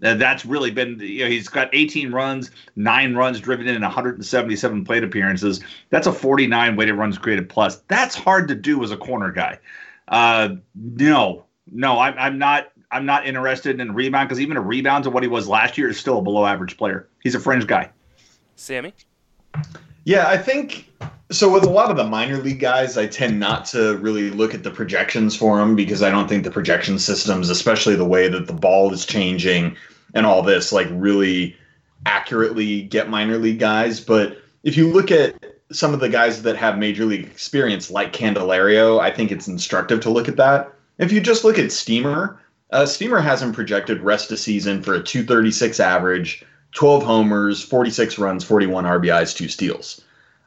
Uh, 0.03 0.13
that's 0.13 0.45
really 0.45 0.69
been, 0.69 0.99
you 0.99 1.23
know, 1.23 1.29
he's 1.29 1.47
got 1.47 1.69
18 1.73 2.11
runs, 2.11 2.51
nine 2.75 3.15
runs 3.15 3.39
driven 3.39 3.67
in, 3.67 3.75
and 3.75 3.83
177 3.83 4.85
plate 4.85 5.03
appearances. 5.03 5.59
That's 5.89 6.05
a 6.05 6.13
49 6.13 6.75
weighted 6.75 6.95
runs 6.95 7.17
created 7.17 7.49
plus. 7.49 7.77
That's 7.87 8.15
hard 8.15 8.47
to 8.49 8.55
do 8.55 8.83
as 8.83 8.91
a 8.91 8.97
corner 8.97 9.31
guy. 9.31 9.59
Uh, 10.07 10.55
no, 10.75 11.45
no, 11.71 11.99
I'm, 11.99 12.15
I'm 12.17 12.37
not. 12.37 12.71
I'm 12.89 13.05
not 13.05 13.27
interested 13.27 13.81
in 13.81 13.93
rebound 13.93 14.29
because 14.29 14.39
even 14.39 14.55
a 14.55 14.61
rebound 14.61 15.03
to 15.03 15.09
what 15.09 15.21
he 15.21 15.27
was 15.27 15.45
last 15.45 15.77
year 15.77 15.89
is 15.89 15.99
still 15.99 16.19
a 16.19 16.21
below 16.21 16.45
average 16.45 16.77
player. 16.77 17.09
He's 17.21 17.35
a 17.35 17.39
fringe 17.39 17.67
guy. 17.67 17.89
Sammy? 18.55 18.93
Yeah, 20.05 20.29
I 20.29 20.37
think 20.37 20.86
so. 21.31 21.51
With 21.51 21.63
a 21.63 21.69
lot 21.69 21.91
of 21.91 21.97
the 21.97 22.03
minor 22.03 22.37
league 22.37 22.59
guys, 22.59 22.97
I 22.97 23.07
tend 23.07 23.39
not 23.39 23.65
to 23.67 23.97
really 23.97 24.29
look 24.29 24.53
at 24.53 24.63
the 24.63 24.71
projections 24.71 25.35
for 25.35 25.57
them 25.57 25.75
because 25.75 26.01
I 26.01 26.09
don't 26.09 26.27
think 26.27 26.43
the 26.43 26.51
projection 26.51 26.99
systems, 26.99 27.49
especially 27.49 27.95
the 27.95 28.05
way 28.05 28.27
that 28.27 28.47
the 28.47 28.53
ball 28.53 28.93
is 28.93 29.05
changing 29.05 29.75
and 30.13 30.25
all 30.25 30.41
this, 30.41 30.71
like 30.71 30.87
really 30.91 31.55
accurately 32.05 32.83
get 32.83 33.09
minor 33.09 33.37
league 33.37 33.59
guys. 33.59 33.99
But 33.99 34.37
if 34.63 34.77
you 34.77 34.91
look 34.91 35.11
at 35.11 35.35
some 35.71 35.93
of 35.93 35.99
the 35.99 36.09
guys 36.09 36.43
that 36.43 36.55
have 36.55 36.77
major 36.77 37.05
league 37.05 37.25
experience, 37.25 37.91
like 37.91 38.13
Candelario, 38.13 38.99
I 38.99 39.11
think 39.11 39.31
it's 39.31 39.47
instructive 39.47 39.99
to 40.01 40.09
look 40.09 40.27
at 40.27 40.37
that. 40.37 40.73
If 40.97 41.11
you 41.11 41.21
just 41.21 41.43
look 41.43 41.59
at 41.59 41.71
Steamer, 41.71 42.39
uh, 42.71 42.85
Steamer 42.85 43.19
has 43.19 43.41
him 43.41 43.53
projected 43.53 44.01
rest 44.01 44.31
of 44.31 44.39
season 44.39 44.81
for 44.81 44.95
a 44.95 45.03
236 45.03 45.79
average, 45.79 46.45
12 46.73 47.03
homers, 47.03 47.63
46 47.63 48.17
runs, 48.17 48.43
41 48.43 48.85
RBIs, 48.85 49.35
two 49.35 49.47
steals. 49.47 50.01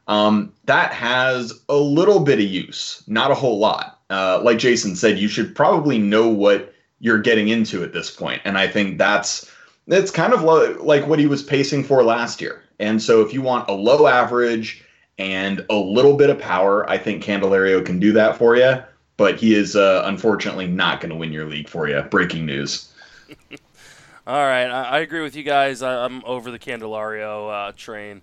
Um, 0.07 0.51
that 0.65 0.91
has 0.93 1.53
a 1.69 1.77
little 1.77 2.19
bit 2.19 2.39
of 2.39 2.45
use, 2.45 3.03
not 3.07 3.31
a 3.31 3.35
whole 3.35 3.59
lot. 3.59 3.99
Uh, 4.09 4.41
like 4.43 4.57
Jason 4.57 4.95
said, 4.95 5.17
you 5.17 5.27
should 5.27 5.55
probably 5.55 5.97
know 5.97 6.27
what 6.27 6.73
you're 6.99 7.21
getting 7.21 7.47
into 7.47 7.83
at 7.83 7.93
this 7.93 8.11
point, 8.11 8.41
and 8.43 8.57
I 8.57 8.67
think 8.67 8.97
that's 8.97 9.49
that's 9.87 10.11
kind 10.11 10.33
of 10.33 10.43
lo- 10.43 10.77
like 10.81 11.07
what 11.07 11.19
he 11.19 11.27
was 11.27 11.43
pacing 11.43 11.83
for 11.83 12.03
last 12.03 12.41
year. 12.41 12.63
And 12.79 13.01
so, 13.01 13.21
if 13.21 13.33
you 13.33 13.41
want 13.41 13.69
a 13.69 13.73
low 13.73 14.07
average 14.07 14.83
and 15.17 15.65
a 15.69 15.75
little 15.75 16.15
bit 16.15 16.29
of 16.29 16.39
power, 16.39 16.89
I 16.89 16.97
think 16.97 17.23
Candelario 17.23 17.85
can 17.85 17.99
do 17.99 18.11
that 18.13 18.37
for 18.37 18.55
you. 18.55 18.83
But 19.17 19.37
he 19.37 19.53
is 19.53 19.75
uh, 19.75 20.01
unfortunately 20.05 20.67
not 20.67 20.99
going 20.99 21.11
to 21.11 21.15
win 21.15 21.31
your 21.31 21.45
league 21.45 21.69
for 21.69 21.87
you. 21.87 22.01
Breaking 22.01 22.45
news. 22.45 22.91
All 24.27 24.45
right, 24.45 24.65
I, 24.65 24.83
I 24.83 24.99
agree 24.99 25.21
with 25.21 25.35
you 25.35 25.43
guys. 25.43 25.81
I, 25.81 26.05
I'm 26.05 26.23
over 26.25 26.51
the 26.51 26.59
Candelario 26.59 27.69
uh, 27.69 27.71
train. 27.75 28.21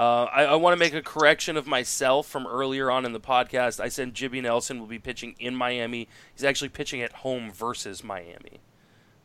Uh, 0.00 0.24
I, 0.32 0.44
I 0.44 0.54
want 0.54 0.72
to 0.72 0.78
make 0.78 0.94
a 0.94 1.02
correction 1.02 1.58
of 1.58 1.66
myself 1.66 2.26
from 2.26 2.46
earlier 2.46 2.90
on 2.90 3.04
in 3.04 3.12
the 3.12 3.20
podcast. 3.20 3.80
I 3.80 3.90
said 3.90 4.14
Jimmy 4.14 4.40
Nelson 4.40 4.80
will 4.80 4.86
be 4.86 4.98
pitching 4.98 5.34
in 5.38 5.54
Miami. 5.54 6.08
He's 6.32 6.42
actually 6.42 6.70
pitching 6.70 7.02
at 7.02 7.12
home 7.12 7.52
versus 7.52 8.02
Miami. 8.02 8.60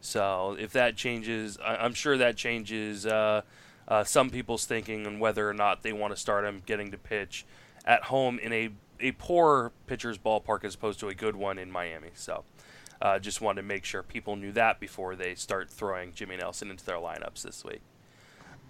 So 0.01 0.57
if 0.59 0.73
that 0.73 0.97
changes, 0.97 1.57
I, 1.63 1.77
I'm 1.77 1.93
sure 1.93 2.17
that 2.17 2.35
changes 2.35 3.05
uh, 3.05 3.43
uh, 3.87 4.03
some 4.03 4.29
people's 4.29 4.65
thinking 4.65 5.07
on 5.07 5.17
whether 5.17 5.49
or 5.49 5.53
not 5.53 5.81
they 5.81 5.93
want 5.93 6.13
to 6.13 6.19
start 6.19 6.43
him 6.43 6.61
getting 6.65 6.91
to 6.91 6.97
pitch 6.97 7.45
at 7.85 8.03
home 8.03 8.37
in 8.37 8.51
a, 8.51 8.69
a 8.99 9.13
poor 9.13 9.71
pitcher's 9.87 10.17
ballpark 10.17 10.65
as 10.65 10.75
opposed 10.75 10.99
to 10.99 11.07
a 11.07 11.15
good 11.15 11.37
one 11.37 11.57
in 11.57 11.71
Miami. 11.71 12.09
So 12.15 12.43
uh, 13.01 13.17
just 13.19 13.39
wanted 13.39 13.61
to 13.61 13.67
make 13.69 13.85
sure 13.85 14.03
people 14.03 14.35
knew 14.35 14.51
that 14.51 14.81
before 14.81 15.15
they 15.15 15.35
start 15.35 15.69
throwing 15.69 16.11
Jimmy 16.11 16.35
Nelson 16.35 16.69
into 16.69 16.83
their 16.83 16.97
lineups 16.97 17.43
this 17.43 17.63
week. 17.63 17.79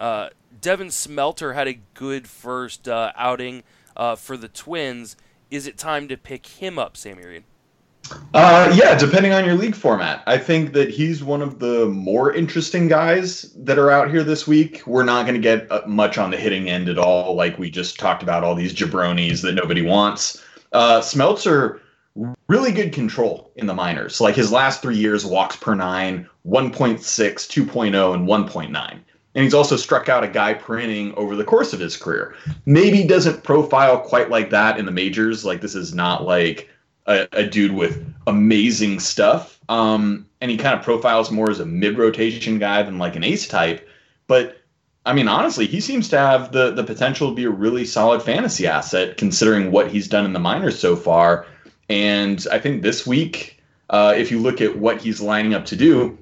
Uh, 0.00 0.28
Devin 0.60 0.90
Smelter 0.90 1.52
had 1.52 1.68
a 1.68 1.80
good 1.94 2.28
first 2.28 2.88
uh, 2.88 3.12
outing 3.16 3.62
uh, 3.96 4.16
for 4.16 4.36
the 4.36 4.48
Twins. 4.48 5.16
Is 5.50 5.66
it 5.66 5.78
time 5.78 6.08
to 6.08 6.16
pick 6.16 6.46
him 6.46 6.78
up, 6.78 6.96
Sammy 6.96 7.24
Reed? 7.24 7.44
Uh, 8.34 8.72
yeah, 8.76 8.96
depending 8.96 9.32
on 9.32 9.44
your 9.44 9.54
league 9.54 9.74
format. 9.74 10.22
I 10.26 10.38
think 10.38 10.72
that 10.74 10.90
he's 10.90 11.24
one 11.24 11.42
of 11.42 11.58
the 11.58 11.86
more 11.86 12.32
interesting 12.32 12.88
guys 12.88 13.52
that 13.56 13.78
are 13.78 13.90
out 13.90 14.10
here 14.10 14.22
this 14.22 14.46
week. 14.46 14.82
We're 14.86 15.04
not 15.04 15.26
going 15.26 15.34
to 15.34 15.40
get 15.40 15.70
uh, 15.70 15.82
much 15.86 16.18
on 16.18 16.30
the 16.30 16.36
hitting 16.36 16.68
end 16.68 16.88
at 16.88 16.98
all, 16.98 17.34
like 17.34 17.58
we 17.58 17.70
just 17.70 17.98
talked 17.98 18.22
about 18.22 18.44
all 18.44 18.54
these 18.54 18.74
jabronis 18.74 19.42
that 19.42 19.54
nobody 19.54 19.82
wants. 19.82 20.42
Uh, 20.72 21.00
Smeltzer, 21.00 21.80
really 22.48 22.72
good 22.72 22.92
control 22.92 23.50
in 23.56 23.66
the 23.66 23.74
minors. 23.74 24.20
Like 24.20 24.34
his 24.34 24.52
last 24.52 24.82
three 24.82 24.96
years, 24.96 25.24
walks 25.24 25.56
per 25.56 25.74
nine, 25.74 26.28
1.6, 26.46 26.98
2.0, 26.98 28.14
and 28.14 28.28
1.9. 28.28 29.00
And 29.36 29.44
he's 29.44 29.54
also 29.54 29.76
struck 29.76 30.08
out 30.08 30.24
a 30.24 30.28
guy 30.28 30.54
per 30.54 30.78
inning 30.78 31.14
over 31.14 31.36
the 31.36 31.44
course 31.44 31.74
of 31.74 31.78
his 31.78 31.94
career. 31.94 32.34
Maybe 32.64 33.04
doesn't 33.04 33.44
profile 33.44 34.00
quite 34.00 34.30
like 34.30 34.48
that 34.48 34.78
in 34.78 34.86
the 34.86 34.90
majors. 34.90 35.44
Like 35.44 35.60
this 35.60 35.74
is 35.74 35.94
not 35.94 36.24
like 36.24 36.70
a, 37.04 37.28
a 37.32 37.46
dude 37.46 37.72
with 37.72 38.02
amazing 38.26 38.98
stuff. 38.98 39.60
Um, 39.68 40.26
and 40.40 40.50
he 40.50 40.56
kind 40.56 40.74
of 40.74 40.82
profiles 40.82 41.30
more 41.30 41.50
as 41.50 41.60
a 41.60 41.66
mid 41.66 41.98
rotation 41.98 42.58
guy 42.58 42.82
than 42.82 42.96
like 42.96 43.14
an 43.14 43.24
ace 43.24 43.46
type. 43.46 43.86
But 44.26 44.58
I 45.04 45.12
mean, 45.12 45.28
honestly, 45.28 45.66
he 45.66 45.80
seems 45.80 46.08
to 46.08 46.18
have 46.18 46.52
the 46.52 46.70
the 46.70 46.82
potential 46.82 47.28
to 47.28 47.34
be 47.34 47.44
a 47.44 47.50
really 47.50 47.84
solid 47.84 48.22
fantasy 48.22 48.66
asset 48.66 49.18
considering 49.18 49.70
what 49.70 49.90
he's 49.90 50.08
done 50.08 50.24
in 50.24 50.32
the 50.32 50.40
minors 50.40 50.78
so 50.78 50.96
far. 50.96 51.44
And 51.90 52.44
I 52.50 52.58
think 52.58 52.80
this 52.80 53.06
week, 53.06 53.62
uh, 53.90 54.14
if 54.16 54.30
you 54.30 54.38
look 54.38 54.62
at 54.62 54.78
what 54.78 55.02
he's 55.02 55.20
lining 55.20 55.52
up 55.52 55.66
to 55.66 55.76
do, 55.76 56.16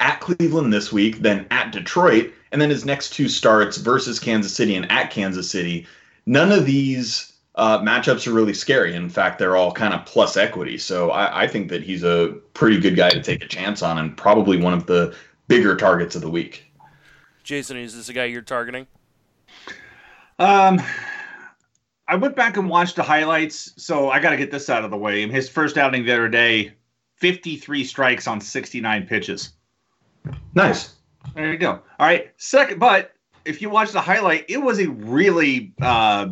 at 0.00 0.20
Cleveland 0.20 0.72
this 0.72 0.92
week, 0.92 1.20
then 1.20 1.46
at 1.50 1.72
Detroit, 1.72 2.32
and 2.52 2.60
then 2.60 2.70
his 2.70 2.84
next 2.84 3.10
two 3.10 3.28
starts 3.28 3.78
versus 3.78 4.20
Kansas 4.20 4.54
City 4.54 4.76
and 4.76 4.90
at 4.92 5.10
Kansas 5.10 5.50
City, 5.50 5.86
none 6.26 6.52
of 6.52 6.66
these 6.66 7.32
uh, 7.54 7.80
matchups 7.80 8.26
are 8.26 8.32
really 8.32 8.54
scary. 8.54 8.94
In 8.94 9.08
fact, 9.08 9.38
they're 9.38 9.56
all 9.56 9.72
kind 9.72 9.92
of 9.92 10.04
plus 10.06 10.36
equity. 10.36 10.78
So 10.78 11.10
I, 11.10 11.42
I, 11.42 11.46
think 11.46 11.68
that 11.68 11.82
he's 11.82 12.02
a 12.02 12.34
pretty 12.54 12.78
good 12.80 12.96
guy 12.96 13.10
to 13.10 13.22
take 13.22 13.44
a 13.44 13.48
chance 13.48 13.82
on 13.82 13.98
and 13.98 14.16
probably 14.16 14.56
one 14.56 14.72
of 14.72 14.86
the 14.86 15.14
bigger 15.48 15.76
targets 15.76 16.14
of 16.14 16.22
the 16.22 16.30
week. 16.30 16.72
Jason, 17.42 17.76
is 17.76 17.94
this 17.94 18.08
a 18.08 18.12
guy 18.12 18.24
you're 18.24 18.40
targeting? 18.40 18.86
Um, 20.38 20.80
I 22.08 22.16
went 22.16 22.36
back 22.36 22.56
and 22.56 22.70
watched 22.70 22.96
the 22.96 23.02
highlights, 23.02 23.72
so 23.76 24.10
I 24.10 24.20
got 24.20 24.30
to 24.30 24.36
get 24.36 24.50
this 24.50 24.70
out 24.70 24.84
of 24.84 24.90
the 24.90 24.96
way. 24.96 25.22
In 25.22 25.30
his 25.30 25.48
first 25.48 25.76
outing 25.76 26.04
the 26.04 26.12
other 26.12 26.28
day, 26.28 26.72
53 27.16 27.84
strikes 27.84 28.26
on 28.26 28.40
69 28.40 29.06
pitches. 29.06 29.52
Nice. 30.54 30.94
There 31.34 31.50
you 31.50 31.58
go. 31.58 31.72
All 31.72 32.06
right. 32.06 32.32
Second, 32.36 32.78
but 32.78 33.12
if 33.44 33.62
you 33.62 33.70
watch 33.70 33.92
the 33.92 34.00
highlight, 34.00 34.44
it 34.48 34.58
was 34.58 34.78
a 34.78 34.88
really 34.90 35.72
uh, 35.80 36.28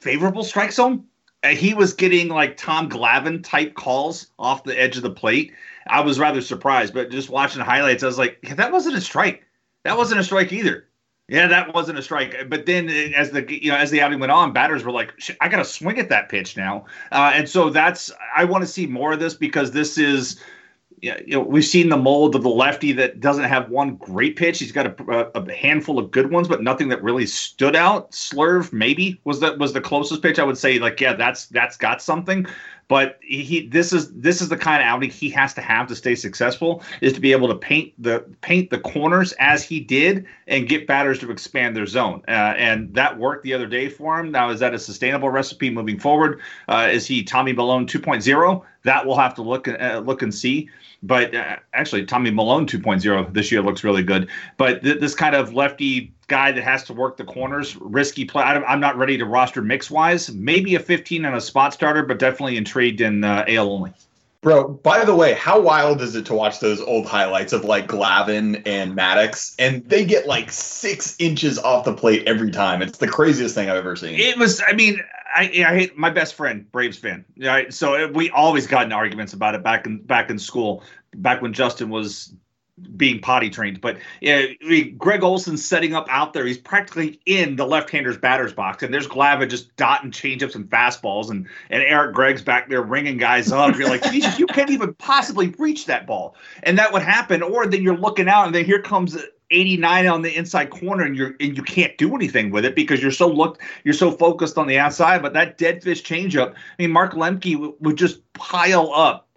favorable 0.00 0.44
strike 0.44 0.72
zone. 0.72 1.04
Uh, 1.42 1.48
he 1.48 1.74
was 1.74 1.92
getting 1.92 2.28
like 2.28 2.56
Tom 2.56 2.88
Glavine 2.88 3.42
type 3.42 3.74
calls 3.74 4.28
off 4.38 4.64
the 4.64 4.78
edge 4.78 4.96
of 4.96 5.02
the 5.02 5.10
plate. 5.10 5.52
I 5.88 6.00
was 6.00 6.18
rather 6.18 6.40
surprised, 6.40 6.94
but 6.94 7.10
just 7.10 7.30
watching 7.30 7.60
the 7.60 7.64
highlights, 7.64 8.02
I 8.02 8.06
was 8.06 8.18
like, 8.18 8.38
yeah, 8.42 8.54
that 8.54 8.72
wasn't 8.72 8.96
a 8.96 9.00
strike. 9.00 9.44
That 9.84 9.96
wasn't 9.96 10.20
a 10.20 10.24
strike 10.24 10.52
either. 10.52 10.86
Yeah, 11.28 11.48
that 11.48 11.74
wasn't 11.74 11.98
a 11.98 12.02
strike. 12.02 12.48
But 12.48 12.66
then, 12.66 12.88
uh, 12.88 13.16
as 13.16 13.32
the 13.32 13.44
you 13.48 13.70
know 13.70 13.76
as 13.76 13.90
the 13.90 14.00
outing 14.00 14.20
went 14.20 14.30
on, 14.30 14.52
batters 14.52 14.84
were 14.84 14.92
like, 14.92 15.12
"I 15.40 15.48
got 15.48 15.58
to 15.58 15.64
swing 15.64 15.98
at 15.98 16.08
that 16.08 16.28
pitch 16.28 16.56
now," 16.56 16.84
uh, 17.10 17.32
and 17.34 17.48
so 17.48 17.68
that's 17.68 18.12
I 18.36 18.44
want 18.44 18.62
to 18.62 18.68
see 18.68 18.86
more 18.86 19.12
of 19.12 19.18
this 19.18 19.34
because 19.34 19.72
this 19.72 19.98
is 19.98 20.40
you 21.02 21.14
know, 21.26 21.40
we've 21.40 21.64
seen 21.64 21.88
the 21.88 21.96
mold 21.96 22.34
of 22.34 22.42
the 22.42 22.48
lefty 22.48 22.92
that 22.92 23.20
doesn't 23.20 23.44
have 23.44 23.68
one 23.68 23.96
great 23.96 24.36
pitch. 24.36 24.58
He's 24.58 24.72
got 24.72 24.86
a, 24.86 25.38
a, 25.38 25.52
handful 25.52 25.98
of 25.98 26.10
good 26.10 26.30
ones, 26.30 26.48
but 26.48 26.62
nothing 26.62 26.88
that 26.88 27.02
really 27.02 27.26
stood 27.26 27.76
out. 27.76 28.12
Slurve 28.12 28.72
maybe 28.72 29.20
was 29.24 29.40
that 29.40 29.58
was 29.58 29.72
the 29.72 29.80
closest 29.80 30.22
pitch 30.22 30.38
I 30.38 30.44
would 30.44 30.58
say. 30.58 30.78
Like, 30.78 31.00
yeah, 31.00 31.12
that's 31.12 31.46
that's 31.46 31.76
got 31.76 32.00
something. 32.00 32.46
But 32.88 33.18
he 33.20 33.66
this 33.66 33.92
is 33.92 34.12
this 34.12 34.40
is 34.40 34.48
the 34.48 34.56
kind 34.56 34.80
of 34.80 34.86
outing 34.86 35.10
he 35.10 35.28
has 35.30 35.52
to 35.54 35.60
have 35.60 35.88
to 35.88 35.96
stay 35.96 36.14
successful 36.14 36.84
is 37.00 37.12
to 37.14 37.20
be 37.20 37.32
able 37.32 37.48
to 37.48 37.54
paint 37.54 37.92
the 37.98 38.24
paint 38.42 38.70
the 38.70 38.78
corners 38.78 39.32
as 39.40 39.64
he 39.64 39.80
did 39.80 40.24
and 40.46 40.68
get 40.68 40.86
batters 40.86 41.18
to 41.20 41.30
expand 41.32 41.76
their 41.76 41.86
zone. 41.86 42.22
Uh, 42.28 42.54
and 42.56 42.94
that 42.94 43.18
worked 43.18 43.42
the 43.42 43.52
other 43.54 43.66
day 43.66 43.88
for 43.88 44.20
him. 44.20 44.30
Now 44.30 44.50
is 44.50 44.60
that 44.60 44.72
a 44.72 44.78
sustainable 44.78 45.30
recipe 45.30 45.68
moving 45.68 45.98
forward? 45.98 46.40
Uh, 46.68 46.88
is 46.90 47.06
he 47.06 47.24
Tommy 47.24 47.52
Milone 47.52 47.86
2.0? 47.86 48.62
That 48.84 49.04
we'll 49.04 49.16
have 49.16 49.34
to 49.34 49.42
look 49.42 49.66
uh, 49.66 50.02
look 50.04 50.22
and 50.22 50.32
see. 50.32 50.68
But 51.02 51.34
uh, 51.34 51.56
actually, 51.72 52.04
Tommy 52.06 52.30
Milone 52.30 52.66
2.0 52.66 53.32
this 53.32 53.52
year 53.52 53.62
looks 53.62 53.84
really 53.84 54.02
good. 54.02 54.28
But 54.56 54.82
th- 54.82 55.00
this 55.00 55.14
kind 55.14 55.34
of 55.34 55.52
lefty 55.52 56.12
guy 56.28 56.52
that 56.52 56.62
has 56.64 56.84
to 56.84 56.92
work 56.92 57.16
the 57.16 57.24
corners, 57.24 57.76
risky 57.76 58.24
play. 58.24 58.42
I'm 58.42 58.80
not 58.80 58.96
ready 58.96 59.16
to 59.18 59.24
roster 59.24 59.62
mix 59.62 59.90
wise. 59.90 60.32
Maybe 60.32 60.74
a 60.74 60.80
15 60.80 61.24
and 61.24 61.36
a 61.36 61.40
spot 61.40 61.72
starter, 61.72 62.02
but 62.02 62.18
definitely 62.18 62.56
intrigued 62.56 63.00
in 63.00 63.22
uh, 63.22 63.44
AL 63.46 63.70
only. 63.70 63.92
Bro, 64.46 64.74
by 64.84 65.04
the 65.04 65.12
way, 65.12 65.34
how 65.34 65.60
wild 65.60 66.00
is 66.00 66.14
it 66.14 66.24
to 66.26 66.34
watch 66.34 66.60
those 66.60 66.80
old 66.80 67.04
highlights 67.04 67.52
of 67.52 67.64
like 67.64 67.88
Glavine 67.88 68.62
and 68.64 68.96
Maddux? 68.96 69.56
and 69.58 69.84
they 69.88 70.04
get 70.04 70.28
like 70.28 70.52
six 70.52 71.16
inches 71.18 71.58
off 71.58 71.84
the 71.84 71.92
plate 71.92 72.22
every 72.28 72.52
time? 72.52 72.80
It's 72.80 72.98
the 72.98 73.08
craziest 73.08 73.56
thing 73.56 73.68
I've 73.68 73.78
ever 73.78 73.96
seen. 73.96 74.14
It 74.14 74.38
was, 74.38 74.62
I 74.64 74.72
mean, 74.74 75.00
I, 75.34 75.42
I 75.66 75.74
hate 75.74 75.98
my 75.98 76.10
best 76.10 76.34
friend, 76.34 76.70
Braves 76.70 76.96
fan. 76.96 77.24
Right, 77.36 77.74
so 77.74 77.96
uh, 77.96 78.06
we 78.06 78.30
always 78.30 78.68
got 78.68 78.86
in 78.86 78.92
arguments 78.92 79.32
about 79.32 79.56
it 79.56 79.64
back 79.64 79.84
in 79.84 79.98
back 80.02 80.30
in 80.30 80.38
school, 80.38 80.84
back 81.16 81.42
when 81.42 81.52
Justin 81.52 81.88
was 81.88 82.32
being 82.96 83.20
potty 83.20 83.48
trained. 83.48 83.80
But 83.80 83.98
yeah, 84.20 84.46
Greg 84.98 85.22
Olson's 85.22 85.64
setting 85.64 85.94
up 85.94 86.06
out 86.10 86.32
there. 86.32 86.44
He's 86.44 86.58
practically 86.58 87.20
in 87.24 87.56
the 87.56 87.66
left-hander's 87.66 88.18
batter's 88.18 88.52
box, 88.52 88.82
and 88.82 88.92
there's 88.92 89.08
Glava 89.08 89.48
just 89.48 89.74
dotting 89.76 90.10
changeups 90.10 90.54
and 90.54 90.68
fastballs, 90.68 91.30
and 91.30 91.46
and 91.70 91.82
Eric 91.82 92.14
Gregg's 92.14 92.42
back 92.42 92.68
there 92.68 92.82
ringing 92.82 93.16
guys 93.16 93.50
up. 93.50 93.76
You're 93.76 93.88
like, 93.88 94.04
you 94.38 94.46
can't 94.46 94.70
even 94.70 94.94
possibly 94.94 95.48
reach 95.58 95.86
that 95.86 96.06
ball, 96.06 96.36
and 96.62 96.78
that 96.78 96.92
would 96.92 97.02
happen. 97.02 97.42
Or 97.42 97.66
then 97.66 97.82
you're 97.82 97.96
looking 97.96 98.28
out, 98.28 98.46
and 98.46 98.54
then 98.54 98.64
here 98.64 98.82
comes 98.82 99.16
89 99.50 100.06
on 100.06 100.22
the 100.22 100.36
inside 100.36 100.70
corner 100.70 101.04
and 101.04 101.16
you're 101.16 101.36
and 101.38 101.56
you 101.56 101.62
can't 101.62 101.96
do 101.98 102.16
anything 102.16 102.50
with 102.50 102.64
it 102.64 102.74
because 102.74 103.00
you're 103.00 103.12
so 103.12 103.28
looked 103.28 103.60
you're 103.84 103.94
so 103.94 104.10
focused 104.10 104.58
on 104.58 104.66
the 104.66 104.76
outside 104.76 105.22
but 105.22 105.34
that 105.34 105.56
dead 105.56 105.84
fish 105.84 106.02
changeup 106.02 106.52
I 106.52 106.56
mean 106.78 106.90
Mark 106.90 107.12
Lemke 107.12 107.52
w- 107.52 107.76
would 107.78 107.96
just 107.96 108.20
pile 108.32 108.92
up 108.92 109.28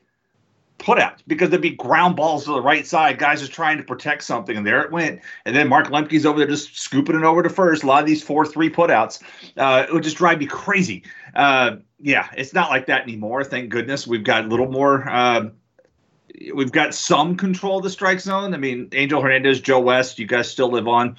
putouts 0.80 1.22
because 1.28 1.50
there'd 1.50 1.62
be 1.62 1.72
ground 1.72 2.16
balls 2.16 2.46
to 2.46 2.52
the 2.52 2.62
right 2.62 2.88
side. 2.88 3.20
Guys 3.20 3.42
just 3.42 3.52
trying 3.52 3.78
to 3.78 3.84
protect 3.84 4.24
something, 4.24 4.58
and 4.58 4.66
there 4.66 4.82
it 4.82 4.92
went. 4.92 5.22
And 5.46 5.56
then 5.56 5.68
Mark 5.68 5.88
Lemke's 5.88 6.26
over 6.26 6.40
there 6.40 6.48
just 6.48 6.78
scooping 6.78 7.16
it 7.16 7.24
over 7.24 7.44
to 7.44 7.50
first. 7.50 7.84
A 7.84 7.88
lot 7.88 8.02
of 8.02 8.08
these 8.08 8.24
four 8.24 8.46
three 8.46 8.70
putouts, 8.70 9.22
uh, 9.58 9.86
it 9.88 9.94
would 9.94 10.04
just 10.04 10.18
drive 10.18 10.40
me 10.40 10.48
crazy. 10.48 11.04
Uh, 11.36 11.78
yeah, 12.00 12.30
it's 12.36 12.54
not 12.54 12.70
like 12.70 12.88
that 12.88 13.04
anymore. 13.04 13.44
Thank 13.44 13.70
goodness 13.70 14.08
we've 14.08 14.24
got 14.24 14.46
a 14.46 14.48
little 14.48 14.72
more. 14.72 15.08
Uh, 15.08 15.50
we've 16.54 16.72
got 16.72 16.94
some 16.94 17.36
control 17.36 17.78
of 17.78 17.84
the 17.84 17.90
strike 17.90 18.20
zone. 18.20 18.54
I 18.54 18.58
mean, 18.58 18.90
Angel 18.94 19.22
Hernandez, 19.22 19.62
Joe 19.62 19.80
West, 19.80 20.18
you 20.20 20.26
guys 20.26 20.50
still 20.50 20.72
live 20.72 20.88
on. 20.88 21.18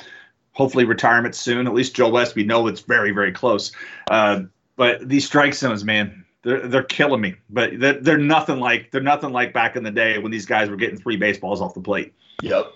Hopefully, 0.53 0.85
retirement 0.85 1.35
soon. 1.35 1.67
At 1.67 1.75
least 1.75 1.95
Joe 1.95 2.09
West, 2.09 2.35
we 2.35 2.45
know 2.45 2.67
it's 2.67 2.81
very, 2.81 3.13
very 3.13 3.33
close. 3.33 3.73
Uh, 4.11 4.43
but 4.77 5.07
these 5.07 5.27
strike 5.27 5.55
zones, 5.55 5.85
man, 5.85 6.25
they're 6.43 6.67
they're 6.67 6.83
killing 6.83 7.21
me. 7.21 7.37
But 7.49 7.79
they're, 7.79 8.01
they're 8.01 8.19
nothing 8.19 8.59
like 8.59 8.91
they're 8.91 9.01
nothing 9.01 9.33
like 9.33 9.53
back 9.53 9.77
in 9.77 9.83
the 9.83 9.91
day 9.91 10.19
when 10.19 10.33
these 10.33 10.47
guys 10.47 10.69
were 10.69 10.77
getting 10.77 10.99
three 10.99 11.17
baseballs 11.17 11.61
off 11.61 11.75
the 11.75 11.81
plate. 11.81 12.15
Yep. 12.43 12.73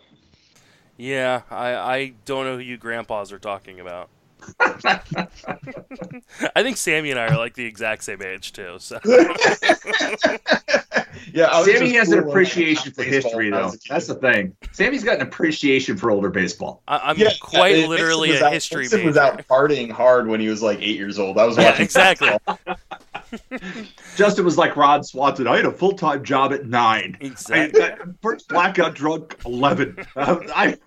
Yeah, 0.96 1.42
I 1.50 1.74
I 1.74 2.12
don't 2.24 2.44
know 2.44 2.56
who 2.56 2.62
you 2.62 2.76
grandpas 2.76 3.32
are 3.32 3.38
talking 3.38 3.80
about. 3.80 4.10
I 4.60 6.62
think 6.62 6.76
Sammy 6.76 7.10
and 7.10 7.18
I 7.18 7.28
are 7.28 7.38
like 7.38 7.54
the 7.54 7.64
exact 7.64 8.04
same 8.04 8.22
age 8.22 8.52
too. 8.52 8.76
So. 8.78 9.00
yeah, 11.34 11.64
Sammy 11.64 11.92
has 11.94 12.12
an 12.12 12.20
appreciation 12.20 12.92
for 12.92 13.02
history, 13.02 13.50
though. 13.50 13.72
That's 13.88 14.06
the 14.06 14.14
thing. 14.14 14.54
Sammy's 14.70 15.02
got 15.02 15.16
an 15.16 15.22
appreciation 15.22 15.96
for 15.96 16.12
older 16.12 16.30
baseball. 16.30 16.80
I, 16.86 17.10
am 17.10 17.18
yeah, 17.18 17.30
quite 17.40 17.76
yeah, 17.76 17.86
literally 17.88 18.36
a 18.36 18.44
out, 18.44 18.52
history 18.52 18.82
Nixon 18.82 19.00
major. 19.00 19.08
was 19.08 19.16
out 19.16 19.48
partying 19.48 19.90
hard 19.90 20.28
when 20.28 20.38
he 20.38 20.48
was 20.48 20.62
like 20.62 20.80
eight 20.80 20.96
years 20.96 21.18
old. 21.18 21.36
I 21.36 21.44
was 21.44 21.56
watching 21.56 21.84
exactly. 21.84 22.30
Justin 24.16 24.44
was 24.44 24.56
like 24.56 24.76
Ron 24.76 25.02
Swanson. 25.02 25.48
I 25.48 25.56
had 25.56 25.66
a 25.66 25.72
full 25.72 25.94
time 25.94 26.22
job 26.22 26.52
at 26.52 26.66
nine. 26.66 27.16
Exactly. 27.20 27.82
I, 27.82 27.86
I, 27.88 27.96
first 28.22 28.48
blackout 28.48 28.94
drunk 28.94 29.36
eleven. 29.44 29.96
Uh, 30.16 30.38
I 30.54 30.78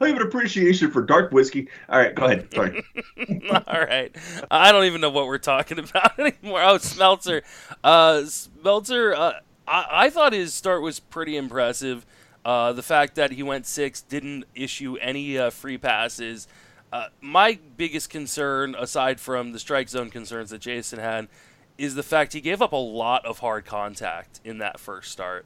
I 0.00 0.08
have 0.08 0.16
an 0.16 0.22
appreciation 0.22 0.90
for 0.90 1.02
dark 1.02 1.30
whiskey. 1.30 1.68
All 1.88 1.98
right, 1.98 2.12
go 2.12 2.24
ahead. 2.24 2.52
Sorry. 2.52 2.82
All 3.50 3.80
right. 3.80 4.14
I 4.50 4.72
don't 4.72 4.84
even 4.84 5.00
know 5.00 5.10
what 5.10 5.26
we're 5.26 5.38
talking 5.38 5.78
about 5.78 6.18
anymore. 6.18 6.62
Oh, 6.62 6.78
Smelter. 6.78 7.42
Uh, 7.84 8.22
Smeltzer. 8.24 9.14
Uh, 9.16 9.32
I, 9.68 10.06
I 10.06 10.10
thought 10.10 10.32
his 10.32 10.54
start 10.54 10.82
was 10.82 10.98
pretty 11.00 11.36
impressive. 11.36 12.06
Uh, 12.44 12.72
the 12.72 12.82
fact 12.82 13.14
that 13.16 13.32
he 13.32 13.42
went 13.42 13.66
six, 13.66 14.00
didn't 14.00 14.44
issue 14.54 14.96
any 14.96 15.36
uh, 15.36 15.50
free 15.50 15.78
passes. 15.78 16.48
Uh, 16.92 17.08
my 17.20 17.58
biggest 17.76 18.08
concern, 18.08 18.74
aside 18.78 19.20
from 19.20 19.52
the 19.52 19.58
strike 19.58 19.88
zone 19.88 20.10
concerns 20.10 20.50
that 20.50 20.60
Jason 20.60 20.98
had, 20.98 21.28
is 21.76 21.94
the 21.94 22.02
fact 22.02 22.32
he 22.32 22.40
gave 22.40 22.62
up 22.62 22.72
a 22.72 22.76
lot 22.76 23.24
of 23.26 23.40
hard 23.40 23.64
contact 23.64 24.40
in 24.44 24.58
that 24.58 24.80
first 24.80 25.12
start. 25.12 25.44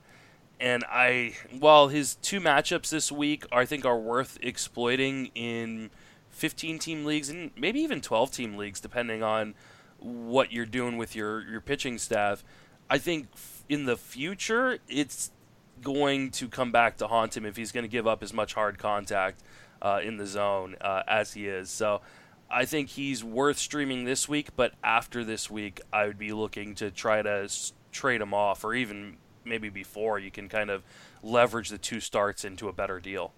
And 0.61 0.85
I, 0.89 1.35
while 1.59 1.89
his 1.89 2.14
two 2.16 2.41
matchups 2.41 2.91
this 2.91 3.11
week, 3.11 3.45
I 3.51 3.64
think 3.64 3.85
are 3.85 3.99
worth 3.99 4.39
exploiting 4.41 5.27
in 5.35 5.91
15 6.31 6.79
team 6.79 7.05
leagues 7.05 7.29
and 7.29 7.51
maybe 7.57 7.81
even 7.81 8.01
12 8.01 8.31
team 8.31 8.57
leagues, 8.57 8.81
depending 8.81 9.25
on 9.25 9.55
what 9.99 10.53
you're 10.53 10.66
doing 10.66 10.97
with 10.97 11.16
your, 11.16 11.43
your 11.49 11.61
pitching 11.61 11.99
staff. 11.99 12.45
I 12.89 12.99
think 12.99 13.27
in 13.73 13.87
the 13.87 13.97
future, 13.97 14.79
it's 14.87 15.31
going 15.81 16.31
to 16.31 16.47
come 16.47 16.70
back 16.70 16.99
to 16.99 17.07
haunt 17.07 17.35
him 17.35 17.47
if 17.47 17.57
he's 17.57 17.73
going 17.73 17.85
to 17.85 17.89
give 17.89 18.07
up 18.07 18.23
as 18.23 18.31
much 18.31 18.53
hard 18.53 18.79
contact 18.79 19.43
uh, 19.81 19.99
in 20.05 20.18
the 20.18 20.27
zone 20.27 20.77
uh, 20.83 21.03
as 21.09 21.33
he 21.33 21.47
is. 21.47 21.70
So 21.70 22.03
I 22.51 22.66
think 22.66 22.91
he's 22.91 23.25
worth 23.25 23.57
streaming 23.57 24.05
this 24.05 24.29
week, 24.29 24.51
but 24.57 24.75
after 24.85 25.25
this 25.25 25.51
week, 25.51 25.81
I 25.91 26.07
would 26.07 26.18
be 26.18 26.33
looking 26.35 26.75
to 26.77 26.91
try 26.91 27.23
to 27.23 27.45
s- 27.45 27.73
trade 27.93 28.20
him 28.20 28.35
off, 28.35 28.62
or 28.62 28.75
even 28.75 29.16
maybe 29.43 29.70
before 29.70 30.18
you 30.18 30.31
can 30.31 30.51
kind 30.51 30.68
of 30.68 30.83
leverage 31.23 31.70
the 31.70 31.79
two 31.79 31.99
starts 31.99 32.45
into 32.45 32.68
a 32.68 32.75
better 32.75 33.01
deal. 33.01 33.33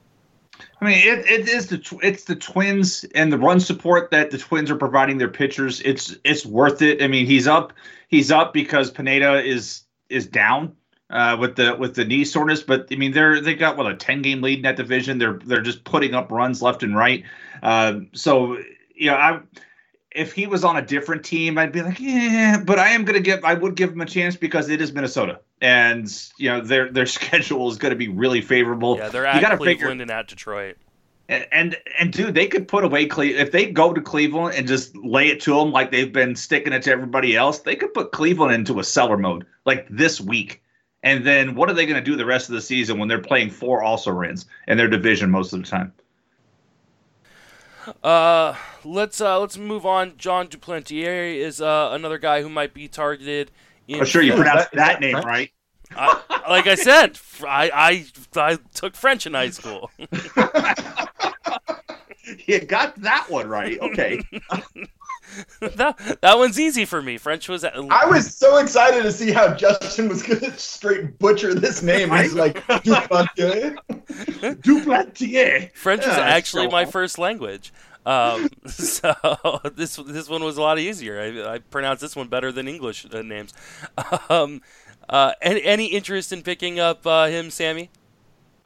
I 0.81 0.85
mean, 0.85 0.99
it, 0.99 1.31
it 1.31 1.49
is 1.49 1.69
the 1.69 1.99
it's 2.03 2.25
the 2.25 2.37
Twins 2.37 3.05
and 3.15 3.33
the 3.33 3.39
run 3.39 3.61
support 3.61 4.11
that 4.11 4.33
the 4.33 4.39
Twins 4.39 4.71
are 4.71 4.77
providing 4.77 5.19
their 5.19 5.29
pitchers. 5.29 5.81
It's 5.81 6.17
it's 6.25 6.45
worth 6.45 6.83
it. 6.83 7.03
I 7.03 7.07
mean, 7.07 7.27
he's 7.27 7.47
up 7.47 7.73
he's 8.09 8.31
up 8.31 8.53
because 8.53 8.91
Pineda 8.91 9.45
is 9.45 9.84
is 10.15 10.27
down 10.27 10.77
uh, 11.11 11.37
with 11.39 11.57
the 11.57 11.75
with 11.77 11.95
the 11.95 12.05
knee 12.05 12.25
soreness. 12.25 12.63
But 12.63 12.89
I 12.91 12.97
mean, 12.97 13.13
they're 13.13 13.41
they 13.41 13.55
got 13.55 13.77
what 13.77 13.91
a 13.91 13.97
ten 13.97 14.23
game 14.23 14.43
lead 14.43 14.59
in 14.59 14.63
that 14.63 14.77
division. 14.77 15.19
They're 15.19 15.39
they're 15.45 15.63
just 15.63 15.85
putting 15.85 16.15
up 16.15 16.31
runs 16.31 16.63
left 16.63 16.83
and 16.83 16.97
right. 16.97 17.25
Uh, 17.63 18.01
so 18.13 18.59
you 18.95 19.11
know, 19.11 19.17
I 19.17 19.41
if 20.15 20.33
he 20.33 20.47
was 20.47 20.65
on 20.65 20.77
a 20.77 20.83
different 20.83 21.25
team, 21.25 21.59
I'd 21.59 21.73
be 21.73 21.83
like, 21.83 21.99
yeah. 21.99 22.63
But 22.65 22.79
I 22.79 22.91
am 22.91 23.05
gonna 23.05 23.21
give 23.21 23.45
I 23.45 23.55
would 23.55 23.75
give 23.75 23.91
him 23.93 24.01
a 24.01 24.07
chance 24.07 24.37
because 24.37 24.69
it 24.69 24.81
is 24.81 24.93
Minnesota, 24.93 25.41
and 25.61 26.09
you 26.39 26.51
know 26.51 26.61
their 26.61 26.91
their 26.91 27.07
schedule 27.19 27.71
is 27.71 27.77
going 27.77 27.91
to 27.91 27.97
be 27.97 28.09
really 28.09 28.41
favorable. 28.41 28.97
Yeah, 28.97 29.09
they're 29.09 29.27
at 29.27 29.41
Cleveland 29.41 29.65
figure, 29.65 29.89
and 29.89 30.11
at 30.11 30.29
Detroit. 30.29 30.77
And, 31.29 31.47
and 31.53 31.77
and 31.99 32.13
dude, 32.13 32.35
they 32.35 32.47
could 32.47 32.69
put 32.69 32.85
away 32.85 33.07
Cle 33.07 33.25
if 33.25 33.51
they 33.51 33.67
go 33.67 33.93
to 33.95 34.01
Cleveland 34.01 34.57
and 34.57 34.69
just 34.69 34.95
lay 34.97 35.29
it 35.29 35.41
to 35.43 35.55
them 35.57 35.73
like 35.73 35.91
they've 35.91 36.13
been 36.13 36.37
sticking 36.37 36.73
it 36.75 36.83
to 36.83 36.91
everybody 36.91 37.35
else. 37.35 37.61
They 37.61 37.77
could 37.77 37.95
put 37.95 38.13
Cleveland 38.13 38.53
into 38.55 38.79
a 38.79 38.85
seller 38.85 39.17
mode 39.17 39.47
like 39.65 39.87
this 39.89 40.21
week. 40.21 40.63
And 41.03 41.25
then 41.27 41.55
what 41.55 41.69
are 41.71 41.75
they 41.75 41.87
going 41.87 42.03
to 42.03 42.05
do 42.11 42.17
the 42.17 42.27
rest 42.27 42.49
of 42.49 42.55
the 42.55 42.61
season 42.61 42.99
when 42.99 43.09
they're 43.09 43.21
playing 43.21 43.51
four 43.51 43.83
also 43.83 44.11
rins 44.11 44.47
in 44.69 44.77
their 44.79 44.89
division 44.89 45.31
most 45.31 45.53
of 45.53 45.63
the 45.63 45.67
time? 45.69 45.93
Uh, 48.03 48.55
let's 48.85 49.21
uh, 49.21 49.39
let's 49.39 49.59
move 49.59 49.85
on. 49.85 50.17
Jon 50.17 50.49
Duplantier 50.49 51.35
is 51.37 51.61
uh, 51.61 51.91
another 51.93 52.19
guy 52.19 52.41
who 52.43 52.49
might 52.49 52.73
be 52.73 52.89
targeted. 52.89 53.51
In 53.87 54.01
I'm 54.01 54.07
sure 54.07 54.23
you 54.23 54.33
Is 54.33 54.37
pronounced 54.37 54.71
that- 54.73 54.73
is 54.73 54.79
that, 54.79 54.93
that 54.93 55.01
name 55.01 55.21
French? 55.21 55.27
right. 55.27 55.51
I, 55.97 56.21
like 56.49 56.67
I 56.67 56.75
said, 56.75 57.19
I, 57.47 57.71
I 58.37 58.41
I 58.41 58.59
took 58.75 58.95
French 58.97 59.27
in 59.27 59.35
high 59.35 59.51
school. 59.51 59.91
You 62.47 62.61
got 62.61 62.97
that 63.03 63.29
one 63.29 63.49
right. 63.49 63.79
Okay. 63.81 64.23
that 65.61 66.19
that 66.23 66.39
one's 66.39 66.59
easy 66.59 66.85
for 66.85 67.03
me. 67.03 67.19
French 67.19 67.49
was 67.49 67.65
I 67.65 68.07
was 68.07 68.35
so 68.35 68.57
excited 68.59 69.03
to 69.03 69.13
see 69.13 69.31
how 69.31 69.53
Justin 69.55 70.09
was 70.09 70.23
going 70.23 70.41
to 70.41 70.59
straight 70.59 71.19
butcher 71.19 71.55
this 71.55 71.83
name. 71.83 72.11
He's 72.11 72.35
like, 72.35 72.67
Duplantier. 72.67 73.77
Duplantier. 74.63 75.71
French 75.75 76.07
was 76.07 76.17
Yeah, 76.17 76.23
actually 76.25 76.67
so- 76.67 76.71
my 76.71 76.85
first 76.87 77.19
language. 77.19 77.73
Um, 78.07 78.49
so 78.67 79.15
this 79.75 79.97
this 79.97 80.29
one 80.29 80.45
was 80.45 80.57
a 80.57 80.61
lot 80.61 80.79
easier. 80.79 81.21
I, 81.21 81.55
I 81.55 81.59
pronounced 81.59 82.03
this 82.03 82.15
one 82.15 82.29
better 82.29 82.53
than 82.53 82.69
English 82.69 83.07
uh, 83.13 83.23
names. 83.23 83.55
Um, 84.29 84.61
uh, 85.09 85.33
any, 85.41 85.63
any 85.63 85.87
interest 85.87 86.33
in 86.33 86.43
picking 86.43 86.79
up 86.81 87.07
uh, 87.07 87.27
him, 87.27 87.51
Sammy? 87.51 87.91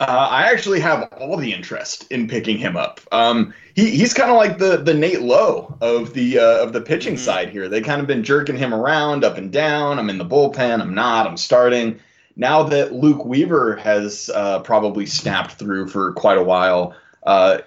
Uh, 0.00 0.28
I 0.30 0.52
actually 0.52 0.78
have 0.78 1.08
all 1.18 1.36
the 1.36 1.52
interest 1.52 2.06
in 2.12 2.28
picking 2.28 2.56
him 2.56 2.76
up. 2.76 3.00
Um, 3.10 3.52
he, 3.74 3.90
he's 3.90 4.14
kind 4.14 4.30
of 4.30 4.36
like 4.36 4.58
the 4.58 4.76
the 4.76 4.94
Nate 4.94 5.22
Lowe 5.22 5.76
of 5.80 6.14
the 6.14 6.38
uh, 6.38 6.62
of 6.62 6.72
the 6.72 6.80
pitching 6.80 7.14
Mhm. 7.14 7.18
side 7.18 7.50
here. 7.50 7.68
They 7.68 7.80
kind 7.80 8.00
of 8.00 8.06
been 8.06 8.22
jerking 8.22 8.56
him 8.56 8.72
around 8.72 9.24
up 9.24 9.36
and 9.36 9.50
down. 9.50 9.98
I'm 9.98 10.08
in 10.08 10.18
the 10.18 10.24
bullpen. 10.24 10.80
I'm 10.80 10.94
not. 10.94 11.26
I'm 11.26 11.36
starting. 11.36 11.98
Now 12.36 12.62
that 12.62 12.92
Luke 12.92 13.24
Weaver 13.24 13.74
has 13.76 14.30
uh, 14.32 14.60
probably 14.60 15.04
snapped 15.04 15.54
through 15.54 15.88
for 15.88 16.12
quite 16.12 16.38
a 16.38 16.44
while, 16.44 16.94
uh, 17.24 17.58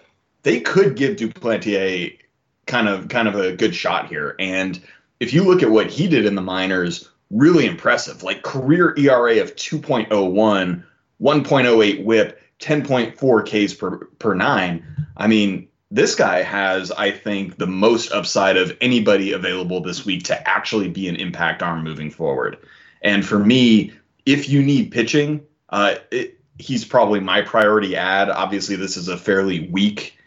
they 0.43 0.61
could 0.61 0.95
give 0.95 1.17
Duplantier 1.17 2.17
kind 2.65 2.87
of 2.87 3.09
kind 3.09 3.27
of 3.27 3.35
a 3.35 3.53
good 3.57 3.75
shot 3.75 4.07
here. 4.07 4.37
And 4.39 4.79
if 5.19 5.33
you 5.33 5.43
look 5.43 5.61
at 5.63 5.69
what 5.69 5.87
he 5.87 6.07
did 6.07 6.25
in 6.25 6.35
the 6.35 6.41
minors, 6.41 7.09
really 7.31 7.65
impressive. 7.65 8.23
Like 8.23 8.43
career 8.43 8.93
ERA 8.97 9.41
of 9.41 9.55
2.01 9.55 10.83
1.08 11.21 12.03
whip, 12.03 12.41
10.4 12.59 13.67
Ks 13.67 13.73
per, 13.73 13.97
per 14.19 14.33
nine. 14.33 14.83
I 15.17 15.27
mean, 15.27 15.67
this 15.91 16.15
guy 16.15 16.41
has, 16.41 16.91
I 16.91 17.11
think, 17.11 17.57
the 17.57 17.67
most 17.67 18.11
upside 18.11 18.57
of 18.57 18.75
anybody 18.81 19.33
available 19.33 19.81
this 19.81 20.05
week 20.05 20.23
to 20.25 20.49
actually 20.49 20.89
be 20.89 21.07
an 21.07 21.15
impact 21.17 21.61
arm 21.61 21.83
moving 21.83 22.09
forward. 22.09 22.57
And 23.01 23.25
for 23.25 23.37
me, 23.37 23.93
if 24.25 24.49
you 24.49 24.63
need 24.63 24.91
pitching, 24.91 25.41
uh, 25.69 25.95
it, 26.11 26.39
he's 26.57 26.85
probably 26.85 27.19
my 27.19 27.41
priority 27.41 27.95
ad. 27.95 28.29
Obviously, 28.29 28.75
this 28.75 28.97
is 28.97 29.07
a 29.07 29.17
fairly 29.17 29.67
weak 29.69 30.17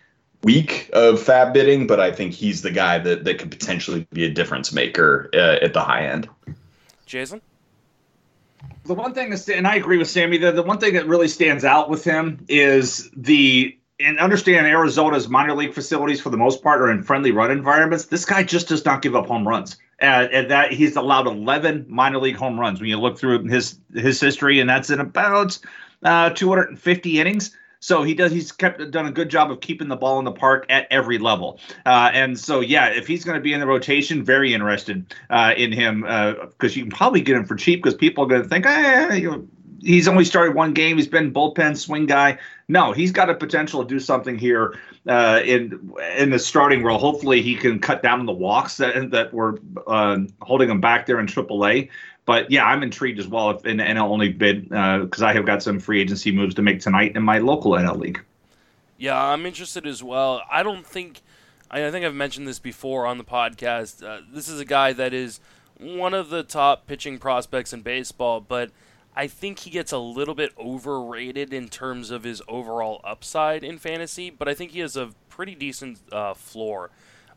week 0.43 0.91
of 0.93 1.21
fab 1.21 1.55
bidding, 1.55 1.87
but 1.87 2.01
I 2.01 2.13
think 2.13 2.35
he's 2.35 2.61
the 2.61 2.71
guy 2.71 2.99
that, 2.99 3.25
that 3.25 3.39
could 3.39 3.51
potentially 3.51 4.07
be 4.13 4.25
a 4.25 4.31
difference 4.31 4.73
maker 4.75 5.31
uh, 5.33 5.57
at 5.63 5.73
the 5.73 5.81
high 5.81 6.07
end. 6.07 6.29
Jason? 7.07 7.41
The 8.85 8.95
one 8.95 9.15
thing 9.15 9.31
that's, 9.31 9.49
and 9.49 9.67
I 9.67 9.77
agree 9.77 9.99
with 9.99 10.09
Sammy, 10.09 10.39
the, 10.39 10.53
the 10.53 10.63
one 10.63 10.79
thing 10.79 10.95
that 10.95 11.07
really 11.07 11.29
stands 11.29 11.65
out 11.65 11.89
with 11.89 12.05
him 12.05 12.45
is 12.49 13.11
the, 13.17 13.77
and 14.01 14.19
understand 14.19 14.67
Arizona's 14.67 15.29
minor 15.29 15.55
league 15.55 15.73
facilities 15.73 16.21
for 16.21 16.31
the 16.31 16.37
most 16.37 16.63
part 16.63 16.81
are 16.81 16.91
in 16.91 17.03
friendly 17.03 17.31
run 17.31 17.51
environments. 17.51 18.07
This 18.07 18.25
guy 18.25 18.43
just 18.43 18.69
does 18.69 18.85
not 18.85 19.03
give 19.03 19.15
up 19.15 19.27
home 19.27 19.47
runs. 19.47 19.77
Uh, 20.03 20.27
and 20.33 20.51
that 20.51 20.73
he's 20.73 20.97
allowed 20.97 21.27
11 21.27 21.87
minor 21.89 22.19
league 22.19 22.37
home 22.37 22.59
runs 22.59 22.81
when 22.81 22.91
you 22.91 22.99
look 22.99 23.17
through 23.17 23.45
his 23.45 23.79
his 23.95 24.21
history, 24.21 24.59
and 24.59 24.69
that's 24.69 24.91
in 24.91 24.99
about 24.99 25.57
uh, 26.03 26.31
250 26.31 27.21
innings. 27.21 27.57
So 27.85 28.03
he 28.03 28.15
does. 28.15 28.33
He's 28.33 28.51
kept 28.51 28.91
done 28.93 29.05
a 29.05 29.13
good 29.13 29.29
job 29.29 29.51
of 29.51 29.61
keeping 29.61 29.89
the 29.89 29.97
ball 29.97 30.19
in 30.19 30.25
the 30.25 30.33
park 30.33 30.65
at 30.71 30.87
every 30.91 31.19
level. 31.19 31.61
Uh, 31.85 32.11
and 32.15 32.41
so, 32.41 32.61
yeah, 32.61 32.87
if 32.87 33.07
he's 33.07 33.25
going 33.25 33.37
to 33.37 33.43
be 33.43 33.53
in 33.53 33.61
the 33.61 33.67
rotation, 33.67 34.25
very 34.25 34.55
interested 34.55 35.15
uh, 35.29 35.53
in 35.55 35.71
him 35.71 36.01
because 36.01 36.75
you 36.79 36.85
can 36.85 36.91
probably 36.91 37.21
get 37.21 37.37
him 37.37 37.45
for 37.45 37.57
cheap 37.57 37.83
because 37.83 37.95
people 37.95 38.25
are 38.25 38.27
going 38.27 38.43
to 38.43 38.49
think, 38.49 38.65
eh, 38.65 39.17
you 39.17 39.31
know, 39.31 39.47
he's 39.83 40.09
only 40.09 40.25
started 40.25 40.55
one 40.55 40.73
game. 40.73 40.97
He's 40.97 41.07
been 41.07 41.31
bullpen 41.31 41.77
swing 41.77 42.07
guy. 42.07 42.39
No, 42.69 42.93
he's 42.93 43.13
got 43.13 43.29
a 43.29 43.35
potential 43.35 43.83
to 43.83 43.89
do 43.89 44.01
something 44.01 44.39
here 44.39 44.79
uh, 45.07 45.43
in 45.45 45.93
in 46.17 46.31
the 46.31 46.39
starting 46.39 46.83
role. 46.83 46.99
Hopefully, 46.99 47.43
he 47.43 47.55
can 47.55 47.79
cut 47.79 48.03
down 48.03 48.25
the 48.25 48.33
walks 48.33 48.79
that 48.79 49.11
that 49.11 49.35
were 49.35 49.61
uh, 49.87 50.21
holding 50.41 50.71
him 50.71 50.81
back 50.81 51.05
there 51.05 51.21
in 51.21 51.27
AAA. 51.27 51.91
But 52.27 52.51
yeah, 52.51 52.65
I'm 52.65 52.83
intrigued 52.83 53.19
as 53.19 53.29
well. 53.29 53.51
If 53.51 53.67
in 53.67 53.77
the 53.77 53.85
NL 53.85 54.09
only 54.09 54.31
bid 54.31 54.69
because 54.69 55.23
I 55.23 55.35
have 55.35 55.45
got 55.45 55.63
some 55.63 55.79
free 55.79 56.01
agency 56.01 56.33
moves 56.33 56.55
to 56.55 56.63
make 56.63 56.81
tonight 56.81 57.17
in 57.17 57.23
my 57.23 57.39
local 57.39 57.73
NL 57.73 57.99
league. 57.99 58.23
Yeah, 58.97 59.23
I'm 59.23 59.45
interested 59.45 59.87
as 59.87 60.03
well. 60.03 60.43
I 60.51 60.63
don't 60.63 60.87
think 60.87 61.21
I, 61.71 61.87
I 61.87 61.91
think 61.91 62.05
I've 62.05 62.15
mentioned 62.15 62.47
this 62.49 62.59
before 62.59 63.07
on 63.07 63.19
the 63.19 63.25
podcast. 63.25 64.03
Uh, 64.03 64.23
this 64.33 64.49
is 64.49 64.61
a 64.61 64.65
guy 64.65 64.93
that 64.93 65.13
is 65.13 65.41
one 65.79 66.15
of 66.15 66.31
the 66.31 66.43
top 66.43 66.87
pitching 66.87 67.19
prospects 67.19 67.73
in 67.73 67.83
baseball, 67.83 68.41
but 68.41 68.71
I 69.17 69.27
think 69.27 69.61
he 69.61 69.71
gets 69.71 69.93
a 69.93 69.99
little 69.99 70.35
bit 70.35 70.53
overrated 70.59 71.53
in 71.53 71.69
terms 71.69 72.11
of 72.11 72.25
his 72.25 72.43
overall 72.49 73.01
upside 73.05 73.63
in 73.63 73.79
fantasy. 73.79 74.31
But 74.31 74.49
I 74.49 74.55
think 74.55 74.71
he 74.71 74.81
has 74.81 74.97
a 74.97 75.11
pretty 75.29 75.55
decent 75.55 75.99
uh, 76.13 76.35
floor, 76.35 76.91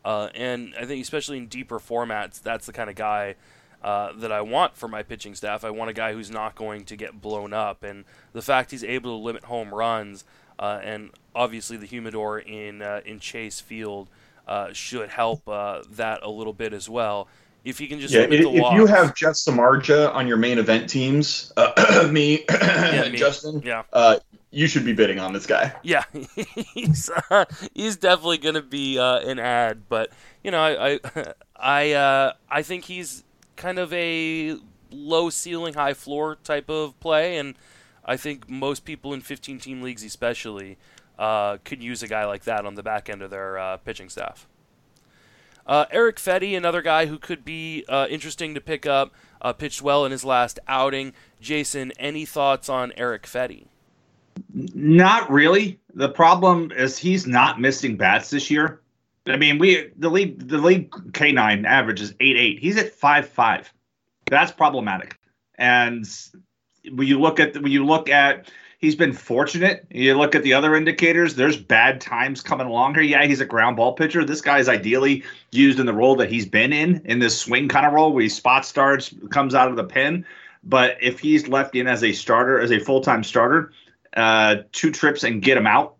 uh, 0.06 0.30
and 0.36 0.74
I 0.80 0.86
think 0.86 1.02
especially 1.02 1.38
in 1.38 1.48
deeper 1.48 1.80
formats, 1.80 2.42
that's 2.42 2.68
the 2.68 2.74
kind 2.74 2.90
of 2.90 2.96
guy. 2.96 3.36
Uh, 3.84 4.12
that 4.18 4.32
I 4.32 4.42
want 4.42 4.76
for 4.76 4.88
my 4.88 5.04
pitching 5.04 5.36
staff. 5.36 5.64
I 5.64 5.70
want 5.70 5.90
a 5.92 5.94
guy 5.94 6.12
who's 6.12 6.32
not 6.32 6.56
going 6.56 6.84
to 6.86 6.96
get 6.96 7.22
blown 7.22 7.54
up, 7.54 7.84
and 7.84 8.06
the 8.34 8.42
fact 8.42 8.72
he's 8.72 8.84
able 8.84 9.18
to 9.18 9.24
limit 9.24 9.44
home 9.46 9.74
runs, 9.74 10.26
uh, 10.58 10.80
and 10.84 11.12
obviously 11.36 11.78
the 11.78 11.86
humidor 11.86 12.40
in 12.40 12.82
uh, 12.82 13.02
in 13.06 13.20
Chase 13.20 13.60
Field 13.62 14.10
uh, 14.48 14.74
should 14.74 15.10
help 15.10 15.48
uh, 15.48 15.84
that 15.92 16.24
a 16.24 16.30
little 16.30 16.54
bit 16.54 16.74
as 16.74 16.90
well. 16.90 17.28
If 17.64 17.82
you 17.82 17.88
can 17.88 18.00
just 18.00 18.14
Yeah, 18.14 18.22
if, 18.22 18.30
the 18.30 18.50
if 18.50 18.62
walks. 18.62 18.76
you 18.76 18.86
have 18.86 19.14
Jeff 19.14 19.34
Samardzija 19.34 20.14
on 20.14 20.28
your 20.28 20.38
main 20.38 20.58
event 20.58 20.90
teams, 20.90 21.52
uh, 21.58 22.08
me, 22.12 22.46
me. 22.50 23.18
Justin, 23.18 23.62
yeah, 23.64 23.84
uh, 23.92 24.18
you 24.52 24.68
should 24.68 24.86
be 24.86 24.94
bidding 24.94 25.20
on 25.20 25.34
this 25.34 25.46
guy. 25.46 25.74
yeah, 25.84 26.04
he's 26.74 27.10
uh, 27.30 27.46
he's 27.74 27.98
definitely 27.98 28.38
going 28.38 28.56
to 28.56 28.62
be 28.62 28.98
uh, 28.98 29.20
an 29.20 29.38
ad, 29.38 29.84
but 29.90 30.12
you 30.44 30.52
know, 30.52 30.62
I 30.62 30.94
I 30.94 31.34
I, 31.60 31.92
uh, 31.92 32.34
I 32.50 32.62
think 32.62 32.86
he's 32.86 33.24
kind 33.58 33.80
of 33.80 33.92
a 33.92 34.58
low 34.92 35.30
ceiling, 35.30 35.74
high 35.74 35.94
floor 35.94 36.38
type 36.44 36.70
of 36.70 36.98
play, 37.00 37.38
and 37.38 37.56
I 38.06 38.16
think 38.16 38.50
most 38.50 38.86
people 38.86 39.14
in 39.14 39.22
15 39.22 39.60
team 39.60 39.82
leagues, 39.82 40.04
especially, 40.04 40.78
uh, 41.20 41.58
could 41.66 41.84
use 41.84 42.02
a 42.02 42.08
guy 42.08 42.26
like 42.26 42.46
that 42.46 42.66
on 42.66 42.76
the 42.76 42.84
back 42.84 43.10
end 43.10 43.22
of 43.22 43.30
their 43.30 43.58
uh, 43.58 43.78
pitching 43.78 44.10
staff. 44.10 44.48
Uh, 45.66 45.86
Erick 45.92 46.16
Fedde, 46.16 46.56
another 46.56 46.82
guy 46.82 47.08
who 47.08 47.18
could 47.18 47.44
be 47.44 47.84
uh, 47.90 48.08
interesting 48.10 48.54
to 48.56 48.62
pick 48.62 48.86
up, 48.86 49.14
uh, 49.42 49.52
pitched 49.52 49.82
well 49.82 50.06
in 50.06 50.14
his 50.14 50.24
last 50.24 50.60
outing. 50.68 51.14
Jason, 51.42 51.92
any 52.00 52.24
thoughts 52.24 52.70
on 52.70 52.94
Eric 52.96 53.24
Fedde? 53.24 53.66
Not 54.54 55.30
really. 55.30 55.80
The 55.94 56.10
problem 56.10 56.72
is 56.72 56.98
he's 56.98 57.28
not 57.28 57.60
missing 57.60 57.98
bats 57.98 58.30
this 58.30 58.50
year. 58.50 58.80
I 59.30 59.38
mean, 59.38 59.58
we 59.60 59.90
the 59.98 60.10
league 60.10 60.48
the 60.48 60.58
league 60.58 60.94
K 61.14 61.32
nine 61.32 61.66
average 61.66 62.02
is 62.02 62.14
eight 62.20 62.38
eight. 62.38 62.60
He's 62.60 62.78
at 62.78 62.94
five 62.94 63.28
five. 63.28 63.72
That's 64.30 64.52
problematic. 64.52 65.18
And 65.56 66.06
when 66.92 67.08
you 67.08 67.20
look 67.20 67.40
at 67.40 67.56
when 67.56 67.72
you 67.72 67.86
look 67.86 68.10
at 68.10 68.50
he's 68.80 68.96
been 68.96 69.14
fortunate. 69.14 69.86
You 69.90 70.16
look 70.16 70.36
at 70.36 70.44
the 70.44 70.54
other 70.54 70.76
indicators, 70.76 71.36
there's 71.36 71.58
bad 71.58 72.00
times 72.00 72.42
coming 72.42 72.68
along 72.68 72.94
here. 72.96 73.04
Yeah, 73.04 73.26
he's 73.26 73.42
a 73.42 73.46
ground 73.46 73.78
ball 73.78 73.94
pitcher. 73.94 74.24
This 74.24 74.42
guy 74.42 74.60
is 74.60 74.70
ideally 74.70 75.24
used 75.52 75.80
in 75.80 75.86
the 75.86 75.94
role 75.94 76.16
that 76.18 76.32
he's 76.32 76.46
been 76.46 76.74
in, 76.74 77.02
in 77.06 77.20
this 77.20 77.40
swing 77.40 77.68
kind 77.68 77.86
of 77.86 77.94
role 77.94 78.14
where 78.14 78.24
he 78.24 78.30
spot 78.30 78.66
starts, 78.66 79.14
comes 79.30 79.56
out 79.56 79.70
of 79.70 79.76
the 79.76 79.84
pen. 79.84 80.26
But 80.64 80.98
if 81.02 81.20
he's 81.20 81.48
left 81.48 81.76
in 81.76 81.88
as 81.88 82.04
a 82.04 82.14
starter, 82.14 82.60
as 82.60 82.72
a 82.72 82.80
full 82.80 83.02
time 83.02 83.24
starter, 83.24 83.72
uh, 84.16 84.58
two 84.72 84.92
trips 84.92 85.24
and 85.24 85.42
get 85.42 85.58
him 85.58 85.68
out. 85.68 85.97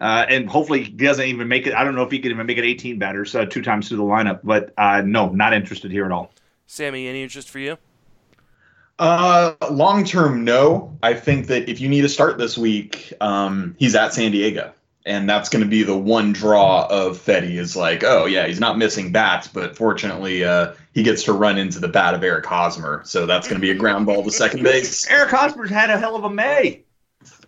Uh, 0.00 0.24
and 0.28 0.48
hopefully 0.48 0.84
he 0.84 0.90
doesn't 0.90 1.26
even 1.26 1.46
make 1.46 1.66
it. 1.66 1.74
I 1.74 1.84
don't 1.84 1.94
know 1.94 2.02
if 2.02 2.10
he 2.10 2.18
can 2.18 2.30
even 2.30 2.46
make 2.46 2.56
it 2.56 2.64
18 2.64 2.98
batters 2.98 3.34
uh, 3.34 3.44
two 3.44 3.60
times 3.60 3.88
through 3.88 3.98
the 3.98 4.04
lineup, 4.04 4.40
but 4.42 4.72
uh, 4.78 5.02
no, 5.04 5.28
not 5.28 5.52
interested 5.52 5.90
here 5.90 6.06
at 6.06 6.12
all. 6.12 6.32
Sammy, 6.66 7.06
any 7.06 7.22
interest 7.22 7.50
for 7.50 7.58
you? 7.58 7.76
Uh, 8.98 9.54
long 9.70 10.04
term, 10.04 10.44
no. 10.44 10.96
I 11.02 11.14
think 11.14 11.46
that 11.48 11.68
if 11.68 11.80
you 11.80 11.88
need 11.88 12.04
a 12.04 12.08
start 12.08 12.38
this 12.38 12.56
week, 12.56 13.12
um, 13.20 13.74
he's 13.78 13.94
at 13.94 14.14
San 14.14 14.30
Diego, 14.30 14.72
and 15.04 15.28
that's 15.28 15.48
going 15.48 15.64
to 15.64 15.68
be 15.68 15.82
the 15.82 15.96
one 15.96 16.32
draw 16.32 16.86
of 16.86 17.18
Fedde 17.18 17.54
Is 17.56 17.76
like, 17.76 18.04
oh 18.04 18.26
yeah, 18.26 18.46
he's 18.46 18.60
not 18.60 18.78
missing 18.78 19.10
bats, 19.10 19.48
but 19.48 19.76
fortunately, 19.76 20.44
uh, 20.44 20.74
he 20.94 21.02
gets 21.02 21.24
to 21.24 21.32
run 21.32 21.58
into 21.58 21.78
the 21.78 21.88
bat 21.88 22.14
of 22.14 22.22
Eric 22.22 22.44
Hosmer, 22.46 23.02
so 23.04 23.26
that's 23.26 23.48
going 23.48 23.58
to 23.58 23.66
be 23.66 23.70
a 23.70 23.74
ground 23.74 24.04
ball 24.06 24.22
to 24.22 24.30
second 24.30 24.62
base. 24.62 25.06
Eric 25.10 25.30
Hosmer's 25.30 25.70
had 25.70 25.90
a 25.90 25.98
hell 25.98 26.14
of 26.14 26.24
a 26.24 26.30
May. 26.30 26.84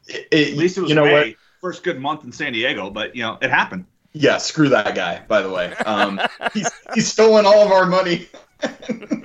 It, 0.09 0.29
it, 0.33 0.53
At 0.53 0.57
least 0.57 0.79
it 0.79 0.81
was 0.81 0.91
you 0.91 0.97
know 0.97 1.05
May. 1.05 1.13
what? 1.13 1.37
First 1.63 1.85
good 1.85 2.01
month 2.01 2.25
in 2.25 2.33
San 2.33 2.53
Diego, 2.53 2.91
but 2.91 3.15
you 3.15 3.23
know 3.23 3.39
it 3.41 3.49
happened. 3.49 3.87
Yeah, 4.13 4.39
screw 4.39 4.69
that 4.71 4.97
guy. 4.97 5.23
By 5.29 5.43
the 5.43 5.51
way, 5.51 5.73
um, 5.87 6.21
he's 6.53 6.69
he's 6.93 7.07
stolen 7.07 7.47
all 7.47 7.65
of 7.65 7.71
our 7.71 7.87
money. 7.87 8.27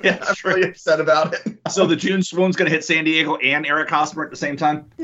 Yeah, 0.04 0.24
I'm 0.28 0.36
sure. 0.36 0.54
really 0.56 0.70
upset 0.70 1.00
about 1.00 1.34
it. 1.34 1.58
So 1.70 1.86
the 1.86 1.96
June 1.96 2.24
swoon's 2.24 2.56
going 2.56 2.70
to 2.70 2.74
hit 2.74 2.84
San 2.84 3.04
Diego 3.04 3.36
and 3.38 3.66
Eric 3.66 3.90
Hosmer 3.90 4.24
at 4.24 4.30
the 4.30 4.36
same 4.36 4.56
time. 4.56 4.90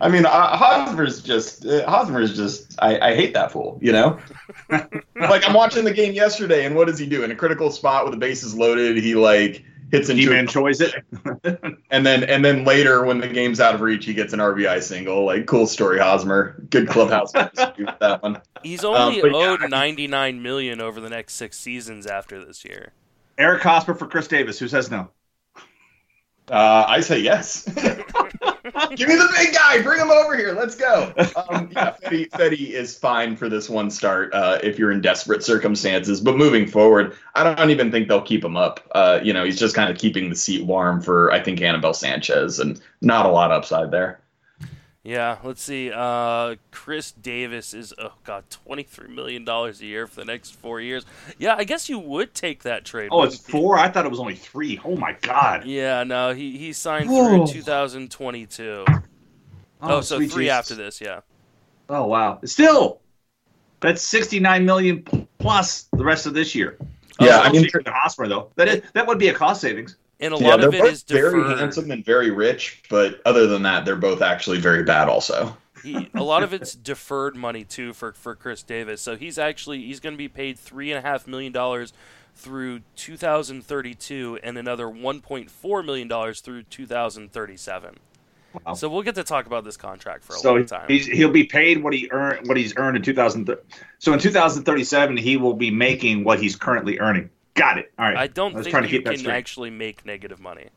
I 0.00 0.08
mean, 0.08 0.26
uh, 0.26 0.56
Hosmer's 0.56 1.22
just 1.22 1.64
uh, 1.64 1.88
Hosmer's 1.88 2.36
just. 2.36 2.76
I, 2.80 3.10
I 3.10 3.14
hate 3.14 3.34
that 3.34 3.50
fool. 3.52 3.78
You 3.80 3.92
know, 3.92 4.18
like 4.68 5.48
I'm 5.48 5.54
watching 5.54 5.84
the 5.84 5.92
game 5.92 6.12
yesterday, 6.12 6.64
and 6.66 6.74
what 6.76 6.88
does 6.88 6.98
he 6.98 7.06
do 7.06 7.22
in 7.24 7.30
a 7.30 7.36
critical 7.36 7.70
spot 7.70 8.04
with 8.04 8.12
the 8.12 8.18
bases 8.18 8.54
loaded? 8.54 8.96
He 8.96 9.14
like 9.14 9.64
hits 9.90 10.08
into 10.08 10.22
D-man 10.22 10.46
it, 10.48 10.80
it. 11.44 11.78
and 11.90 12.04
then 12.04 12.24
and 12.24 12.44
then 12.44 12.64
later 12.64 13.04
when 13.04 13.18
the 13.18 13.28
game's 13.28 13.60
out 13.60 13.74
of 13.74 13.80
reach, 13.80 14.04
he 14.04 14.14
gets 14.14 14.32
an 14.32 14.40
RBI 14.40 14.82
single. 14.82 15.24
Like 15.24 15.46
cool 15.46 15.66
story, 15.66 15.98
Hosmer. 15.98 16.62
Good 16.70 16.88
clubhouse 16.88 17.32
that 17.32 18.18
one. 18.20 18.40
He's 18.62 18.84
only 18.84 19.20
but 19.20 19.32
yeah, 19.32 19.36
owed 19.36 19.62
I- 19.62 19.68
99 19.68 20.42
million 20.42 20.80
over 20.80 21.00
the 21.00 21.10
next 21.10 21.34
six 21.34 21.58
seasons 21.58 22.06
after 22.06 22.44
this 22.44 22.64
year. 22.64 22.92
Eric 23.36 23.62
Hosmer 23.62 23.94
for 23.94 24.06
Chris 24.06 24.26
Davis. 24.28 24.58
Who 24.58 24.68
says 24.68 24.90
no? 24.90 25.10
Uh, 26.50 26.84
I 26.88 27.00
say 27.00 27.20
yes. 27.20 27.68
Give 28.94 29.08
me 29.08 29.16
the 29.16 29.28
big 29.36 29.54
guy. 29.54 29.82
Bring 29.82 30.00
him 30.00 30.10
over 30.10 30.36
here. 30.36 30.52
Let's 30.52 30.74
go. 30.74 31.12
Um, 31.48 31.70
yeah, 31.72 31.94
Fedde, 32.02 32.30
Fedde 32.30 32.70
is 32.70 32.96
fine 32.96 33.36
for 33.36 33.48
this 33.48 33.68
one 33.68 33.90
start 33.90 34.32
uh, 34.34 34.58
if 34.62 34.78
you're 34.78 34.90
in 34.90 35.00
desperate 35.00 35.42
circumstances. 35.42 36.20
But 36.20 36.36
moving 36.36 36.66
forward, 36.66 37.16
I 37.34 37.54
don't 37.54 37.70
even 37.70 37.90
think 37.90 38.08
they'll 38.08 38.22
keep 38.22 38.44
him 38.44 38.56
up. 38.56 38.80
Uh, 38.94 39.20
you 39.22 39.32
know, 39.32 39.44
he's 39.44 39.58
just 39.58 39.74
kind 39.74 39.90
of 39.90 39.98
keeping 39.98 40.30
the 40.30 40.36
seat 40.36 40.64
warm 40.64 41.00
for, 41.00 41.30
I 41.32 41.40
think, 41.40 41.60
Anibal 41.60 41.94
Sanchez, 41.94 42.58
and 42.58 42.80
not 43.00 43.26
a 43.26 43.30
lot 43.30 43.52
upside 43.52 43.90
there. 43.90 44.20
Yeah, 45.08 45.38
let's 45.42 45.62
see. 45.62 45.90
Uh, 45.90 46.56
Chris 46.70 47.12
Davis 47.12 47.72
is 47.72 47.94
oh 47.96 48.12
god, 48.24 48.44
twenty 48.50 48.82
three 48.82 49.08
million 49.08 49.42
dollars 49.42 49.80
a 49.80 49.86
year 49.86 50.06
for 50.06 50.16
the 50.16 50.26
next 50.26 50.50
four 50.50 50.82
years. 50.82 51.06
Yeah, 51.38 51.54
I 51.56 51.64
guess 51.64 51.88
you 51.88 51.98
would 51.98 52.34
take 52.34 52.64
that 52.64 52.84
trade. 52.84 53.08
Oh, 53.10 53.22
it's 53.22 53.38
wouldn't 53.38 53.48
you? 53.54 53.60
four. 53.60 53.78
I 53.78 53.88
thought 53.88 54.04
it 54.04 54.10
was 54.10 54.20
only 54.20 54.34
three. 54.34 54.78
Oh 54.84 54.96
my 54.96 55.16
god. 55.22 55.64
Yeah, 55.64 56.04
no, 56.04 56.34
he 56.34 56.58
he 56.58 56.74
signed 56.74 57.08
Whoa. 57.08 57.46
through 57.46 57.54
2022. 57.54 58.84
Oh, 59.80 60.00
so 60.02 60.18
three 60.18 60.26
Jesus. 60.26 60.48
after 60.50 60.74
this, 60.74 61.00
yeah. 61.00 61.20
Oh 61.88 62.04
wow. 62.06 62.40
Still, 62.44 63.00
that's 63.80 64.02
sixty 64.02 64.40
nine 64.40 64.66
million 64.66 65.04
plus 65.38 65.88
the 65.94 66.04
rest 66.04 66.26
of 66.26 66.34
this 66.34 66.54
year. 66.54 66.76
Yeah, 67.18 67.38
Oh, 67.38 67.42
I 67.44 67.52
mean, 67.52 67.64
cheaper 67.64 67.82
than 67.82 67.94
Hosmer 67.96 68.28
though. 68.28 68.50
That 68.56 68.68
is 68.68 68.82
that 68.92 69.06
would 69.06 69.18
be 69.18 69.28
a 69.28 69.34
cost 69.34 69.62
savings. 69.62 69.96
And 70.20 70.34
a 70.34 70.38
yeah, 70.38 70.46
lot 70.46 70.60
of 70.60 70.74
it 70.74 70.74
is 70.74 70.76
both 70.76 70.92
is 70.92 71.02
very 71.04 71.44
deferred. 71.44 71.46
handsome 71.46 71.90
and 71.90 72.04
very 72.04 72.30
rich, 72.30 72.84
but 72.90 73.20
other 73.24 73.46
than 73.46 73.62
that, 73.62 73.84
they're 73.84 73.96
both 73.96 74.22
actually 74.22 74.58
very 74.58 74.82
bad. 74.84 75.08
Also, 75.08 75.56
he, 75.82 76.10
a 76.16 76.22
lot 76.22 76.42
of 76.42 76.52
it's 76.52 76.74
deferred 76.74 77.36
money 77.36 77.64
too 77.64 77.92
for 77.92 78.12
for 78.12 78.34
Chris 78.34 78.62
Davis. 78.62 79.00
So 79.02 79.16
he's 79.16 79.38
actually 79.38 79.80
he's 79.86 80.00
going 80.00 80.14
to 80.14 80.18
be 80.18 80.28
paid 80.28 80.58
three 80.58 80.90
and 80.92 80.98
a 80.98 81.08
half 81.08 81.26
million 81.26 81.52
dollars 81.52 81.92
through 82.34 82.80
2032, 82.96 84.38
and 84.42 84.58
another 84.58 84.86
1.4 84.86 85.84
million 85.84 86.08
dollars 86.08 86.40
through 86.40 86.64
2037. 86.64 87.98
Wow. 88.66 88.74
So 88.74 88.88
we'll 88.88 89.02
get 89.02 89.14
to 89.16 89.24
talk 89.24 89.46
about 89.46 89.64
this 89.64 89.76
contract 89.76 90.24
for 90.24 90.36
a 90.36 90.40
So 90.40 90.48
long 90.48 90.64
time. 90.66 90.88
he's, 90.88 91.06
he'll 91.06 91.30
be 91.30 91.44
paid 91.44 91.82
what 91.82 91.92
he 91.92 92.08
earned 92.10 92.46
what 92.48 92.56
he's 92.56 92.74
earned 92.76 92.96
in 92.96 93.02
2000. 93.02 93.54
So 93.98 94.12
in 94.12 94.18
2037, 94.18 95.16
he 95.16 95.36
will 95.36 95.54
be 95.54 95.70
making 95.70 96.24
what 96.24 96.40
he's 96.40 96.56
currently 96.56 96.98
earning. 96.98 97.30
Got 97.58 97.78
it. 97.78 97.92
All 97.98 98.06
right. 98.06 98.16
I 98.16 98.26
don't 98.28 98.54
I 98.54 98.58
was 98.58 98.64
think 98.64 98.72
trying 98.72 98.82
to 98.84 98.88
you 98.88 98.98
keep 98.98 99.04
that 99.04 99.10
can 99.12 99.18
straight. 99.20 99.34
actually 99.34 99.70
make 99.70 100.06
negative 100.06 100.40
money. 100.40 100.68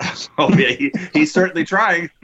oh 0.38 0.48
yeah, 0.56 0.68
he, 0.70 0.90
he's 1.12 1.32
certainly 1.32 1.64
trying. 1.64 2.08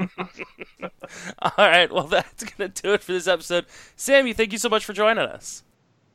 All 1.42 1.52
right, 1.58 1.90
well 1.92 2.04
that's 2.06 2.44
gonna 2.44 2.68
do 2.68 2.94
it 2.94 3.02
for 3.02 3.12
this 3.12 3.26
episode. 3.28 3.66
Sammy, 3.96 4.32
thank 4.32 4.52
you 4.52 4.58
so 4.58 4.68
much 4.68 4.84
for 4.84 4.92
joining 4.92 5.24
us. 5.24 5.62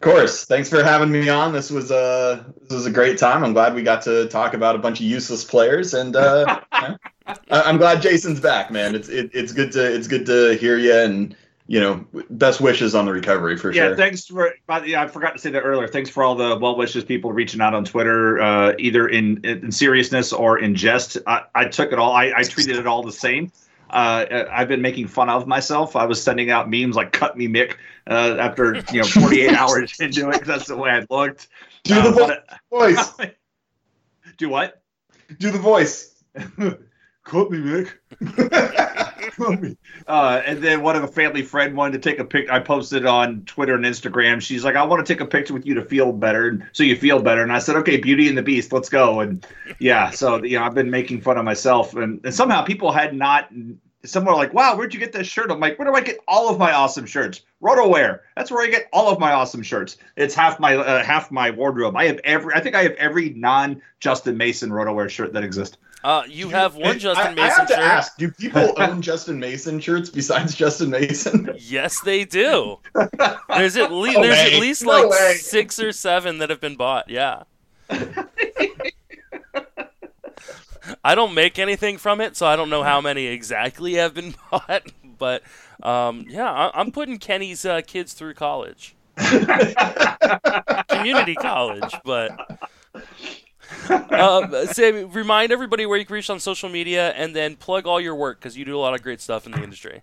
of 0.02 0.10
course, 0.10 0.46
thanks 0.46 0.70
for 0.70 0.84
having 0.84 1.12
me 1.12 1.30
on. 1.30 1.54
This 1.54 1.70
was 1.70 1.92
a 1.92 2.46
this 2.62 2.72
was 2.74 2.86
a 2.86 2.92
great 2.92 3.18
time. 3.18 3.44
I'm 3.44 3.54
glad 3.54 3.76
we 3.76 3.84
got 3.84 4.02
to 4.04 4.28
talk 4.30 4.54
about 4.54 4.76
a 4.76 4.80
bunch 4.80 5.00
of 5.00 5.06
useless 5.06 5.44
players, 5.44 5.94
and 5.94 6.16
uh. 6.16 6.62
I- 6.76 6.96
I'm 7.52 7.78
glad 7.78 8.02
Jason's 8.02 8.42
back, 8.42 8.70
man. 8.72 8.96
It's 8.96 9.08
it, 9.08 9.30
it's 9.34 9.54
good 9.54 9.72
to 9.74 9.96
it's 9.96 10.08
good 10.08 10.26
to 10.26 10.56
hear 10.56 10.78
you, 10.78 10.94
and 10.94 11.36
you 11.68 11.80
know, 11.80 12.06
best 12.30 12.60
wishes 12.62 12.94
on 12.96 13.06
the 13.06 13.12
recovery 13.14 13.56
for 13.58 13.72
Yeah, 13.72 13.82
sure. 13.84 13.90
Yeah, 13.92 13.96
thanks 13.96 14.26
for. 14.26 14.54
Yeah, 14.86 15.02
I 15.04 15.08
forgot 15.08 15.32
to 15.34 15.40
say 15.40 15.50
that 15.52 15.62
earlier. 15.62 15.88
Thanks 15.88 16.10
for 16.10 16.24
all 16.24 16.36
the 16.36 16.58
well 16.58 16.76
wishes, 16.76 17.04
people 17.06 17.32
reaching 17.32 17.62
out 17.62 17.74
on 17.74 17.86
Twitter, 17.86 18.42
uh, 18.42 18.74
either 18.80 19.08
in 19.08 19.44
in 19.46 19.72
seriousness 19.72 20.34
or 20.34 20.60
in 20.60 20.76
jest. 20.76 21.18
I, 21.26 21.44
I 21.56 21.66
took 21.66 21.92
it 21.94 22.00
all. 22.00 22.12
I, 22.12 22.34
I 22.36 22.44
treated 22.44 22.78
it 22.78 22.86
all 22.88 23.04
the 23.04 23.12
same. 23.14 23.52
Uh, 23.90 24.46
I've 24.52 24.68
been 24.68 24.82
making 24.82 25.08
fun 25.08 25.30
of 25.30 25.46
myself. 25.48 25.96
I 25.96 26.06
was 26.06 26.22
sending 26.22 26.50
out 26.50 26.70
memes 26.70 26.96
like 26.96 27.12
"cut 27.14 27.38
me, 27.38 27.48
Mick" 27.48 27.76
uh, 28.10 28.36
after 28.40 28.84
you 28.92 29.02
know 29.02 29.08
48 29.08 29.50
hours 29.54 29.94
into 30.00 30.30
it. 30.30 30.40
'cause 30.40 30.48
That's 30.48 30.68
the 30.68 30.76
way 30.76 30.90
I 30.90 31.06
looked. 31.10 31.48
Do 31.84 31.94
the 32.02 32.10
Uh, 32.10 32.12
vo- 32.12 32.80
voice. 32.80 33.14
do 34.38 34.50
what? 34.50 34.82
Do 35.40 35.52
the 35.52 35.60
voice. 35.60 36.16
Cut 37.24 37.52
me, 37.52 37.60
Mick. 37.60 39.00
Uh, 40.08 40.42
and 40.46 40.62
then 40.62 40.82
one 40.82 40.96
of 40.96 41.04
a 41.04 41.08
family 41.08 41.42
friend 41.42 41.76
wanted 41.76 42.02
to 42.02 42.10
take 42.10 42.20
a 42.20 42.26
pic. 42.26 42.50
I 42.50 42.60
posted 42.60 43.06
on 43.06 43.44
Twitter 43.46 43.76
and 43.76 43.86
Instagram. 43.86 44.42
She's 44.42 44.64
like, 44.64 44.76
"I 44.76 44.84
want 44.84 45.06
to 45.06 45.14
take 45.14 45.22
a 45.22 45.26
picture 45.26 45.54
with 45.54 45.66
you 45.66 45.76
to 45.76 45.86
feel 45.86 46.12
better, 46.12 46.50
and 46.50 46.66
so 46.74 46.84
you 46.84 46.96
feel 46.96 47.22
better." 47.22 47.42
And 47.42 47.52
I 47.52 47.60
said, 47.60 47.76
"Okay, 47.78 47.98
Beauty 47.98 48.28
and 48.28 48.38
the 48.38 48.42
Beast, 48.42 48.74
let's 48.74 48.90
go." 48.90 49.22
And 49.22 49.46
yeah, 49.80 50.10
so 50.10 50.44
you 50.44 50.58
know, 50.58 50.66
I've 50.66 50.74
been 50.74 50.90
making 50.90 51.22
fun 51.22 51.38
of 51.38 51.46
myself, 51.46 51.96
and, 51.96 52.20
and 52.24 52.34
somehow 52.34 52.64
people 52.64 52.92
had 52.92 53.16
not. 53.16 53.50
Some 54.06 54.26
were 54.26 54.34
like, 54.34 54.54
"Wow, 54.54 54.76
where'd 54.76 54.94
you 54.94 55.00
get 55.00 55.14
this 55.14 55.28
shirt?" 55.28 55.50
I'm 55.50 55.60
like, 55.60 55.80
"Where 55.80 55.88
do 55.88 55.96
I 55.96 56.02
get 56.02 56.18
all 56.28 56.50
of 56.50 56.60
my 56.60 56.74
awesome 56.74 57.06
shirts?" 57.06 57.42
RotoWear. 57.62 58.20
That's 58.36 58.52
where 58.52 58.62
I 58.62 58.70
get 58.70 58.88
all 58.92 59.10
of 59.10 59.20
my 59.20 59.32
awesome 59.32 59.64
shirts. 59.64 59.96
It's 60.18 60.36
half 60.36 60.60
my 60.60 60.76
uh, 60.76 61.04
half 61.04 61.32
my 61.32 61.52
wardrobe. 61.52 61.96
I 61.96 62.06
have 62.06 62.20
every. 62.26 62.54
I 62.54 62.60
think 62.60 62.76
I 62.76 62.84
have 62.84 62.92
every 62.94 63.30
non 63.30 63.82
Justin 64.02 64.36
Mason 64.38 64.70
RotoWear 64.70 65.10
shirt 65.10 65.32
that 65.34 65.44
exists. 65.44 65.78
Uh, 66.04 66.24
you 66.28 66.50
have 66.50 66.76
one 66.76 67.00
Justin 67.00 67.28
I, 67.28 67.34
Mason 67.34 67.42
I 67.44 67.48
have 67.54 67.68
to 67.68 67.74
shirt. 67.76 67.82
ask: 67.84 68.18
Do 68.18 68.30
people 68.32 68.74
own 68.78 69.02
Justin 69.02 69.40
Mason 69.40 69.80
shirts 69.80 70.10
besides 70.10 70.54
Justin 70.54 70.90
Mason? 70.90 71.50
Yes, 71.60 72.02
they 72.02 72.26
do. 72.26 72.80
There's 73.48 73.78
at 73.78 73.90
least 73.94 74.18
No 74.18 74.22
there's 74.24 74.36
way. 74.38 74.54
at 74.56 74.60
least 74.60 74.84
No 74.84 74.92
like 74.92 75.10
way. 75.10 75.36
six 75.36 75.80
or 75.80 75.94
seven 75.94 76.40
that 76.40 76.50
have 76.50 76.60
been 76.60 76.76
bought. 76.76 77.10
Yeah. 77.10 77.44
I 81.04 81.16
don't 81.16 81.34
make 81.34 81.60
anything 81.60 81.98
from 81.98 82.22
it, 82.22 82.38
so 82.38 82.46
I 82.46 82.56
don't 82.56 82.70
know 82.70 82.84
how 82.84 83.02
many 83.02 83.26
exactly 83.28 83.94
have 83.96 84.14
been 84.14 84.36
bought. 84.52 84.84
But 85.18 85.44
um, 85.82 86.26
yeah, 86.30 86.52
I- 86.52 86.72
I'm 86.80 86.92
putting 86.92 87.18
Kenny's 87.18 87.66
uh, 87.66 87.82
kids 87.86 88.14
through 88.14 88.36
college, 88.36 88.96
community 90.90 91.36
college. 91.36 91.94
But 92.06 92.60
uh, 93.90 94.66
Sammy, 94.68 95.04
remind 95.06 95.52
everybody 95.52 95.86
where 95.86 95.98
you 95.98 96.06
can 96.06 96.14
reach 96.16 96.30
on 96.30 96.40
social 96.40 96.70
media, 96.70 97.12
and 97.12 97.36
then 97.36 97.56
plug 97.56 97.86
all 97.88 98.00
your 98.00 98.16
work 98.16 98.40
because 98.40 98.58
you 98.58 98.66
do 98.66 98.78
a 98.78 98.80
lot 98.80 98.94
of 98.94 99.02
great 99.02 99.22
stuff 99.22 99.46
in 99.46 99.52
the 99.52 99.62
industry. 99.64 100.02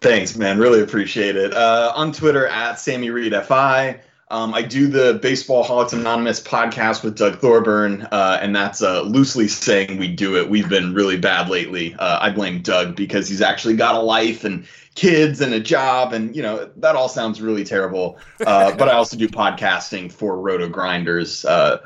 Thanks, 0.00 0.36
man. 0.36 0.58
Really 0.58 0.80
appreciate 0.82 1.36
it. 1.36 1.52
Uh, 1.52 1.92
on 1.94 2.10
Twitter 2.12 2.46
at 2.46 2.78
Sammy 2.80 3.10
Reed 3.10 3.34
FI. 3.46 4.00
Um, 4.30 4.54
I 4.54 4.62
do 4.62 4.86
the 4.86 5.18
Baseballholics 5.18 5.92
Anonymous 5.92 6.40
podcast 6.40 7.02
with 7.02 7.16
Doug 7.16 7.40
Thorburn, 7.40 8.02
uh, 8.12 8.38
and 8.40 8.54
that's 8.54 8.80
uh, 8.80 9.02
loosely 9.02 9.48
saying 9.48 9.98
we 9.98 10.06
do 10.06 10.36
it. 10.36 10.48
We've 10.48 10.68
been 10.68 10.94
really 10.94 11.18
bad 11.18 11.48
lately. 11.48 11.96
Uh, 11.96 12.18
I 12.20 12.30
blame 12.30 12.62
Doug 12.62 12.94
because 12.94 13.28
he's 13.28 13.42
actually 13.42 13.74
got 13.74 13.96
a 13.96 14.00
life 14.00 14.44
and 14.44 14.68
kids 14.94 15.40
and 15.40 15.52
a 15.52 15.58
job, 15.58 16.12
and 16.12 16.36
you 16.36 16.42
know 16.42 16.70
that 16.76 16.94
all 16.94 17.08
sounds 17.08 17.40
really 17.40 17.64
terrible. 17.64 18.18
Uh, 18.46 18.74
but 18.76 18.88
I 18.88 18.92
also 18.92 19.16
do 19.16 19.28
podcasting 19.28 20.12
for 20.12 20.36
RotoGrinders, 20.36 21.44
uh, 21.44 21.78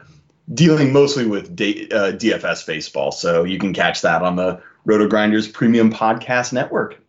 dealing 0.52 0.92
mostly 0.92 1.26
with 1.26 1.56
D- 1.56 1.88
uh, 1.90 2.12
DFS 2.12 2.66
baseball. 2.66 3.10
So 3.10 3.44
you 3.44 3.58
can 3.58 3.72
catch 3.72 4.02
that 4.02 4.22
on 4.22 4.36
the 4.36 4.62
RotoGrinders 4.86 5.52
Premium 5.52 5.90
Podcast 5.90 6.52
Network. 6.52 7.00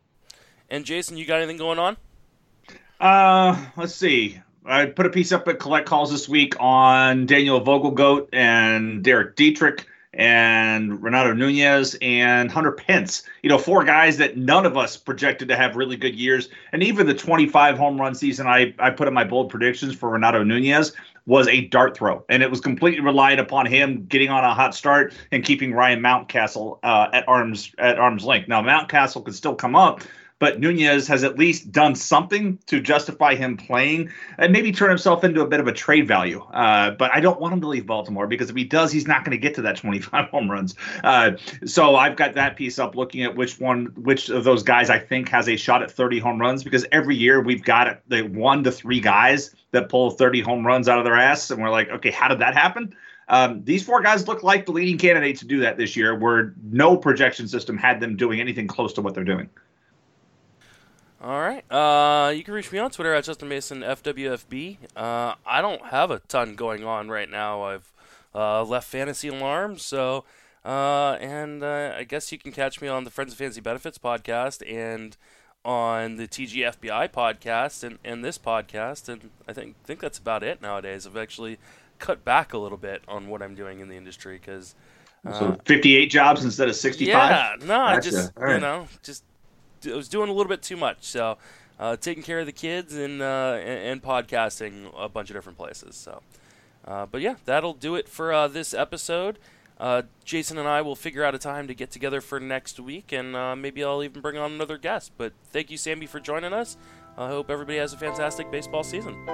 And 0.70 0.86
Jason, 0.86 1.18
you 1.18 1.26
got 1.26 1.38
anything 1.38 1.58
going 1.58 1.78
on? 1.78 1.98
Uh, 3.00 3.66
let's 3.76 3.94
see. 3.94 4.40
I 4.68 4.88
put 4.88 5.05
a 5.05 5.09
piece 5.09 5.32
up 5.32 5.47
at 5.47 5.59
Collette 5.59 5.86
Calls 5.86 6.11
this 6.11 6.28
week 6.28 6.55
on 6.59 7.28
Daniel 7.28 7.61
Vogelbach 7.61 8.28
and 8.34 9.03
Derek 9.03 9.36
Dietrich 9.36 9.86
and 10.11 11.03
Renato 11.03 11.34
Nunez 11.34 11.95
and 12.01 12.49
Hunter 12.49 12.72
Pence. 12.72 13.24
You 13.43 13.49
know, 13.49 13.59
four 13.59 13.84
guys 13.84 14.18
that 14.18 14.38
none 14.38 14.66
of 14.66 14.76
us 14.76 14.97
projected 14.97 15.49
to 15.49 15.55
have 15.55 15.76
really 15.76 15.97
good 15.97 16.16
years. 16.16 16.49
And 16.72 16.82
even 16.82 17.05
the 17.05 17.13
25 17.13 17.78
home 17.78 18.01
run 18.01 18.16
season 18.16 18.47
I, 18.47 18.74
I 18.80 18.89
put 18.89 19.07
in 19.07 19.13
my 19.13 19.24
bold 19.24 19.49
predictions 19.49 19.93
for 19.93 20.09
Renato 20.09 20.43
Nunez 20.43 20.93
was 21.28 21.47
a 21.47 21.66
dart 21.68 21.95
throw. 21.95 22.24
And 22.30 22.41
it 22.41 22.49
was 22.49 22.59
completely 22.59 23.01
relied 23.01 23.39
upon 23.39 23.68
him 23.68 24.05
getting 24.05 24.30
on 24.30 24.43
a 24.43 24.53
hot 24.53 24.74
start 24.74 25.13
and 25.32 25.43
keeping 25.43 25.74
Ryan 25.74 26.01
Mountcastle 26.01 26.80
uh, 26.82 27.09
at 27.13 27.28
arms 27.28 27.72
at 27.78 27.99
arm's 27.99 28.24
length. 28.24 28.47
Now 28.47 28.61
Mountcastle 28.61 29.24
could 29.26 29.36
still 29.36 29.55
come 29.55 29.76
up, 29.76 30.01
but 30.40 30.60
Nunez 30.60 31.08
has 31.08 31.24
at 31.24 31.38
least 31.38 31.72
done 31.72 31.96
something 31.96 32.60
to 32.68 32.82
justify 32.82 33.36
him 33.36 33.56
playing 33.56 34.12
and 34.38 34.52
maybe 34.52 34.72
turn 34.72 34.90
himself 34.90 35.24
into 35.24 35.42
a 35.42 35.48
bit 35.48 35.60
of 35.60 35.68
a 35.68 35.72
trade 35.72 36.08
value. 36.08 36.42
Uh, 36.42 36.92
but 36.92 37.12
I 37.14 37.22
don't 37.22 37.40
want 37.40 37.54
him 37.54 37.62
to 37.62 37.68
leave 37.68 37.86
Baltimore 37.86 38.28
because 38.28 38.50
if 38.50 38.56
he 38.56 38.66
does, 38.66 38.92
he's 38.92 39.08
not 39.08 39.24
going 39.24 39.32
to 39.32 39.38
get 39.38 39.56
to 39.56 39.62
that 39.64 39.78
25 39.86 40.30
home 40.30 40.52
runs. 40.52 40.76
Uh, 41.04 41.32
so 41.66 41.96
I've 41.96 42.18
got 42.18 42.34
that 42.36 42.58
piece 42.58 42.80
up 42.80 42.96
looking 42.96 43.24
at 43.24 43.36
which 43.36 43.60
one, 43.60 43.86
which 43.96 44.30
of 44.30 44.44
those 44.44 44.64
guys 44.64 44.90
I 44.90 45.00
think 45.00 45.30
has 45.30 45.48
a 45.48 45.56
shot 45.56 45.82
at 45.82 45.92
30 45.92 46.20
home 46.20 46.40
runs 46.40 46.64
because 46.64 46.86
every 46.92 47.16
year 47.16 47.42
we've 47.42 47.64
got 47.64 48.02
the 48.08 48.24
one 48.24 48.64
to 48.66 48.72
three 48.72 49.00
guys 49.00 49.56
that 49.72 49.90
pull 49.90 50.12
30 50.12 50.42
home 50.42 50.66
runs 50.66 50.90
out 50.90 51.00
of 51.00 51.06
their 51.06 51.18
ass. 51.18 51.50
And 51.50 51.62
we're 51.62 51.70
like, 51.70 51.90
okay, 51.90 52.12
how 52.12 52.28
did 52.28 52.40
that 52.40 52.56
happen? 52.56 52.94
Um, 53.28 53.64
these 53.64 53.84
four 53.84 54.02
guys 54.02 54.28
look 54.28 54.44
like 54.44 54.66
the 54.66 54.72
leading 54.72 54.98
candidates 54.98 55.40
to 55.40 55.48
do 55.48 55.62
that 55.62 55.78
this 55.78 55.96
year, 55.96 56.14
where 56.16 56.54
no 56.64 56.96
projection 56.96 57.48
system 57.48 57.78
had 57.78 58.00
them 58.00 58.16
doing 58.16 58.40
anything 58.40 58.68
close 58.68 58.94
to 58.94 59.02
what 59.02 59.16
they're 59.16 59.24
doing. 59.24 59.50
All 61.22 61.39
right. 61.39 61.63
Uh, 61.72 62.30
you 62.30 62.43
can 62.43 62.53
reach 62.53 62.72
me 62.72 62.80
on 62.80 62.91
Twitter 62.91 63.13
at 63.13 63.24
Justin 63.24 63.47
Mason 63.49 63.82
FWFB. 63.82 64.78
Uh, 64.95 65.36
I 65.45 65.61
don't 65.61 65.86
have 65.88 66.11
a 66.11 66.20
ton 66.20 66.55
going 66.55 66.84
on 66.84 67.09
right 67.09 67.30
now. 67.30 67.63
I've 67.63 67.91
uh, 68.34 68.63
left 68.63 68.88
Fantasy 68.88 69.30
Alarm, 69.30 69.78
so 69.78 70.26
uh, 70.63 71.18
and 71.22 71.63
uh, 71.63 71.93
I 71.97 72.03
guess 72.03 72.32
you 72.32 72.38
can 72.38 72.51
catch 72.51 72.82
me 72.82 72.88
on 72.88 73.05
the 73.05 73.11
Friends 73.11 73.32
of 73.32 73.38
Fantasy 73.38 73.61
Benefits 73.61 73.97
podcast 73.97 74.61
and 74.72 75.16
on 75.63 76.18
the 76.18 76.28
TGFBI 76.28 77.09
podcast 77.09 77.84
and, 77.84 77.97
and 78.03 78.24
this 78.24 78.38
podcast, 78.38 79.09
and 79.09 79.30
I 79.47 79.53
think 79.53 79.76
think 79.84 79.99
that's 80.01 80.20
about 80.20 80.43
it 80.43 80.61
nowadays. 80.61 81.07
I've 81.07 81.18
actually 81.18 81.57
cut 81.97 82.26
back 82.26 82.53
a 82.53 82.57
little 82.57 82.78
bit 82.78 83.03
on 83.07 83.30
what 83.30 83.41
I'm 83.41 83.55
doing 83.55 83.80
in 83.80 83.88
the 83.88 83.95
industry 83.95 84.38
because. 84.38 84.76
so 85.24 85.57
58 85.66 86.07
jobs 86.07 86.43
instead 86.45 86.68
of 86.68 86.76
65. 86.76 87.07
Yeah, 87.07 87.55
no, 87.66 87.80
I 87.82 87.95
Gotcha. 87.95 88.11
just 88.11 88.32
right. 88.36 88.55
you 88.55 88.59
know 88.59 88.88
just 89.01 89.24
I 89.88 89.96
was 89.96 90.10
doing 90.10 90.30
a 90.30 90.34
little 90.34 90.50
bit 90.50 90.62
too 90.62 90.78
much. 90.78 91.04
So 91.04 91.38
uh, 91.80 91.96
taking 91.98 92.24
care 92.24 92.40
of 92.40 92.46
the 92.46 92.52
kids 92.52 92.96
and, 92.96 93.22
uh, 93.22 93.58
and 93.60 93.80
and 93.86 94.04
podcasting 94.04 94.92
a 94.98 95.10
bunch 95.10 95.30
of 95.30 95.36
different 95.36 95.58
places. 95.58 95.96
So, 95.96 96.22
uh, 96.86 97.06
but 97.06 97.22
yeah, 97.22 97.36
that'll 97.46 97.74
do 97.74 97.96
it 97.96 98.08
for 98.08 98.34
uh, 98.34 98.48
this 98.48 98.74
episode. 98.74 99.40
Uh, 99.78 100.04
Jason 100.24 100.58
and 100.58 100.68
I 100.68 100.82
will 100.82 100.96
figure 100.96 101.24
out 101.24 101.36
a 101.36 101.38
time 101.38 101.68
to 101.68 101.76
get 101.76 101.92
together 101.92 102.22
for 102.22 102.40
next 102.40 102.80
week, 102.80 103.12
and 103.12 103.36
uh, 103.36 103.56
maybe 103.56 103.84
I'll 103.84 104.04
even 104.04 104.22
bring 104.22 104.38
on 104.38 104.54
another 104.54 104.78
guest. 104.78 105.12
But 105.18 105.34
thank 105.52 105.70
you, 105.70 105.78
Sammy, 105.78 106.06
for 106.06 106.22
joining 106.22 106.54
us. 106.54 106.78
I 107.18 107.28
hope 107.28 107.50
everybody 107.50 107.78
has 107.80 107.92
a 107.92 107.98
fantastic 107.98 108.50
baseball 108.52 108.84
season. 108.84 109.26